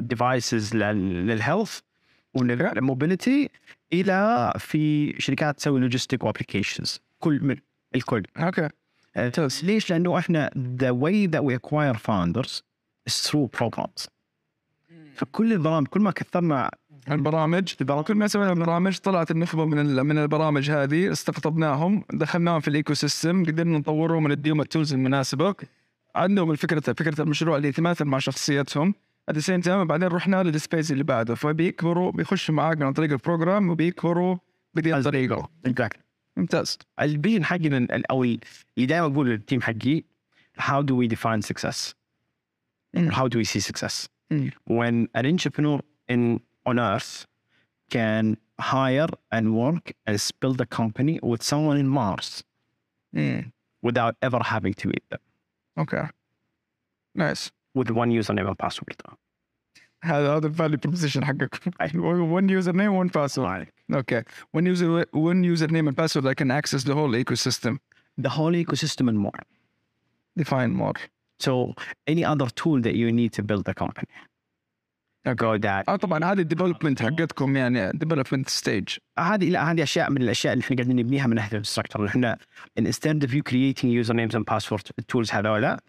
devices 0.00 0.76
لل 0.76 1.02
health 1.02 1.80
ولل 2.34 2.66
mobility 2.66 3.50
إلى 3.92 4.52
في 4.58 5.14
شركات 5.20 5.56
تسوي 5.56 5.80
logistic 5.80 6.24
و 6.24 6.30
applications 6.30 7.00
كل 7.18 7.40
من 7.42 7.56
الكل. 7.94 8.22
Okay. 8.36 8.68
آه، 9.16 9.32
ليش؟ 9.62 9.90
لأنه 9.90 10.18
إحنا 10.18 10.50
the 10.54 10.92
way 10.92 11.26
that 11.32 11.42
we 11.44 11.54
acquire 11.54 11.98
founders 11.98 12.62
is 13.10 13.30
through 13.30 13.48
programs. 13.60 14.08
فكل 15.14 15.52
البرامج 15.52 15.86
كل 15.86 16.00
ما 16.00 16.10
كثرنا 16.10 16.70
البرامج 17.10 17.74
كل 18.06 18.14
ما 18.14 18.26
سوينا 18.26 18.54
برامج 18.54 18.98
طلعت 18.98 19.30
النخبة 19.30 19.64
من 19.64 20.06
من 20.06 20.18
البرامج 20.18 20.70
هذه 20.70 21.12
استقطبناهم 21.12 22.04
دخلناهم 22.12 22.60
في 22.60 22.68
ال 22.68 22.94
ecosystem 22.94 23.44
قدرنا 23.44 23.78
نطورهم 23.78 24.24
ونديهم 24.24 24.60
ال 24.60 24.66
tools 24.66 24.94
المناسبه 24.94 25.54
عندهم 26.14 26.50
الفكرة 26.50 26.80
فكرة 26.80 27.22
المشروع 27.22 27.56
اللي 27.56 27.68
يتماثل 27.68 28.04
مع 28.04 28.18
شخصيتهم. 28.18 28.94
At 29.28 29.38
same 29.38 29.60
time 29.60 29.84
بعدين 29.86 30.08
رحنا 30.08 30.42
لل 30.42 30.56
space 30.56 30.92
اللي 30.92 31.04
بعده 31.04 31.34
فبيكبروا 31.34 32.12
بيخشوا 32.12 32.54
معاك 32.54 32.82
عن 32.82 32.92
طريق 32.92 33.10
ال 33.10 33.17
program 33.17 33.70
وبيكبروا 33.70 34.36
بدي 34.74 34.96
الطريقة. 34.96 35.48
ممتاز. 36.36 36.78
ال 37.00 37.06
vision 37.06 37.44
حقنا 37.44 38.02
أو 38.10 38.24
ال- 38.24 38.40
اللي 38.76 38.86
دائما 38.86 39.06
أقول 39.06 39.28
لل 39.30 39.40
team 39.40 39.60
حقي 39.60 40.04
how 40.60 40.82
do 40.82 40.92
we 40.94 41.08
define 41.16 41.40
success 41.52 41.94
how 42.96 43.26
do 43.28 43.38
we 43.38 43.44
see 43.44 43.60
success 43.70 44.08
Mm. 44.32 44.50
when 44.78 44.94
an 45.18 45.24
entrepreneur 45.32 45.78
in 46.12 46.20
on 46.65 46.79
earth 46.79 47.25
can 47.89 48.37
hire 48.59 49.07
and 49.31 49.55
work 49.55 49.93
and 50.05 50.31
build 50.39 50.59
a 50.61 50.65
company 50.65 51.19
with 51.23 51.41
someone 51.43 51.77
in 51.77 51.87
Mars 51.87 52.43
without 53.81 54.15
ever 54.21 54.39
having 54.43 54.73
to 54.73 54.87
meet 54.87 55.03
them 55.09 55.19
اوكي 55.77 56.07
نايس 57.15 57.51
with 57.77 57.91
one 57.91 58.11
username 58.11 58.47
and 58.47 58.57
password 58.57 59.17
هذا 60.03 60.35
هذا 60.35 60.47
الفاليو 60.47 60.77
بروبوزيشن 60.79 61.25
حقكم 61.25 61.71
one 62.39 62.49
user 62.49 62.73
name 62.73 62.95
one 62.95 63.09
password 63.09 63.67
اوكي 63.93 64.23
one 64.57 64.65
user 64.65 65.05
one 65.13 65.43
user 65.43 65.67
name 65.67 65.87
and 65.87 65.97
password 65.97 66.25
I 66.25 66.33
can 66.33 66.51
access 66.51 66.83
the 66.83 66.93
whole 66.93 67.13
ecosystem 67.13 67.77
the 68.17 68.29
whole 68.29 68.53
ecosystem 68.53 69.07
and 69.09 69.19
more 69.19 69.39
define 70.37 70.71
more 70.73 70.93
so 71.39 71.73
any 72.07 72.23
other 72.25 72.47
tool 72.61 72.81
that 72.81 72.95
you 72.95 73.11
need 73.11 73.31
to 73.33 73.43
build 73.43 73.67
a 73.69 73.73
company 73.73 74.07
go 75.28 75.58
that. 75.58 75.88
آه 75.88 75.96
طبعا 75.96 76.24
هذه 76.24 76.40
الديفلوبمنت 76.40 77.02
حقتكم 77.02 77.56
يعني 77.56 77.90
ديفلوبمنت 77.94 78.48
ستيج 78.48 78.88
هذه 79.18 79.50
لا 79.50 79.70
هذه 79.72 79.82
أشياء 79.82 80.10
من 80.10 80.22
الأشياء 80.22 80.52
اللي 80.52 80.64
إحنا 80.64 80.76
قاعدين 80.76 80.96
نبنيها 80.96 81.26
من 81.26 81.34
ناحية 81.34 81.52
ال 81.52 81.56
infrastructure 81.56 82.06
إحنا 82.06 82.38
instead 82.80 83.24
of 83.24 83.30
you 83.30 83.42
creating 83.50 83.88
usernames 84.04 84.34
and 84.34 84.44
passwords 84.54 84.90
ال 84.98 85.03
tools 85.03 85.30
هذولا 85.32 85.80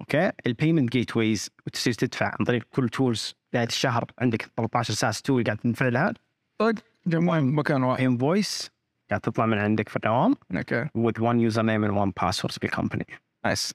Okay؟ 0.00 0.32
ال 0.46 0.92
payment 0.92 1.16
gateways 1.16 1.50
وتصير 1.66 1.92
تدفع 1.92 2.26
عن 2.26 2.44
طريق 2.46 2.62
كل 2.70 2.88
tools 2.88 3.34
نهايه 3.54 3.66
الشهر. 3.66 4.04
عندك 4.18 4.50
13 4.56 4.94
SaaS 4.94 5.22
tool 5.22 5.44
قاعد 5.44 5.56
تدفع 5.58 5.88
لها 5.88 6.14
طيب 6.58 6.78
مكان 7.06 7.82
واحد. 7.82 8.04
invoice 8.04 8.70
قاعد 9.10 9.20
تطلع 9.20 9.46
من 9.46 9.58
عندك 9.58 9.88
في 9.88 9.96
الدوام 9.96 10.34
okay. 10.56 10.84
with 10.84 11.18
one 11.20 11.52
username 11.52 11.84
and 11.88 11.94
one 11.94 12.12
password 12.24 12.52
في 12.52 12.64
ال 12.64 12.69
company 12.69 13.06
nice 13.44 13.74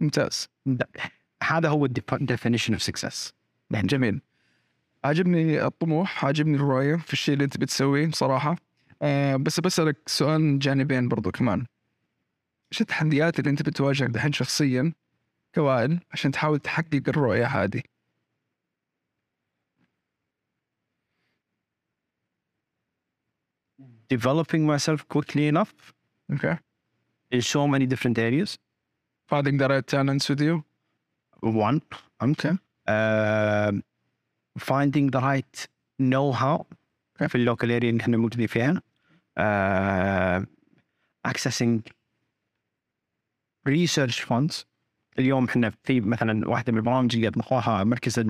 ممتاز. 0.00 0.48
هذا 1.42 1.68
هو 1.68 1.84
ال 1.84 1.92
definition 1.92 2.72
of 2.72 2.82
success 2.82 3.32
جميل. 3.72 4.20
عجبني 5.04 5.64
الطموح 5.66 6.24
عجبني 6.24 6.56
الرؤية 6.56 6.96
في 6.96 7.12
الشيء 7.12 7.34
اللي 7.34 7.44
انت 7.44 7.56
بتسويه 7.58 8.10
صراحة 8.10 8.56
آه 9.02 9.36
بس 9.36 9.60
بسألك 9.60 9.96
سؤال 10.08 10.58
جانبين 10.58 11.08
برضو 11.08 11.30
كمان. 11.30 11.66
إيش 12.72 12.80
التحديات 12.80 13.38
اللي 13.38 13.50
انت 13.50 13.62
بتواجهك 13.62 14.10
دحين 14.10 14.32
شخصيا 14.32 14.92
كوائل 15.54 16.00
عشان 16.12 16.30
تحاول 16.30 16.58
تحقق 16.58 17.02
الرؤية 17.08 17.46
هذه؟ 17.46 17.82
Developing 24.14 24.66
myself 24.66 25.04
quickly 25.08 25.48
enough 25.52 25.72
أوكي 26.30 26.56
in 27.34 27.40
so 27.40 27.66
many 27.68 27.86
different 27.86 28.18
areas. 28.18 28.58
Finding 29.30 29.56
the 29.56 29.68
right 29.68 29.86
talents 29.86 30.28
with 30.28 30.40
you? 30.40 30.64
One. 31.42 31.80
Okay. 32.22 32.54
uh, 32.86 33.72
finding 34.58 35.10
the 35.10 35.20
right 35.20 35.66
know-how 36.02 36.64
في 37.28 37.34
ال 37.34 37.40
local 37.40 37.72
area 37.72 37.90
اللي 37.90 38.00
إحنا 38.02 38.16
موجودين 38.16 38.46
فيها. 38.46 38.82
accessing 41.28 41.80
research 43.68 44.26
funds. 44.28 44.64
اليوم 45.18 45.44
إحنا 45.44 45.72
في 45.84 46.00
مثلا 46.00 46.48
واحدة 46.48 46.72
من 46.72 46.78
البرامج 46.78 47.14
اللي 47.14 47.28
اطلقوها 47.28 47.84
مركز 47.84 48.20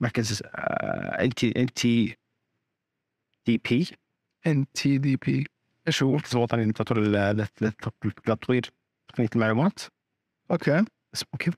مركز 0.00 0.42
ان 1.20 1.30
تي 1.34 1.52
ان 1.56 1.72
تي 1.74 2.16
دي 3.46 3.58
بي 3.58 3.88
ان 4.46 4.66
تي 4.74 4.98
دي 4.98 5.16
بي 5.16 5.46
إيش 5.86 6.02
هو؟ 6.02 6.12
مركز 6.12 6.36
وطني 6.36 6.72
لتطوير 7.62 8.70
تقنية 9.08 9.28
المعلومات. 9.34 9.78
أوكي. 10.50 10.84
اسمه 11.14 11.38
كيف؟ 11.38 11.54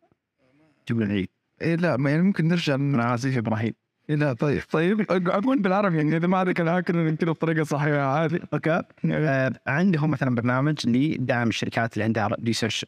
جيب 0.89 1.03
العيد 1.03 1.29
إيه 1.61 1.75
لا 1.75 1.89
يعني 1.89 2.23
ممكن 2.23 2.49
نرجع 2.49 2.75
أنا 2.75 3.15
اسف 3.15 3.37
إبراهيم. 3.37 3.75
لا 4.09 4.33
طيب. 4.33 4.63
طيب 4.71 5.07
أقول 5.11 5.59
بالعربي 5.63 5.97
يعني 5.97 6.17
إذا 6.17 6.27
ما 6.27 6.39
عندك 6.39 6.61
الهاكر 6.61 6.95
يمكن 6.95 7.27
بطريقة 7.27 7.65
صحيحة 7.65 8.01
عادي. 8.01 8.41
أوكي. 8.55 8.83
آه، 9.05 9.53
عندهم 9.67 10.11
مثلا 10.11 10.35
برنامج 10.35 10.89
لدعم 10.89 11.49
الشركات 11.49 11.93
اللي 11.93 12.05
عندها 12.05 12.29
ريسيرش 12.45 12.87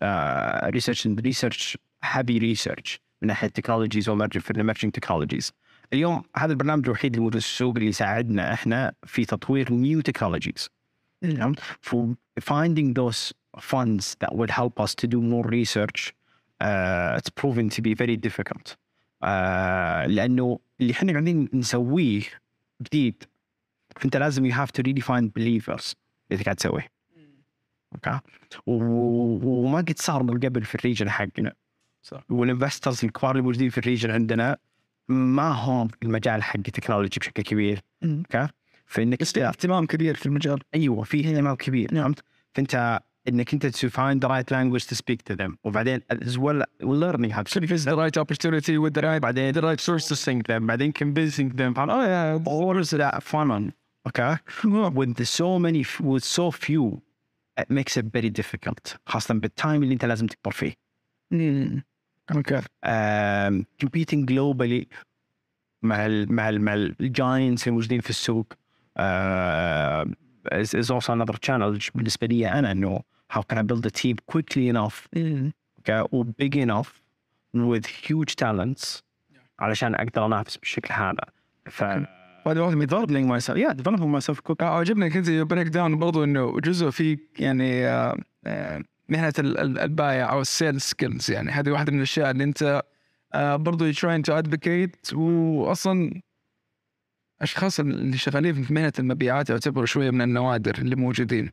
ريسيرش 0.64 1.06
ريسيرش 1.06 1.78
هابي 2.04 2.38
ريسيرش 2.38 3.00
من 3.22 3.28
ناحية 3.28 3.48
تكنولوجيز 3.48 4.08
ومرجنج 4.08 4.92
تكنولوجيز 4.92 5.52
اليوم 5.92 6.22
هذا 6.36 6.52
البرنامج 6.52 6.84
الوحيد 6.84 7.12
اللي 7.12 7.24
موجود 7.24 7.40
في 7.40 7.46
السوق 7.46 7.74
اللي 7.76 7.88
يساعدنا 7.88 8.52
إحنا 8.52 8.92
في 9.06 9.24
تطوير 9.24 9.72
نيو 9.72 10.00
تكنولوجيز 10.00 10.70
for 11.82 12.16
finding 12.40 12.94
those 12.94 13.32
funds 13.60 14.04
that 14.20 14.32
would 14.36 14.50
help 14.50 14.80
us 14.84 14.94
to 14.94 15.06
do 15.06 15.20
more 15.20 15.46
research 15.58 16.14
uh, 16.60 17.18
it's 17.18 17.30
proven 17.40 17.68
to 17.68 17.80
be 17.82 17.94
very 17.94 18.16
difficult. 18.16 18.76
uh, 19.22 20.06
لأنه 20.06 20.58
اللي 20.80 20.92
إحنا 20.92 21.12
قاعدين 21.12 21.48
نسويه 21.52 22.22
جديد 22.82 23.24
فأنت 23.96 24.16
لازم 24.16 24.50
have 24.52 24.68
to 24.68 24.82
really 24.82 25.02
find 25.02 25.24
believers 25.38 25.94
اللي 26.32 26.42
قاعد 26.44 26.56
تسويه. 26.56 26.88
Okay؟ 27.94 28.20
وما 28.66 29.78
قد 29.78 29.98
صار 29.98 30.22
من 30.22 30.40
قبل 30.40 30.64
في 30.64 30.74
ال 30.74 30.79
region 30.79 31.10
حقنا. 31.10 31.52
صح. 32.02 32.24
وال 32.30 32.44
investors 32.44 33.04
الكبار 33.04 33.30
اللي 33.30 33.42
موجودين 33.42 33.70
في 33.70 33.78
ال 33.78 33.83
region 33.83 34.10
عندنا 34.10 34.56
ما 35.08 35.48
هم 35.48 35.88
المجال 36.02 36.42
حق 36.42 36.56
ال 36.56 36.62
technology 36.62 37.20
بشكل 37.20 37.42
كبير. 37.42 37.80
Okay؟ 38.04 38.48
فإنك 38.86 39.20
بس 39.20 39.32
في 39.32 39.44
اهتمام 39.44 39.86
كبير 39.86 40.14
في 40.14 40.26
المجال. 40.26 40.58
أيوه 40.74 41.02
في 41.02 41.20
اهتمام 41.20 41.54
كبير 41.54 41.88
فهمت؟ 41.88 42.22
فأنت 42.54 43.00
انك 43.27 43.53
انت 43.53 43.65
to 43.65 43.89
find 43.89 44.21
the 44.21 44.29
right 44.29 44.51
language 44.51 44.85
to 44.87 44.95
speak 44.95 45.33
to 45.33 45.35
them 45.35 45.55
وبعدين 45.63 46.01
as 46.11 46.37
well 46.37 46.63
learning 46.81 47.31
how 47.31 47.43
to 47.43 47.49
speak 47.49 47.69
the 47.69 47.95
right 47.95 48.17
opportunity 48.17 48.77
with 48.77 48.93
the 48.93 49.01
right 49.01 49.21
بعدين 49.21 49.53
the 49.53 49.61
right 49.61 49.79
source 49.79 50.07
to 50.07 50.15
think 50.15 50.47
them 50.47 50.67
بعدين 50.67 50.93
convincing 51.03 51.55
them 51.55 51.73
oh 51.77 52.03
yeah 52.03 52.39
all 52.45 52.77
is 52.77 52.89
that 52.89 53.23
fun 53.23 53.51
on 53.51 53.73
okay 54.09 54.37
with 54.93 55.15
the 55.15 55.25
so 55.25 55.59
many 55.59 55.85
with 56.01 56.23
so 56.23 56.51
few 56.51 57.01
it 57.61 57.69
makes 57.69 57.97
it 57.97 58.05
very 58.05 58.29
difficult 58.29 58.97
خاصة 59.05 59.33
بالتايم 59.33 59.83
اللي 59.83 59.93
انت 59.93 60.05
لازم 60.05 60.27
تكبر 60.27 60.51
فيه 60.51 60.73
اوكي 62.31 62.61
um, 62.85 63.65
competing 63.85 64.25
globally 64.25 64.85
مع 65.81 66.05
ال 66.05 66.33
مع 66.33 66.49
ال 66.49 66.61
مع 66.61 66.73
الجاينتس 66.73 67.67
الموجودين 67.67 68.01
في 68.01 68.09
السوق 68.09 68.53
uh, 68.99 70.05
is, 70.51 70.73
is 70.73 70.91
also 70.91 71.13
another 71.13 71.37
challenge 71.47 71.91
بالنسبة 71.95 72.27
لي 72.27 72.47
أنا 72.47 72.71
إنه 72.71 73.01
how 73.34 73.40
can 73.42 73.58
I 73.58 73.62
build 73.62 73.84
a 73.86 73.90
team 73.90 74.16
quickly 74.32 74.68
enough 74.68 75.08
okay, 75.80 76.00
or 76.14 76.24
big 76.24 76.56
enough 76.56 76.90
with 77.54 77.86
huge 77.86 78.36
talents 78.36 79.02
علشان 79.60 79.94
أقدر 79.94 80.26
أنافس 80.26 80.56
بالشكل 80.56 80.94
هذا. 80.94 81.24
ف 81.70 81.82
هذا 82.46 82.60
واحد 82.60 82.76
من 82.76 82.86
developing 82.86 83.28
myself. 83.28 83.56
Yeah 83.56 83.72
developing 83.72 84.12
myself 84.20 84.40
quick. 84.48 84.62
عجبني 84.62 85.10
كنت 85.10 85.30
break 85.30 85.66
down 85.68 85.98
برضو 85.98 86.24
إنه 86.24 86.60
جزء 86.60 86.90
في 86.90 87.18
يعني 87.38 87.86
آه، 87.86 88.16
آه، 88.46 88.82
مهنة 89.08 89.32
ال- 89.38 89.58
ال- 89.58 89.78
البايع 89.78 90.32
أو 90.32 90.40
ال 90.40 90.47
sales 90.47 90.82
skills 90.82 91.30
يعني. 91.30 91.50
هذه 91.50 91.70
واحدة 91.70 91.92
من 91.92 91.98
الأشياء 91.98 92.30
اللي 92.30 92.44
أنت 92.44 92.82
آه، 93.34 93.56
برضو 93.56 93.92
trying 93.92 94.22
to 94.30 94.42
advocate. 94.42 95.14
واصلا 95.14 96.20
أشخاص 97.42 97.80
اللي 97.80 98.16
شغالين 98.16 98.62
في 98.62 98.74
مهنة 98.74 98.92
المبيعات 98.98 99.50
يعتبروا 99.50 99.86
شوية 99.86 100.10
من 100.10 100.22
النوادر 100.22 100.78
اللي 100.78 100.96
موجودين. 100.96 101.50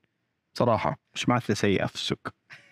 صراحة. 0.57 0.97
سمعت 1.15 1.51
سيئة 1.51 1.85
في 1.85 1.95
السوق. 1.95 2.27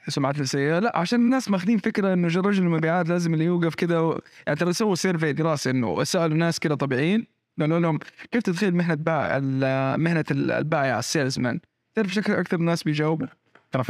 سمعت 0.07 0.41
سيئه 0.41 0.79
لا 0.79 0.97
عشان 0.97 1.19
الناس 1.19 1.49
ماخذين 1.49 1.77
فكرة 1.77 2.13
إنه 2.13 2.27
رجل 2.27 2.63
المبيعات 2.63 3.09
لازم 3.09 3.33
اللي 3.33 3.45
يوقف 3.45 3.75
كذا 3.75 3.99
و... 3.99 4.19
يعني 4.47 4.59
ترى 4.59 4.73
سووا 4.73 4.95
survey 4.95 5.33
دراسه 5.33 5.71
إنه 5.71 6.03
سألوا 6.03 6.37
ناس 6.37 6.59
كذا 6.59 6.75
طبيعيين 6.75 7.27
قالوا 7.59 7.79
لهم 7.79 7.99
كيف 8.31 8.43
تتخيل 8.43 8.75
مهنة 8.75 8.93
باع 8.93 9.39
مهنة 9.97 10.23
البائع 10.31 10.99
ال 10.99 11.06
sales 11.06 11.39
man 11.39 11.59
تعرف 11.95 12.13
شكل 12.13 12.33
أكثر 12.33 12.57
الناس 12.57 12.83
بيجاوبوا؟ 12.83 13.27
ترى 13.71 13.83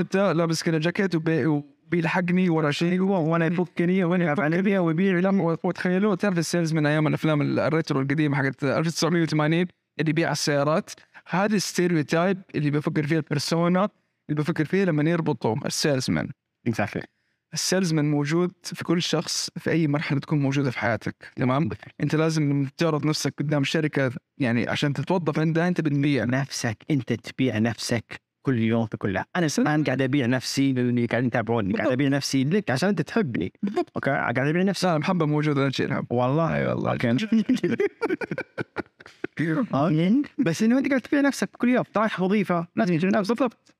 انت 0.00 0.16
لابس 0.16 0.62
كذا 0.62 0.78
جاكيت 0.78 1.14
وبي... 1.14 1.46
وبيلحقني 1.46 2.50
ورا 2.50 2.70
شيء. 2.70 3.00
وأنا 3.02 3.46
يفكني 3.46 4.04
وأنا 4.04 4.34
فعلا 4.34 4.80
ويبيع 4.80 5.18
لهم 5.18 5.40
وتخيلوا 5.40 6.14
تعرف 6.14 6.38
ال 6.38 6.44
sales 6.44 6.72
من 6.72 6.86
أيام 6.86 7.06
الأفلام 7.06 7.58
ال 7.58 7.65
retro 7.65 8.00
القديمة 8.00 8.36
حقت 8.36 8.64
1980 8.64 9.66
اللي 10.00 10.10
يبيع 10.10 10.32
السيارات. 10.32 10.90
هذا 11.28 11.56
ال 11.56 11.64
stereotype 11.64 12.42
اللي 12.54 12.70
بفكر 12.70 13.06
فيه 13.06 13.16
ال 13.16 13.25
persona 13.25 13.88
اللي 14.30 14.42
بفكر 14.42 14.64
فيه 14.64 14.84
لما 14.84 15.10
يربطوا 15.10 15.56
ال 15.66 15.73
sales 15.73 16.10
man 16.10 16.28
exactly. 16.68 17.02
ال 17.54 17.60
salesman 17.60 18.10
موجود 18.10 18.52
في 18.62 18.84
كل 18.84 19.02
شخص 19.02 19.50
في 19.56 19.70
أي 19.70 19.86
مرحلة 19.86 20.20
تكون 20.20 20.38
موجودة 20.38 20.70
في 20.70 20.78
حياتك 20.78 21.32
تمام؟ 21.36 21.68
أنت 22.00 22.14
لازم 22.14 22.50
لما 22.50 22.68
تعرض 22.76 23.06
نفسك 23.06 23.34
قدام 23.38 23.64
شركة 23.64 24.12
يعني 24.38 24.68
عشان 24.68 24.92
تتوظف 24.92 25.38
عندها 25.38 25.68
أنت 25.68 25.80
بتبيع. 25.80 26.24
نفسك 26.24 26.76
أنت 26.90 27.12
تبيع 27.12 27.58
نفسك 27.58 28.20
كل 28.46 28.58
يوم 28.58 28.86
في 28.86 28.96
كلها. 28.96 29.26
أنا 29.36 29.48
الآن 29.58 29.84
قاعد 29.84 30.02
أبيع 30.02 30.26
نفسي 30.26 30.72
للي 30.72 31.06
قاعدين 31.06 31.26
يتابعوني 31.26 31.74
قاعد 31.74 31.92
أبيع 31.92 32.08
نفسي 32.08 32.44
لك 32.44 32.70
عشان 32.70 32.88
أنت 32.88 33.02
تحبني. 33.02 33.52
بالضبط. 33.62 33.90
أوكي؟ 33.96 34.10
قاعد 34.10 34.38
أبيع 34.38 34.62
نفسي. 34.62 34.86
لا 34.86 34.96
المحبه 34.96 35.26
موجوده 35.26 35.68
تشيلها 35.68 36.06
والله 36.10 36.54
أي 36.54 36.66
والله. 36.66 36.98
بس 40.38 40.62
إنه 40.62 40.78
أنت 40.78 40.88
قاعد 40.88 41.00
تبيع 41.00 41.20
نفسك 41.20 41.50
كل 41.58 41.68
يوم 41.68 41.84
رايح 41.96 42.20
وظيفة 42.20 42.66
لازم 42.76 42.94
يجي 42.94 43.06
نفس. 43.06 43.28
بالضبط. 43.28 43.74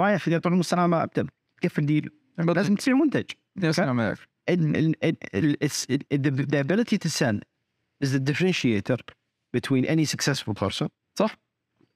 رايح 0.00 0.22
في 0.22 0.38
طول 0.38 0.60
السلامه 0.60 1.02
ابدا 1.02 1.26
تقفل 1.62 1.86
ديل 1.86 2.10
لازم 2.38 2.74
تصير 2.74 2.94
منتج. 2.94 3.24
the, 6.50 6.60
ability 6.60 6.98
to 6.98 7.08
sell 7.08 7.38
is 8.00 8.12
the 8.12 8.20
differentiator 8.20 8.98
between 9.52 9.84
any 9.84 10.04
successful 10.04 10.54
person 10.54 10.88
صح. 11.18 11.36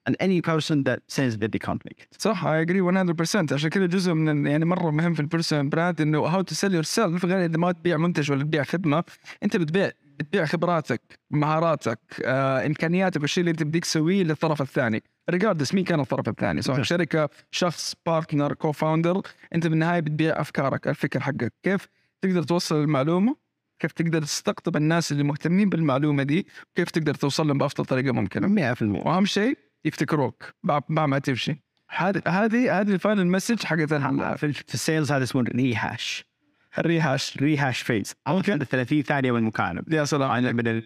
and 0.07 0.17
any 0.21 0.41
person 0.43 0.85
that 0.85 1.01
says 1.09 1.39
that 1.39 1.51
they 1.53 1.59
can't 1.59 1.83
make 1.85 2.01
it. 2.03 2.21
صح 2.21 2.45
I 2.47 2.61
agree 2.63 2.81
100% 2.81 3.53
عشان 3.53 3.71
كذا 3.71 3.87
جزء 3.87 4.13
من 4.13 4.47
يعني 4.47 4.65
مرة 4.65 4.91
مهم 4.91 5.15
في 5.15 5.21
البيرسونال 5.21 5.69
براند 5.69 6.01
إنه 6.01 6.43
to 6.43 6.55
sell 6.55 6.75
yourself 6.75 7.25
غير 7.25 7.45
إذا 7.45 7.59
ما 7.59 7.73
تبيع 7.73 7.97
منتج 7.97 8.33
ولا 8.33 8.43
تبيع 8.43 8.63
خدمة. 8.63 9.05
أنت 9.43 9.57
بتبيع 9.57 9.91
بتبيع 10.19 10.45
خبراتك 10.45 11.01
مهاراتك 11.31 11.99
آه، 12.25 12.67
إمكانياتك 12.67 13.21
والشيء 13.21 13.41
اللي 13.41 13.51
انت 13.51 13.63
بديك 13.63 13.85
تسويه 13.85 14.23
للطرف 14.23 14.63
الثاني. 14.63 15.03
regardless 15.31 15.75
مين 15.75 15.85
كان 15.85 16.01
الطرف 16.01 16.29
الثاني 16.29 16.63
سواء. 16.63 16.83
شركة 16.83 17.29
شخص 17.51 17.95
partner 18.07 18.55
co-founder 18.55 19.23
انت 19.55 19.67
بالنهاية 19.67 20.01
بتبيع 20.01 20.41
أفكارك 20.41 20.89
الفكر 20.89 21.21
حقك. 21.21 21.53
كيف 21.63 21.89
تقدر 22.23 22.43
توصل 22.43 22.77
المعلومة؟ 22.77 23.37
كيف 23.83 23.93
تقدر 23.93 24.23
تستقطب 24.23 24.77
الناس 24.77 25.13
اللي 25.13 25.23
مهتمين 25.23 25.69
بالمعلومة 25.69 26.23
دي؟ 26.23 26.47
وكيف 26.71 26.91
تقدر 26.91 27.15
توصل 27.15 27.47
لهم 27.47 27.59
بأفضل 27.59 27.85
طريقة 27.85 28.13
ممكنة؟ 28.13 28.75
100% 28.75 28.83
وأهم 29.07 29.25
شيء 29.27 29.59
يفتكروك 29.85 30.45
بعد 30.63 30.83
ما 30.89 31.19
تمشي. 31.19 31.65
هذه 31.91 32.23
هذه 32.27 32.81
هذه 32.81 32.93
ال 32.93 32.99
final 32.99 33.27
message 33.27 33.65
حقت 33.65 33.95
في 34.39 34.75
ال 34.75 34.81
sales 34.81 35.13
هذا 35.13 35.25
اسمه 35.25 35.43
rehash 35.43 36.34
ال 36.79 36.87
rehash 36.87 37.37
rehash 37.37 37.81
phase. 37.83 38.15
okay 38.29 38.59
30 38.59 39.03
ثانية 39.03 39.33
من 39.33 39.39
المكالمه 39.39 39.83
يا 39.91 40.05
سلام. 40.05 40.57
من 40.57 40.69
ال- 40.69 40.83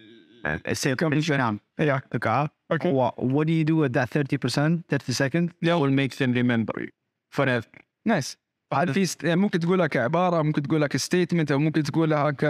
ال 0.67 0.72
sales 0.72 0.95
كم 0.95 1.13
نعم 1.37 1.59
okay. 2.71 2.91
What, 2.91 3.13
what 3.15 3.45
do 3.47 3.51
you 3.51 3.65
do 3.65 3.89
that 3.93 4.09
30%, 4.09 4.83
30 4.89 5.13
seconds? 5.13 5.49
Yeah. 5.65 5.75
will 5.81 5.91
make 6.01 6.13
them 6.17 6.33
remember 6.33 6.81
you 6.81 6.89
forever. 7.35 7.67
nice 8.07 8.37
بعد 8.71 8.91
في 8.91 9.05
ست- 9.05 9.25
ممكن 9.25 9.59
تقولها 9.59 9.87
كعباره 9.87 10.41
ممكن 10.41 10.61
تقولها 10.61 10.87
ك 10.87 10.93
statement 10.93 11.51
أو 11.51 11.59
ممكن 11.59 11.83
تقولها 11.83 12.31
ك 12.31 12.45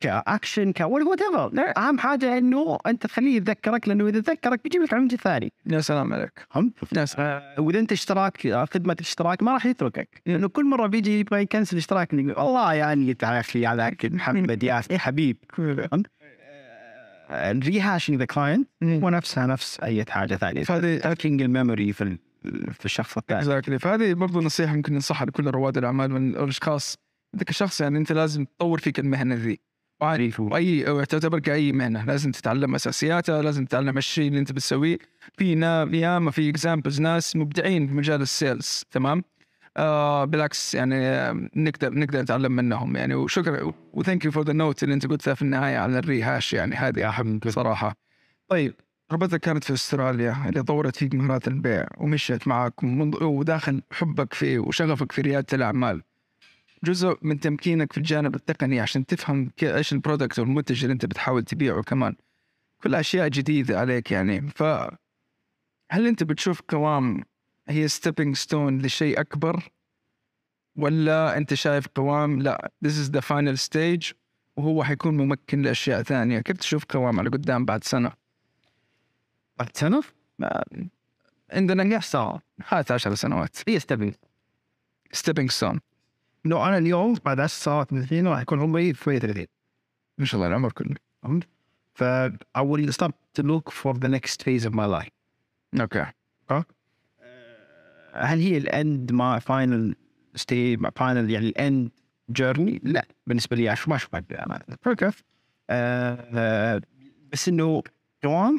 كأكشن 0.00 0.72
ك 0.72 0.80
whatever 0.80 1.72
أهم 1.78 1.98
حاجة 1.98 2.38
إنه 2.38 2.78
أنت 2.86 3.06
تخليه 3.06 3.36
يتذكرك 3.36 3.88
لأنه 3.88 4.08
إذا 4.08 4.20
تذكرك 4.20 4.62
بيجيب 4.64 4.82
لك 4.82 4.94
عميل 4.94 5.10
ثاني. 5.10 5.52
يا 5.66 5.80
سلام 5.80 6.12
عليك. 6.12 6.46
فهمت؟ 6.50 6.72
يا 6.96 7.04
سلام 7.04 7.26
آه، 7.26 7.60
وإذا 7.60 7.78
أنت 7.78 7.92
اشتراك 7.92 8.46
آه، 8.46 8.64
خدمة 8.64 8.96
اشتراك 9.00 9.42
ما 9.42 9.52
راح 9.52 9.66
يتركك. 9.66 10.22
لأنه 10.26 10.48
كل 10.48 10.64
مرة 10.64 10.86
بيجي 10.86 11.20
يبغى 11.20 11.42
ي 11.42 11.47
cancel 11.47 11.76
اشتراك 11.76 12.12
والله 12.12 12.74
يعني 12.74 13.16
أخي 13.22 13.66
هذاك 13.66 14.04
محمد 14.04 14.62
يا 14.62 14.82
حبيب. 14.92 15.36
فهمت؟ 15.56 16.06
rehashing 17.64 18.18
the 18.18 18.24
client 18.24 18.68
هو 18.82 19.10
نفسها 19.10 19.46
نفس 19.46 19.80
أي 19.80 20.04
حاجة 20.08 20.34
ثانية. 20.34 20.64
فهذه 20.64 20.98
tricking 20.98 21.42
ال 21.42 21.49
memory 21.49 21.92
في 21.92 22.18
في 22.72 22.84
الشخص 22.84 23.18
الثاني. 23.18 23.40
exactly 23.40 23.78
فهذه 23.78 24.12
برضو 24.12 24.40
نصيحة 24.40 24.74
ممكن 24.74 24.92
ننصحها 24.92 25.26
لكل 25.26 25.50
رواد 25.50 25.78
الأعمال 25.78 26.10
من 26.10 26.30
الاشخاص 26.30 26.96
انت 27.34 27.44
كشخص 27.44 27.80
يعني 27.80 27.98
أنت 27.98 28.12
لازم 28.12 28.44
تطور 28.44 28.78
فيك 28.78 28.98
المهنة 28.98 29.34
ذي. 29.34 29.60
وعادي 30.00 30.32
واي 30.38 30.88
أو 30.88 31.04
تعتبر 31.04 31.38
كأي 31.38 31.72
مهنة. 31.72 32.04
لازم 32.04 32.30
تتعلم 32.30 32.74
أساسياتها 32.74 33.42
لازم 33.42 33.64
تتعلم 33.64 33.98
الشيء 33.98 34.28
اللي 34.28 34.38
أنت 34.38 34.52
بتسويه. 34.52 34.98
في 35.38 35.52
ياما 35.92 36.30
في 36.30 36.50
examples 36.50 37.00
ناس 37.00 37.36
مبدعين 37.36 37.86
في 37.86 37.94
مجال 37.94 38.22
ال 38.22 38.32
sales 38.32 38.84
تمام؟ 38.90 39.24
آه 39.76 40.24
بالعكس 40.24 40.74
يعني 40.74 40.94
آه، 40.96 41.48
نقدر 41.56 41.94
نقدر 41.94 42.20
نتعلم 42.20 42.52
منهم 42.52 42.96
يعني. 42.96 43.14
وشكرا 43.14 43.72
و 43.92 43.97
thank 43.97 44.24
you 44.24 44.30
for 44.30 44.44
the 44.44 44.52
note 44.52 44.82
اللي 44.82 44.94
أنت 44.94 45.06
قلتها 45.06 45.34
في 45.34 45.42
النهاية 45.42 45.78
على 45.78 45.98
ال 45.98 46.06
rehash 46.06 46.52
يعني 46.52 46.76
هذه 46.76 47.08
اهم 47.08 47.40
صراحة. 47.48 47.96
طيب 48.48 48.74
ربتك 49.12 49.40
كانت 49.40 49.64
في 49.64 49.72
أستراليا 49.72 50.36
اللي 50.48 50.62
طورت 50.62 50.96
فيك 50.96 51.14
مهارات 51.14 51.48
البيع 51.48 51.86
ومشيت 51.98 52.48
معك 52.48 52.82
وداخل 53.22 53.82
حبك 53.92 54.34
فيه 54.34 54.58
وشغفك 54.58 55.12
في 55.12 55.20
ريادة 55.20 55.46
الأعمال. 55.52 56.02
جزء 56.84 57.18
من 57.22 57.40
تمكينك 57.40 57.92
في 57.92 57.98
الجانب 57.98 58.34
التقني 58.34 58.80
عشان 58.80 59.06
تفهم 59.06 59.50
إيش 59.62 59.92
ال 59.92 59.98
product 59.98 60.38
والمنتج 60.38 60.84
اللي 60.84 60.92
أنت 60.92 61.06
بتحاول 61.06 61.42
تبيعه 61.44 61.82
كمان. 61.82 62.16
كل 62.82 62.94
أشياء 62.94 63.28
جديدة 63.28 63.80
عليك 63.80 64.12
يعني. 64.12 64.50
ف 64.50 64.62
هل 65.90 66.06
أنت 66.06 66.22
بتشوف 66.22 66.60
قوام 66.68 67.24
هي 67.68 67.88
stepping 67.88 68.36
stone 68.36 68.82
لشيء 68.82 69.20
أكبر؟ 69.20 69.70
ولا 70.76 71.36
أنت 71.36 71.54
شايف 71.54 71.86
قوام 71.94 72.42
لا 72.42 72.72
this 72.86 72.90
is 72.90 73.10
the 73.10 73.20
final 73.20 73.56
stage 73.68 74.14
وهو 74.56 74.84
حيكون 74.84 75.16
ممكن 75.16 75.62
لأشياء 75.62 76.02
ثانية؟ 76.02 76.40
كيف 76.40 76.56
تشوف 76.56 76.84
قوام 76.84 77.20
على 77.20 77.28
قدام 77.28 77.64
بعد 77.64 77.84
سنة؟ 77.84 78.12
بعد 79.58 79.76
سنة؟ 79.76 80.02
عندنا 81.52 81.82
نجاح 81.82 82.02
صار. 82.02 82.40
هات 82.68 82.92
10 82.92 83.14
سنوات. 83.14 83.56
هي 83.68 83.78
stepping 83.78 84.14
stepping 85.12 85.50
stone 85.50 85.80
لو 86.48 86.64
أنا 86.64 86.78
اليوم 86.78 87.14
بعد 87.24 87.40
10 87.40 87.64
سنوات 87.64 87.92
من 87.92 88.00
الحين 88.00 88.26
راح 88.26 88.40
يكون 88.40 88.60
عمري 88.60 88.92
38 88.92 89.46
ما 90.18 90.24
شاء 90.24 90.38
الله 90.38 90.48
العمر 90.48 90.72
كله. 90.72 90.96
فهمت؟ 91.22 91.48
ف 91.94 92.04
I 92.58 92.62
will 92.62 92.92
start 92.92 93.12
to 93.38 93.42
look 93.42 93.70
for 93.70 93.94
the 93.94 94.08
next 94.08 94.42
phase 94.42 94.66
of 94.66 94.74
my 94.74 94.86
life. 94.86 95.10
okay. 95.80 96.06
هل 98.12 98.38
هي 98.38 98.56
ال 98.56 98.70
end 98.70 99.12
ما 99.12 99.38
final 99.38 99.96
ستي 100.34 100.76
فاينل 100.76 101.30
يعني 101.30 101.48
الاند 101.48 101.90
جيرني؟ 102.30 102.80
لا. 102.84 103.06
بالنسبة 103.26 103.56
لي 103.56 103.64
ما 103.86 103.96
اشوفها. 103.96 104.24
أوكي 104.86 105.10
آه، 105.70 106.80
بس 107.32 107.48
إنه 107.48 107.82
كمان 108.22 108.58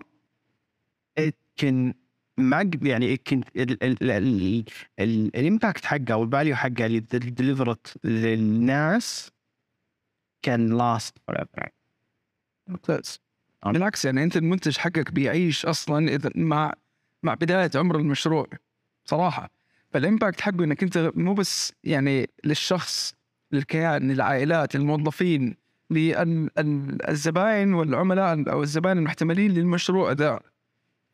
it 1.20 1.34
can 1.62 1.94
ما 2.38 2.72
يعني 2.82 3.22
can 3.30 3.42
الامباكت 5.00 5.86
حقها 5.86 6.16
والفاليو 6.16 6.56
حقها 6.56 6.86
اللي 6.86 7.00
ديليفرت 7.00 8.06
للناس 8.06 9.32
كان 10.42 10.78
لاست 10.78 11.18
forever. 11.32 11.68
ممتاز. 12.68 13.20
بالعكس 13.66 14.06
يعني 14.06 14.24
أنت 14.24 14.38
المنتج 14.38 14.78
حقك 14.78 15.12
بيعيش 15.12 15.66
أصلا 15.66 16.16
إذا 16.16 16.32
مع 16.36 16.74
مع 17.24 17.34
بداية 17.34 17.72
عمر 17.76 17.96
المشروع 17.96 18.48
صراحة. 19.06 19.50
فال 19.90 20.03
impact 20.03 20.42
حقه 20.42 20.64
إنك 20.64 20.84
أنت 20.84 21.12
مو 21.16 21.34
بس 21.34 21.74
يعني 21.84 22.30
للشخص 22.44 23.14
للكيان 23.52 24.12
للعائلات 24.12 24.76
للموظفين 24.76 25.58
للزباين 25.90 27.74
والعملاء 27.74 28.52
أو 28.52 28.64
الزبائن 28.64 28.98
المحتملين 28.98 29.52
للمشروع 29.52 30.12
ذا 30.12 30.40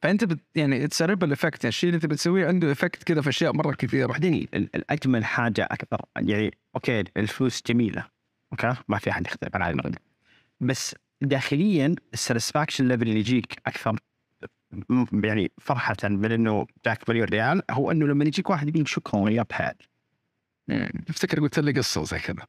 فأنت 0.04 0.24
بت 0.24 0.40
يعني 0.56 0.86
it's 0.86 1.02
ripple 1.02 1.32
effect 1.32 1.66
الشيء 1.66 1.90
اللي 1.90 1.96
أنت 1.96 2.06
بتسويه 2.06 2.48
عنده 2.48 2.72
effect 2.72 3.04
كذا 3.04 3.22
في 3.22 3.30
أشياء 3.30 3.54
مرة 3.54 3.76
كثيرة. 3.76 4.08
بعدين 4.08 4.48
ال- 4.54 4.76
الأجمل 4.76 5.26
حاجة 5.26 5.68
أكثر 5.72 6.02
يعني 6.16 6.58
okay 6.76 7.04
الفلوس 7.18 7.62
جميلة. 7.68 8.06
okay؟ 8.52 8.76
ما 8.88 8.98
في 8.98 9.10
أحد 9.10 9.26
يختلف 9.28 9.56
على 9.56 9.66
هذا 9.82 9.92
بس 10.60 10.96
داخليا 11.22 11.96
ال 12.14 12.19
satisfaction 12.19 12.88
level 12.88 13.02
اللي 13.08 13.20
يجيك 13.20 13.62
أكثر 13.66 14.00
يعني 15.24 15.52
فرحة 15.62 15.96
من 16.04 16.32
انه 16.32 16.68
جاك 16.86 17.10
مليون 17.10 17.28
ريال 17.28 17.62
هو 17.72 17.92
أنه 17.92 18.08
لما 18.08 18.26
يجيك 18.26 18.50
واحد 18.50 18.76
يقول 18.76 18.88
شكرا 18.88 19.30
يا 19.30 19.46
بهاد. 19.50 19.76
افتكر 21.10 21.40
قلت 21.40 21.60
لي 21.60 21.72
قصة 21.72 22.04
زي 22.04 22.20
كذا؟ 22.20 22.48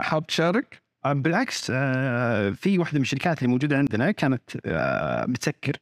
حاب 0.00 0.26
تشارك؟ 0.26 0.82
آه، 1.04 1.12
بالعكس 1.12 1.70
آه، 1.74 2.50
في 2.50 2.78
واحدة 2.78 2.98
من 2.98 3.02
الشركات 3.02 3.38
اللي 3.38 3.48
موجودة 3.48 3.78
عندنا 3.78 4.10
كانت 4.10 4.42
آه، 4.66 5.24
بتسكر. 5.24 5.76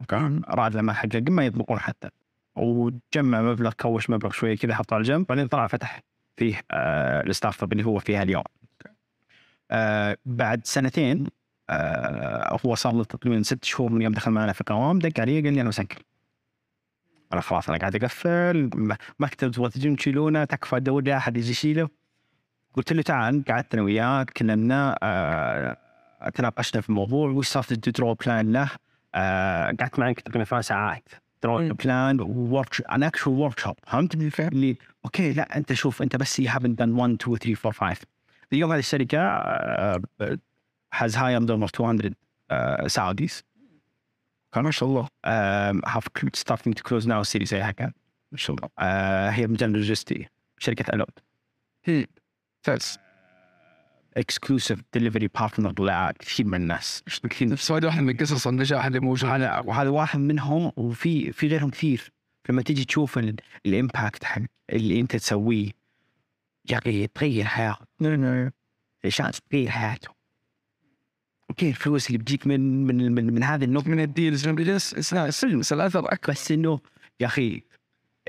أوكي 0.00 0.40
راد 0.48 0.76
لما 0.76 0.92
حقق 0.92 1.22
ما 1.28 1.46
يطبقون 1.46 1.78
حتى. 1.78 2.08
وجمع 2.56 3.42
مبلغ 3.42 3.72
كوش 3.72 4.10
مبلغ 4.10 4.30
شوية 4.30 4.56
كذا 4.56 4.74
حطه 4.74 4.94
على 4.94 5.02
جنب 5.02 5.26
بعدين 5.26 5.46
طلع 5.46 5.66
فتح 5.66 6.02
فيه 6.36 6.62
آه، 6.70 7.22
ال 7.22 7.62
startup 7.62 7.72
اللي 7.72 7.84
هو 7.84 7.98
فيها 7.98 8.22
اليوم. 8.22 8.44
آه، 9.70 10.16
بعد 10.26 10.66
سنتين 10.66 11.26
آه، 11.70 12.58
هو 12.66 12.74
صار 12.74 12.94
له 12.94 13.04
تقريبا 13.04 13.42
ست 13.42 13.64
شهور 13.64 13.92
من 13.92 14.02
يوم 14.02 14.12
دخل 14.12 14.30
معنا 14.30 14.52
في 14.52 14.64
قوام 14.66 14.98
دق 14.98 15.20
علي 15.20 15.40
قال 15.40 15.52
لي 15.52 15.60
أنا 15.60 15.68
مسكر. 15.68 16.02
أنا 17.32 17.40
خلاص 17.40 17.68
أنا 17.68 17.78
قاعد 17.78 17.96
أقفل 17.96 18.70
مكتب 19.18 19.50
تبغى 19.50 19.70
تجون 19.70 19.96
تشيلونه 19.96 20.44
تكفى 20.44 20.76
ادور 20.76 21.02
لي 21.02 21.16
أحد 21.16 21.36
يجي 21.36 21.50
يشيله. 21.50 21.88
قلت 22.74 22.92
له 22.92 23.02
تعال 23.02 23.44
قعدت 23.48 23.74
أنا 23.74 23.82
وياه 23.82 24.22
تكلمنا 24.22 24.98
آه، 25.02 25.76
تناقشنا 26.34 26.80
في 26.80 26.88
الموضوع 26.88 27.30
وش 27.30 27.48
صار 27.48 27.64
draw 27.70 28.14
plan 28.14 28.52
له. 28.52 28.70
قعدت 29.14 29.98
معك 29.98 30.20
تقريبا 30.20 30.44
ثمان 30.44 30.62
ساعات. 30.62 31.08
plan 31.84 32.20
work 32.20 32.90
and 32.90 33.02
action 33.02 33.30
workshop 33.30 33.76
فهمت؟ 33.86 34.14
اللي 34.14 34.78
okay 35.04 35.32
لا 35.32 35.56
أنت 35.56 35.72
شوف 35.72 36.02
أنت 36.02 36.16
بس 36.16 36.40
you 36.40 36.44
haven't 36.44 36.76
done 36.80 36.88
1 36.88 37.10
2 37.22 37.36
3 37.38 37.56
4 37.66 37.72
5 37.72 38.06
اليوم 38.52 38.72
هذه 38.72 38.78
الشركة 38.78 39.18
آه، 39.18 40.02
has 40.94 41.10
hired 41.12 41.48
almost 41.50 41.80
200 41.80 42.10
uh, 42.52 42.86
Saudis. 42.88 43.42
ما 44.56 44.70
شاء 44.70 44.88
الله 44.88 45.08
cl- 46.18 46.40
starting 46.40 46.72
to 46.72 46.82
close 46.88 47.04
now 47.06 47.22
series 47.32 47.52
A 47.52 47.54
حقها. 47.54 47.92
ما 48.32 48.38
شاء 48.38 48.56
الله 48.56 48.68
هي 49.30 49.46
مجال 49.46 49.70
لوجستي 49.72 50.28
شركة 50.58 50.94
ألود. 50.94 51.10
هي 51.84 52.06
ممتاز 52.56 52.98
exclusive 54.16 54.80
delivery 54.94 55.28
partner 55.28 55.74
لكثير 55.84 56.46
من 56.46 56.54
الناس. 56.54 57.02
كثير 57.30 57.48
نفس 57.48 57.72
هذه 57.72 57.86
واحدة 57.86 58.02
من 58.02 58.16
قصص 58.16 58.46
النجاح 58.46 58.84
اللي 58.86 59.00
موجود 59.00 59.30
وهذا 59.30 59.58
وهذا 59.58 59.88
واحد 59.88 60.18
منهم 60.18 60.72
وفي 60.76 61.32
في 61.32 61.48
غيرهم 61.48 61.70
كثير. 61.70 62.12
لما 62.48 62.62
تيجي 62.62 62.84
تشوف 62.84 63.18
ال- 63.18 63.36
ال 63.66 63.74
impact 63.74 64.24
حق 64.24 64.42
اللي 64.72 65.00
أنت 65.00 65.16
تسويه 65.16 65.70
يا 66.70 66.78
أخي 66.78 67.06
تغير 67.06 67.44
حياتك. 67.44 67.88
شخص 69.08 69.40
تغير 69.50 69.70
حياته. 69.70 70.08
okay 71.50 71.68
الفلوس 71.68 72.06
اللي 72.06 72.18
بتجيك 72.18 72.46
من 72.46 72.86
من 72.86 73.12
من, 73.12 73.34
من 73.34 73.42
هذه 73.42 73.64
النقطة 73.64 73.88
من 73.90 74.00
ال 74.00 74.08
deals 74.08 74.48
من 74.48 74.58
ال 74.70 74.87
sales 74.87 75.72
الاثر 75.72 76.12
أكبر 76.12 76.32
بس 76.32 76.52
إنه 76.52 76.80
يا 77.20 77.26
أخي 77.26 77.62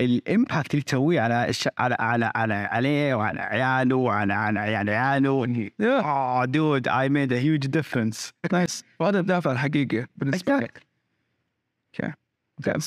ال 0.00 0.10
impact 0.10 0.70
اللي 0.70 0.82
تسويه 0.82 1.20
على 1.20 1.48
الش... 1.48 1.68
على 1.78 1.96
على 2.00 2.32
على 2.34 2.54
عليه 2.54 3.14
وعلى 3.14 3.40
عياله 3.40 3.96
وعلى 3.96 4.34
على 4.34 4.60
عيال 4.60 4.90
عياله. 4.90 5.70
آه 5.80 6.44
dude 6.44 6.88
I 6.88 7.08
made 7.08 7.32
a 7.32 7.38
huge 7.38 7.66
difference 7.66 8.32
nice 8.52 8.84
وهذا 9.00 9.20
الدافع 9.20 9.52
الحقيقي 9.52 10.06
بالنسبة 10.16 10.56
لك. 10.56 10.82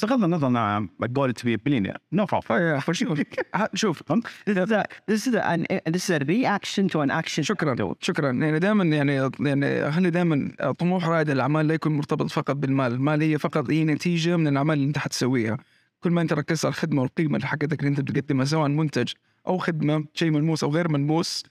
بغض 0.03 0.24
النظر 0.24 0.47
أنا 0.47 0.88
goal 1.01 1.34
to 1.34 1.43
be 1.43 1.57
billionaire 1.57 1.97
no 2.11 2.26
problem 2.26 2.80
شوف. 2.91 3.22
شوف 3.74 4.03
This 5.12 5.28
is 5.28 5.36
an, 5.36 5.66
this 5.89 6.03
is 6.03 6.09
a 6.09 6.20
reaction 6.20 6.89
to 6.89 7.01
an 7.01 7.12
action. 7.22 7.41
شكرا. 7.41 7.95
شكرا. 8.01 8.32
يعني 8.32 8.59
دائما 8.59 8.84
يعني 8.84 9.30
يعني 9.39 9.91
خلي 9.91 10.09
دائما 10.09 10.51
طموح 10.80 11.07
رائد 11.07 11.30
الأعمال 11.30 11.68
لا 11.68 11.74
يكون 11.74 11.97
مرتبط 11.97 12.32
فقط 12.32 12.55
بالمال، 12.55 12.91
المال 12.91 13.22
هي 13.22 13.38
فقط 13.38 13.72
هي 13.72 13.84
نتيجة 13.84 14.38
من 14.38 14.47
الأعمال 14.47 14.78
اللي 14.78 14.88
أنت 14.88 14.97
حتسويها. 14.97 15.57
كل 16.02 16.12
ما 16.12 16.22
أنت 16.22 16.34
ركزت 16.34 16.66
على 16.66 16.72
الخدمة 16.72 17.02
والقيمة 17.02 17.36
اللي 17.36 17.47
حقتك 17.47 17.80
اللي 17.80 17.89
أنت 17.89 18.02
بتقدمها 18.02 18.45
سواء 18.45 18.68
منتج 18.70 19.12
أو 19.47 19.58
خدمة 19.58 20.06
شيء 20.14 20.32
ملموس 20.32 20.64
أو 20.64 20.70
غير 20.72 20.88
ملموس 20.88 21.43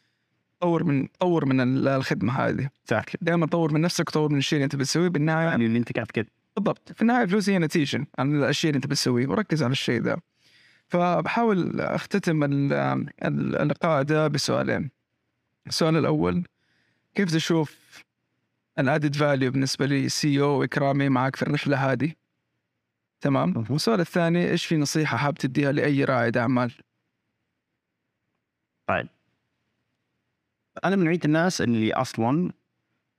طور 0.61 0.85
من 0.85 1.07
طور 1.19 1.45
من 1.45 1.61
ال- 1.61 1.89
الخدمة 1.89 2.33
هذه. 2.33 2.65
Exactly. 2.67 3.15
دائما 3.21 3.47
طور 3.47 3.73
من 3.73 3.81
نفسك 3.81 4.11
طور 4.11 4.33
من 4.33 4.39
الشيء 4.39 4.57
اللي 4.57 4.65
أنت 4.65 4.77
بتسويه 4.77 5.09
بالنهاية 5.09 5.47
يعني 5.49 5.67
اللي 5.67 5.79
أنت 5.79 5.93
قاعد 5.93 6.07
كده 6.07 6.27
بالضبط. 6.57 6.93
في 6.93 7.03
النهاية 7.03 7.23
الفلوس 7.25 7.49
هي 7.49 7.59
نتيجة 7.59 8.07
عن 8.19 8.35
الأشياء 8.37 8.71
اللي 8.71 8.77
أنت 8.77 8.87
بتسويه 8.87 9.27
وركز 9.29 9.63
على 9.63 9.73
الشيء 9.73 10.01
ذا 10.03 10.17
فبحاول 10.89 11.81
أختتم 11.81 12.45
ال- 12.45 12.73
ال- 12.73 13.57
اللقاء 13.57 14.03
ده 14.03 14.29
بسؤالين. 14.29 14.91
السؤال 15.67 15.97
الأول 15.97 16.45
كيف 17.15 17.33
تشوف 17.33 17.77
ال 18.79 18.85
added 18.85 19.17
value 19.17 19.51
بالنسبة 19.51 19.87
لي 19.87 20.09
سي 20.09 20.41
أو 20.41 20.65
إكرامي 20.65 21.09
معك 21.09 21.37
في 21.37 21.43
الرحلة 21.43 21.93
هذه؟ 21.93 22.13
تمام. 23.21 23.65
والسؤال 23.71 24.01
الثاني 24.01 24.51
إيش 24.51 24.67
في 24.67 24.77
نصيحة 24.77 25.17
حاب 25.17 25.35
تديها 25.35 25.73
لأي 25.73 26.05
رائد 26.05 26.37
أعمال؟ 26.37 26.73
طيب. 28.87 29.09
أنا 30.85 30.97
من 30.97 31.05
نوعيه 31.05 31.21
الناس 31.25 31.61
اللي 31.61 31.93
أصلا 31.93 32.53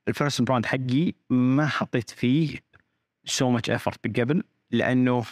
ال 0.08 0.12
personal 0.12 0.42
brand 0.42 0.66
حقي 0.66 1.14
ما 1.30 1.68
حطيت 1.68 2.10
فيه 2.10 2.60
so 3.26 3.50
much 3.50 3.70
effort 3.70 4.20
قبل 4.20 4.44
لأنه 4.72 5.26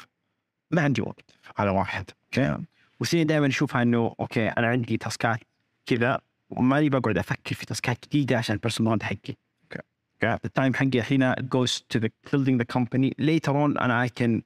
ما 0.72 0.82
عندي 0.82 1.01
وقت 1.01 1.32
على 1.57 1.70
واحد. 1.70 2.05
okay؟ 2.26 2.57
وسيني 2.99 3.24
دائما 3.24 3.47
أشوفها 3.47 3.82
إنه 3.82 4.15
okay 4.20 4.47
أنا 4.47 4.67
عندي 4.67 4.97
task 4.97 5.31
ات 5.31 5.39
كذا 5.86 6.22
وماني 6.49 6.89
بقعد 6.89 7.17
أفكر 7.17 7.55
في 7.55 7.65
task 7.65 7.97
ات 7.97 8.05
جديدة 8.05 8.38
عشان 8.38 8.55
ال 8.55 8.59
personal 8.59 8.89
brand 8.89 9.03
حقي. 9.03 9.36
okay. 9.63 10.45
ال 10.45 10.51
time 10.51 10.74
حقي 10.74 10.99
الحين 10.99 11.34
goes 11.34 11.82
to 11.93 11.99
the 11.99 12.09
building 12.32 12.57
the 12.57 12.65
company. 12.78 13.11
Later 13.20 13.51
on 13.51 13.82
أنا 13.82 14.07
I 14.07 14.09
can 14.09 14.41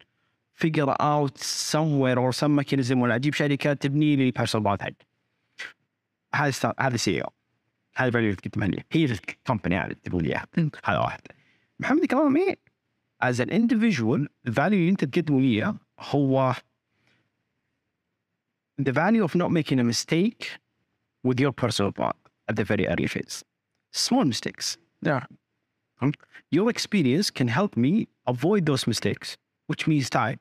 figure 0.54 0.94
out 1.00 1.38
somewhere 1.38 2.18
or 2.18 2.32
some 2.32 2.56
mechanism 2.60 2.96
ولا 2.96 3.14
اجيب 3.14 3.34
شركه 3.34 3.72
تبني 3.72 4.16
لي 4.16 4.26
البيرسونال 4.26 4.64
براند 4.64 4.82
حقي 4.82 4.94
هذا 6.34 6.50
ستار 6.50 6.74
هذا 6.80 6.96
سي 6.96 7.20
او 7.20 7.32
هذا 7.96 8.08
الفاليو 8.08 8.30
اللي 8.30 8.40
تقدمها 8.42 8.68
لي 8.68 8.84
هي 8.92 9.04
الكومباني 9.04 9.78
هذه 9.78 9.92
تقول 9.92 10.22
لي 10.22 10.28
اياها 10.28 10.46
هذا 10.84 10.98
واحد 10.98 11.20
محمد 11.80 12.04
كرامي 12.04 12.56
از 13.20 13.40
ان 13.40 13.68
individual 13.68 14.28
الفاليو 14.46 14.78
اللي 14.78 14.90
انت 14.90 15.04
تقدمه 15.04 15.40
لي 15.40 15.46
إياه 15.46 15.76
هو 16.00 16.54
the 18.78 18.92
value 18.92 19.24
of 19.24 19.34
not 19.34 19.50
making 19.50 19.80
a 19.80 19.84
mistake 19.84 20.58
with 21.24 21.40
your 21.40 21.52
personal 21.52 21.90
brand 21.90 22.14
at 22.48 22.56
the 22.56 22.64
very 22.64 22.86
early 22.86 23.06
phase. 23.06 23.44
Small 23.92 24.24
mistakes. 24.24 24.78
Yeah. 25.02 25.24
Your 26.50 26.70
experience 26.70 27.30
can 27.30 27.48
help 27.48 27.76
me 27.76 28.08
avoid 28.26 28.66
those 28.66 28.86
mistakes, 28.86 29.36
Which 29.73 29.87
means 29.87 30.09
time, 30.09 30.39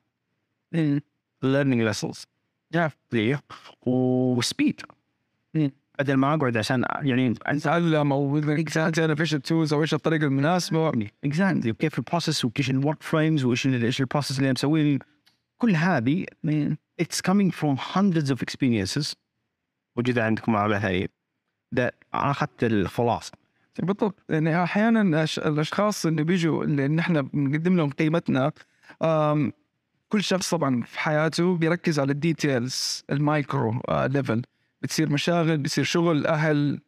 learning 1.43 1.81
lessons. 1.89 2.27
Yeah. 2.75 2.91
و 3.87 4.00
speed. 4.00 4.81
بدل 5.99 6.15
ما 6.15 6.35
اقعد 6.35 6.57
عشان 6.57 6.85
يعني 7.03 7.35
تعلم 7.35 8.13
أو 8.13 8.41
تعرف 8.75 9.21
إيش 9.21 9.35
ال 9.35 9.41
tools 9.41 9.73
أو 9.73 9.83
إيش 9.83 9.95
الطريقة 9.95 10.25
المناسبه 10.25 11.09
exactly 11.25 11.71
وكيف 11.71 11.99
ال 11.99 12.05
process 12.05 12.45
وكيف 12.45 12.71
ال 12.71 12.77
work 12.77 13.03
frames 13.03 13.45
وإيش 13.45 13.67
إيش 13.67 14.01
ال 14.01 14.06
process 14.06 14.39
اللي 14.39 14.53
مسويه 14.53 14.99
كل 15.59 15.77
هذه 15.77 16.25
it's 17.03 17.21
coming 17.29 17.51
from 17.51 17.77
hundreds 17.77 18.31
of 18.31 18.39
experiences. 18.43 19.15
موجودة 19.97 20.25
عندكم 20.25 20.57
على 20.57 21.09
أنا 21.79 21.91
اخذت 22.31 22.65
الخلاصة. 22.65 23.33
بالضبط. 23.79 24.25
يعني 24.29 24.63
أحيانا 24.63 25.25
الأشخاص 25.39 26.07
اللي 26.07 26.25
بيجوا 26.25 26.65
اللي 26.65 26.89
نحن 26.89 27.23
بنقدم 27.23 27.77
لهم 27.77 27.91
قيمتنا 27.91 28.53
كل 30.09 30.23
شخص 30.25 30.51
طبعا 30.51 30.83
في 30.83 31.01
حياته 31.01 31.57
بيركز 31.57 32.01
على 32.01 32.13
ال 32.13 32.24
details 32.24 33.05
ال 33.11 33.23
micro 33.23 33.81
آه، 33.89 34.07
level 34.07 34.43
بتصير 34.83 35.11
مشاغل 35.11 35.59
بتصير 35.59 35.85
شغل 35.85 36.27
أهل 36.27 36.81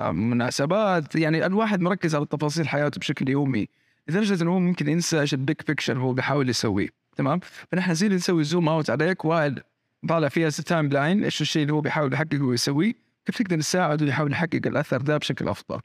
آه، 0.00 0.10
مناسبات 0.10 1.16
يعني 1.16 1.46
الواحد 1.46 1.80
مركز 1.80 2.14
على 2.14 2.26
تفاصيل 2.26 2.68
حياته 2.68 2.98
بشكل 2.98 3.28
يومي. 3.28 3.68
لدرجة 4.08 4.42
إنه 4.42 4.50
هو 4.50 4.58
ممكن 4.58 4.88
ينسى 4.88 5.20
إيش 5.20 5.34
ال 5.34 5.40
big 5.40 5.56
picture 5.66 5.98
هو 5.98 6.12
بيحاول 6.12 6.48
يسويه. 6.48 6.88
تمام؟ 7.16 7.40
فنحن 7.72 7.92
اللي 8.04 8.14
نسوي 8.16 8.44
zoom 8.44 8.68
out 8.68 8.90
عليك 8.90 9.24
واحد 9.24 9.60
طالع 10.08 10.28
فيها 10.28 10.50
timeline 10.50 11.24
إيش 11.24 11.40
الشيء 11.40 11.62
اللي 11.62 11.72
هو 11.72 11.80
بيحاول 11.80 12.12
يحققه 12.12 12.42
ويسويه 12.42 12.92
كيف 13.26 13.42
تقدر 13.42 13.58
تساعده 13.58 14.06
يحاول 14.06 14.32
يحقق 14.32 14.60
الأثر 14.66 15.00
ده 15.00 15.18
بشكل 15.18 15.48
أفضل. 15.48 15.80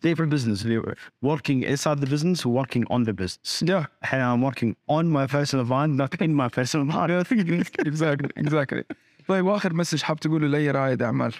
في 0.00 0.20
ال 0.20 0.25
business 0.25 0.66
اللي 0.66 0.94
working 1.24 1.62
inside 1.64 1.98
the 1.98 2.06
business 2.06 2.44
working 2.44 2.84
on 2.90 3.04
the 3.04 3.12
business. 3.12 3.62
Yeah. 3.62 3.86
I'm 4.12 4.42
working 4.42 4.74
on 4.88 5.04
my 5.08 5.26
personal 5.26 5.64
brand 5.64 5.96
not 5.96 6.20
in 6.20 6.34
my 6.34 6.48
personal 6.48 6.86
brand 6.86 7.26
exactly. 7.86 8.30
Exactly. 8.36 8.84
طيب 9.28 9.44
واخر 9.44 9.74
مسج 9.74 10.02
حاب 10.02 10.20
تقوله 10.20 10.46
لأي 10.46 10.70
رائد 10.70 11.02
أعمال؟ 11.02 11.34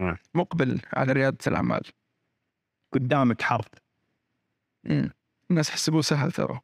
نعم. 0.00 0.16
مقبل 0.34 0.80
على 0.92 1.12
ريادة 1.12 1.38
الأعمال. 1.46 1.82
قدامك 2.92 3.42
حرب. 3.42 3.64
الناس 5.50 5.68
يحسبوه 5.68 6.02
سهل 6.02 6.32
ترى. 6.32 6.60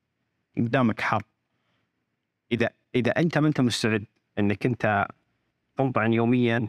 قدامك 0.57 1.01
حرب. 1.01 1.25
إذا 2.53 2.71
إذا 2.95 3.11
أنت 3.11 3.39
ما 3.39 3.49
أنت 3.49 3.61
مستعد 3.61 4.05
إنك 4.39 4.67
أنت 4.67 5.07
تنطعن 5.77 6.13
يوميا 6.13 6.69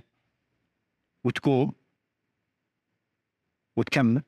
وتقوم 1.24 1.74
وتكمل. 3.76 4.22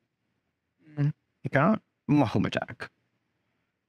ما 2.08 2.28
هو 2.32 2.39
مجالك 2.39 2.91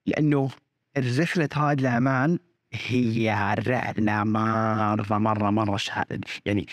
لأنه 0.07 0.51
الرحله 0.97 1.49
هذه 1.57 1.79
الاعمال 1.81 2.39
هي 2.73 3.55
رحله 3.59 4.25
مرة 4.25 5.19
مرة 5.19 5.51
مرة 5.51 5.77
شا- 5.77 6.05
يعني 6.47 6.67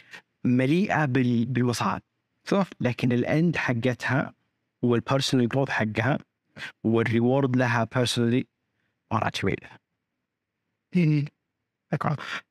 مليئة 0.44 1.06
بال- 1.06 1.46
بالوصال 1.46 2.02
صح 2.46 2.68
لكن 2.82 3.12
ال 3.12 3.23
end 3.23 3.56
حقتها 3.58 4.34
وال 4.82 4.95
personal 4.95 5.50
growth 5.50 5.70
حقها 5.70 6.18
وال 6.84 7.02
reward 7.02 7.56
لها 7.56 7.84
personally 7.96 8.46
مره 9.12 9.30
طويله 9.30 9.70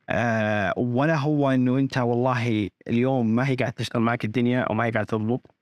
آه 0.08 0.74
ولا 0.78 1.16
هو 1.16 1.50
إنه 1.50 1.78
أنت 1.78 1.98
والله 1.98 2.70
اليوم 2.88 3.34
ما 3.34 3.48
هي 3.48 3.54
قاعد 3.54 3.72
تشتغل 3.72 4.02
معك 4.02 4.24
الدنيا 4.24 4.60
أو 4.60 4.74
ما 4.74 4.84
هي 4.84 4.90
قاعد 4.90 5.06
تضبط 5.06 5.54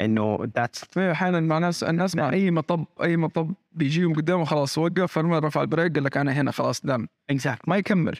إنه 0.00 0.38
that's 0.56 0.84
في 0.84 1.12
أحيانا 1.12 1.40
مع 1.40 1.58
ناس 1.58 1.84
الناس 1.84 2.16
مع 2.16 2.30
أي 2.30 2.50
مطب 2.50 2.84
أي 3.02 3.16
مطب 3.16 3.54
بيجيهم 3.72 4.14
قدامه 4.14 4.44
خلاص 4.44 4.78
وقف 4.78 5.12
فلما 5.12 5.38
رفع 5.38 5.62
ال 5.62 5.67
break 5.67 5.94
قال 5.94 6.04
لك 6.04 6.16
أنا 6.16 6.32
هنا 6.32 6.50
خلاص 6.50 6.86
دام 6.86 7.08
exact 7.30 7.68
ما 7.68 7.76
يكمل. 7.76 8.16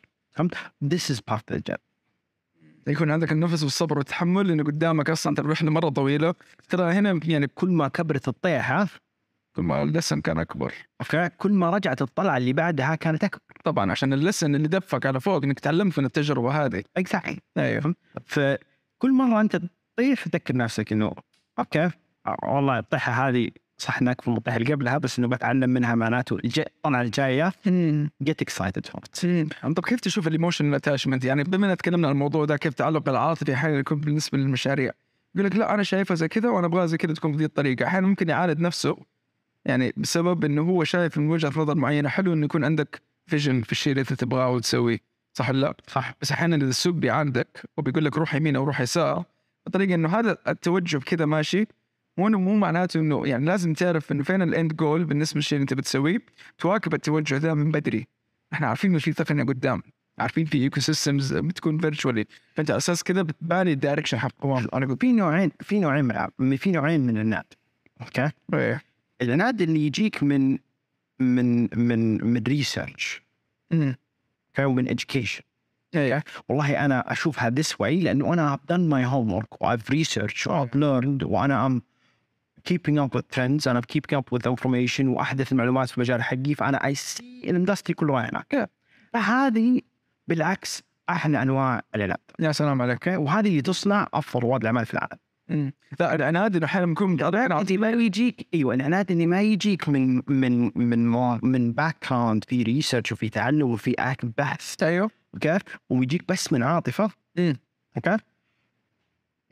this 0.84 1.10
is 1.10 1.20
part 1.20 1.52
of 1.52 1.78
the 2.86 2.92
يكون 2.92 3.10
عندك 3.10 3.32
النفس 3.32 3.62
والصبر 3.62 3.98
والتحمل 3.98 4.48
لأنه 4.48 4.64
قدامك 4.64 5.10
أصلا 5.10 5.34
ترى 5.34 5.44
الرحلة 5.44 5.70
مرة 5.70 5.88
طويلة. 5.88 6.34
ترى 6.68 6.92
هنا 6.92 7.20
يعني 7.24 7.46
كل 7.46 7.70
ما 7.70 7.88
كبرت 7.88 8.28
الطيحة 8.28 8.86
كل 9.56 9.62
ما 9.62 9.82
ال 9.82 9.88
lesson 9.88 10.20
كان 10.20 10.38
أكبر. 10.38 10.74
okay؟ 11.00 11.28
كل 11.28 11.52
ما 11.52 11.70
رجعت 11.70 12.02
الطلعة 12.02 12.36
اللي 12.36 12.52
بعدها 12.52 12.94
كانت 12.94 13.24
أكبر. 13.24 13.40
طبعا 13.64 13.90
عشان 13.90 14.12
ال 14.12 14.18
lesson 14.18 14.54
اللي 14.54 14.68
دفك 14.68 15.06
على 15.06 15.20
فوق 15.20 15.44
إنك 15.44 15.60
تعلمت 15.60 15.98
من 15.98 16.04
التجربة 16.04 16.64
هذه. 16.64 16.82
exactly 16.96 17.40
أيوه. 17.58 17.94
فكل 18.26 19.12
مرة 19.12 19.40
أنت 19.40 19.60
تطيح 19.96 20.24
تذكر 20.24 20.56
نفسك 20.56 20.92
إنه 20.92 21.12
okay. 21.58 21.90
والله 22.42 22.78
الطيحة 22.78 23.28
هذه 23.28 23.48
صح 23.78 23.98
انك 24.02 24.20
في 24.20 24.28
الطيحه 24.28 24.56
اللي 24.56 24.72
قبلها 24.72 24.98
بس 24.98 25.18
إنه 25.18 25.28
بتعلم 25.28 25.70
منها 25.70 25.94
معناته 25.94 26.38
الطلعة 26.58 27.02
الجاية. 27.02 27.52
for 28.88 28.98
it. 28.98 29.72
طب 29.74 29.84
كيف 29.84 30.00
تشوف 30.00 30.26
ال 30.26 30.31
emotional 30.31 30.74
attachment 30.74 31.24
يعني 31.24 31.44
بما 31.44 31.72
إن 31.72 31.76
تكلمنا 31.76 32.08
عن 32.08 32.12
الموضوع 32.12 32.44
ده 32.44 32.56
كيف 32.56 32.72
التعلق 32.72 33.08
العاطفي 33.08 33.54
أحيانا 33.54 33.78
يكون 33.78 34.00
بالنسبة 34.00 34.38
للمشاريع؟ 34.38 34.92
يقول 35.34 35.46
لك 35.46 35.56
لا 35.56 35.74
أنا 35.74 35.82
شايفها 35.82 36.14
زي 36.14 36.28
كذا 36.28 36.48
وأنا 36.48 36.66
ابغاها 36.66 36.86
زي 36.86 36.96
كذا 36.96 37.14
تكون 37.14 37.32
بهذه 37.32 37.44
الطريقة. 37.44 37.86
أحيانا 37.86 38.06
ممكن 38.06 38.28
يعاند 38.28 38.60
نفسه 38.60 38.96
يعني 39.64 39.92
بسبب 39.96 40.44
إنه 40.44 40.62
هو 40.62 40.84
شايف 40.84 41.18
من 41.18 41.30
وجهة 41.30 41.52
نظر 41.56 41.74
معينة. 41.74 42.08
حلو 42.08 42.32
إنه 42.32 42.44
يكون 42.44 42.64
عندك 42.64 43.02
vision 43.26 43.62
في 43.62 43.72
الشيء 43.72 43.90
اللي 43.92 44.00
أنت 44.00 44.12
تبغاه 44.12 44.50
وتسويه 44.50 44.98
صح 45.34 45.48
ولا 45.48 45.60
لا؟ 45.60 45.74
صح. 45.86 46.14
بس 46.22 46.32
أحيانا 46.32 46.56
إذا 46.56 46.64
السوق 46.64 46.94
بيعاندك 46.94 47.62
وبيقول 47.76 48.04
لك 48.04 48.16
روح 48.16 48.34
يمين 48.34 48.56
أو 48.56 48.64
روح 48.64 48.80
يسار 48.80 49.24
بطريقة 49.66 49.94
إنه 49.94 50.08
هذا 50.08 50.38
التوجه 50.48 50.98
كذا 50.98 51.26
ماشي 51.26 51.66
مو 52.18 52.28
مو 52.28 52.54
معناته 52.56 53.00
إنه 53.00 53.26
يعني 53.26 53.44
لازم 53.44 53.72
تعرف 53.72 54.12
إنه 54.12 54.22
فين 54.22 54.42
ال 54.42 54.51
end 54.51 54.76
goal 54.76 55.04
بالنسبة 55.04 55.38
للشيء 55.38 55.56
اللي 55.56 55.62
أنت 55.62 55.74
بتسويه 55.74 56.18
تواكب 56.58 56.94
التوجه 56.94 57.36
ذا 57.36 57.54
من 57.54 57.70
بدري. 57.70 58.06
إحنا 58.52 58.66
عارفين 58.66 58.90
إنه 58.90 58.98
في 58.98 59.12
تقنية 59.12 59.44
قدام 59.44 59.82
عارفين 60.18 60.44
في 60.44 60.58
ecosystems 60.58 61.34
بتكون 61.34 61.78
virtually 61.78 62.24
فأنت 62.54 62.70
على 62.70 62.78
أساس 62.78 63.02
كذا 63.02 63.22
بتبني 63.22 63.72
ال 63.72 63.77
direction 63.77 64.18
حق 64.18 64.32
قوام. 64.40 64.68
أنا 64.74 64.86
أقول 64.86 64.96
في 64.96 65.12
نوعين 65.12 65.52
في 65.60 65.78
نوعين 65.78 66.28
من 66.38 66.56
في 66.56 66.72
نوعين 66.72 67.00
من 67.00 67.18
العناد 67.18 67.44
أوكي؟ 68.00 68.30
إيه. 68.54 68.82
العناد 69.22 69.62
اللي 69.62 69.86
يجيك 69.86 70.22
من 70.22 70.58
من 71.20 71.78
من 71.78 72.24
من 72.24 72.42
research. 72.42 73.22
أوكي؟ 73.72 74.64
ومن 74.64 74.88
education. 74.88 75.45
إيه 75.96 76.24
والله 76.48 76.84
أنا 76.84 77.12
أشوفها 77.12 77.50
this 77.50 77.72
way 77.72 78.02
لأنه 78.04 78.32
أنا 78.32 78.56
I've 78.56 78.74
done 78.74 78.88
my 78.90 79.04
homework 79.12 79.62
و 79.62 79.76
I've 79.76 79.90
researched 79.90 80.46
و 80.46 80.66
I've 80.66 80.74
learned 80.74 81.22
وأنا 81.22 81.68
I'm 81.68 81.82
keeping 82.68 82.98
up 82.98 83.14
with 83.14 83.28
trends 83.30 83.66
and 83.66 83.76
I'm 83.78 83.86
keeping 83.94 84.18
up 84.18 84.30
with 84.32 84.46
information 84.46 85.08
وأحدث 85.08 85.52
المعلومات 85.52 85.88
في 85.90 85.96
المجال 85.98 86.22
حقي 86.22 86.54
فأنا 86.54 86.78
I 86.78 86.94
see 86.94 87.48
ال 87.48 87.53
industry 87.53 87.94
كله 87.94 88.28
هناك 88.28 88.70
فهذه 89.12 89.80
بالعكس 90.28 90.82
أحلى 91.10 91.42
أنواع 91.42 91.82
العناد 91.94 92.18
يا 92.40 92.52
سلام 92.52 92.82
عليك. 92.82 93.06
وهذه 93.06 93.48
اللي 93.48 93.62
تصنع 93.62 94.08
أفضل 94.14 94.42
رواد 94.42 94.60
الأعمال 94.60 94.86
في 94.86 94.94
العالم. 94.94 95.18
لا 96.00 96.14
العناد 96.14 96.56
إنه 96.56 96.66
أحيانا 96.66 96.86
بيكون 96.86 97.16
انت 97.60 97.72
ما 97.78 97.90
يجيك. 97.90 98.46
أيوه 98.54 98.74
العناد 98.74 99.10
اللي 99.10 99.26
ما 99.26 99.42
يجيك 99.42 99.88
من 99.88 100.22
من 100.28 100.72
من 100.74 101.06
من 101.42 101.72
background 101.72 102.44
في 102.44 102.62
research 102.62 103.12
وفي 103.12 103.28
تعلم 103.28 103.70
وفي 103.70 103.94
بحث. 104.38 104.82
أيوه. 104.82 105.10
أوكي؟ 105.34 105.58
ويجيك 105.90 106.28
بس 106.28 106.52
من 106.52 106.62
عاطفة. 106.62 107.10
أمم. 107.38 107.56
أوكي؟ 107.96 108.16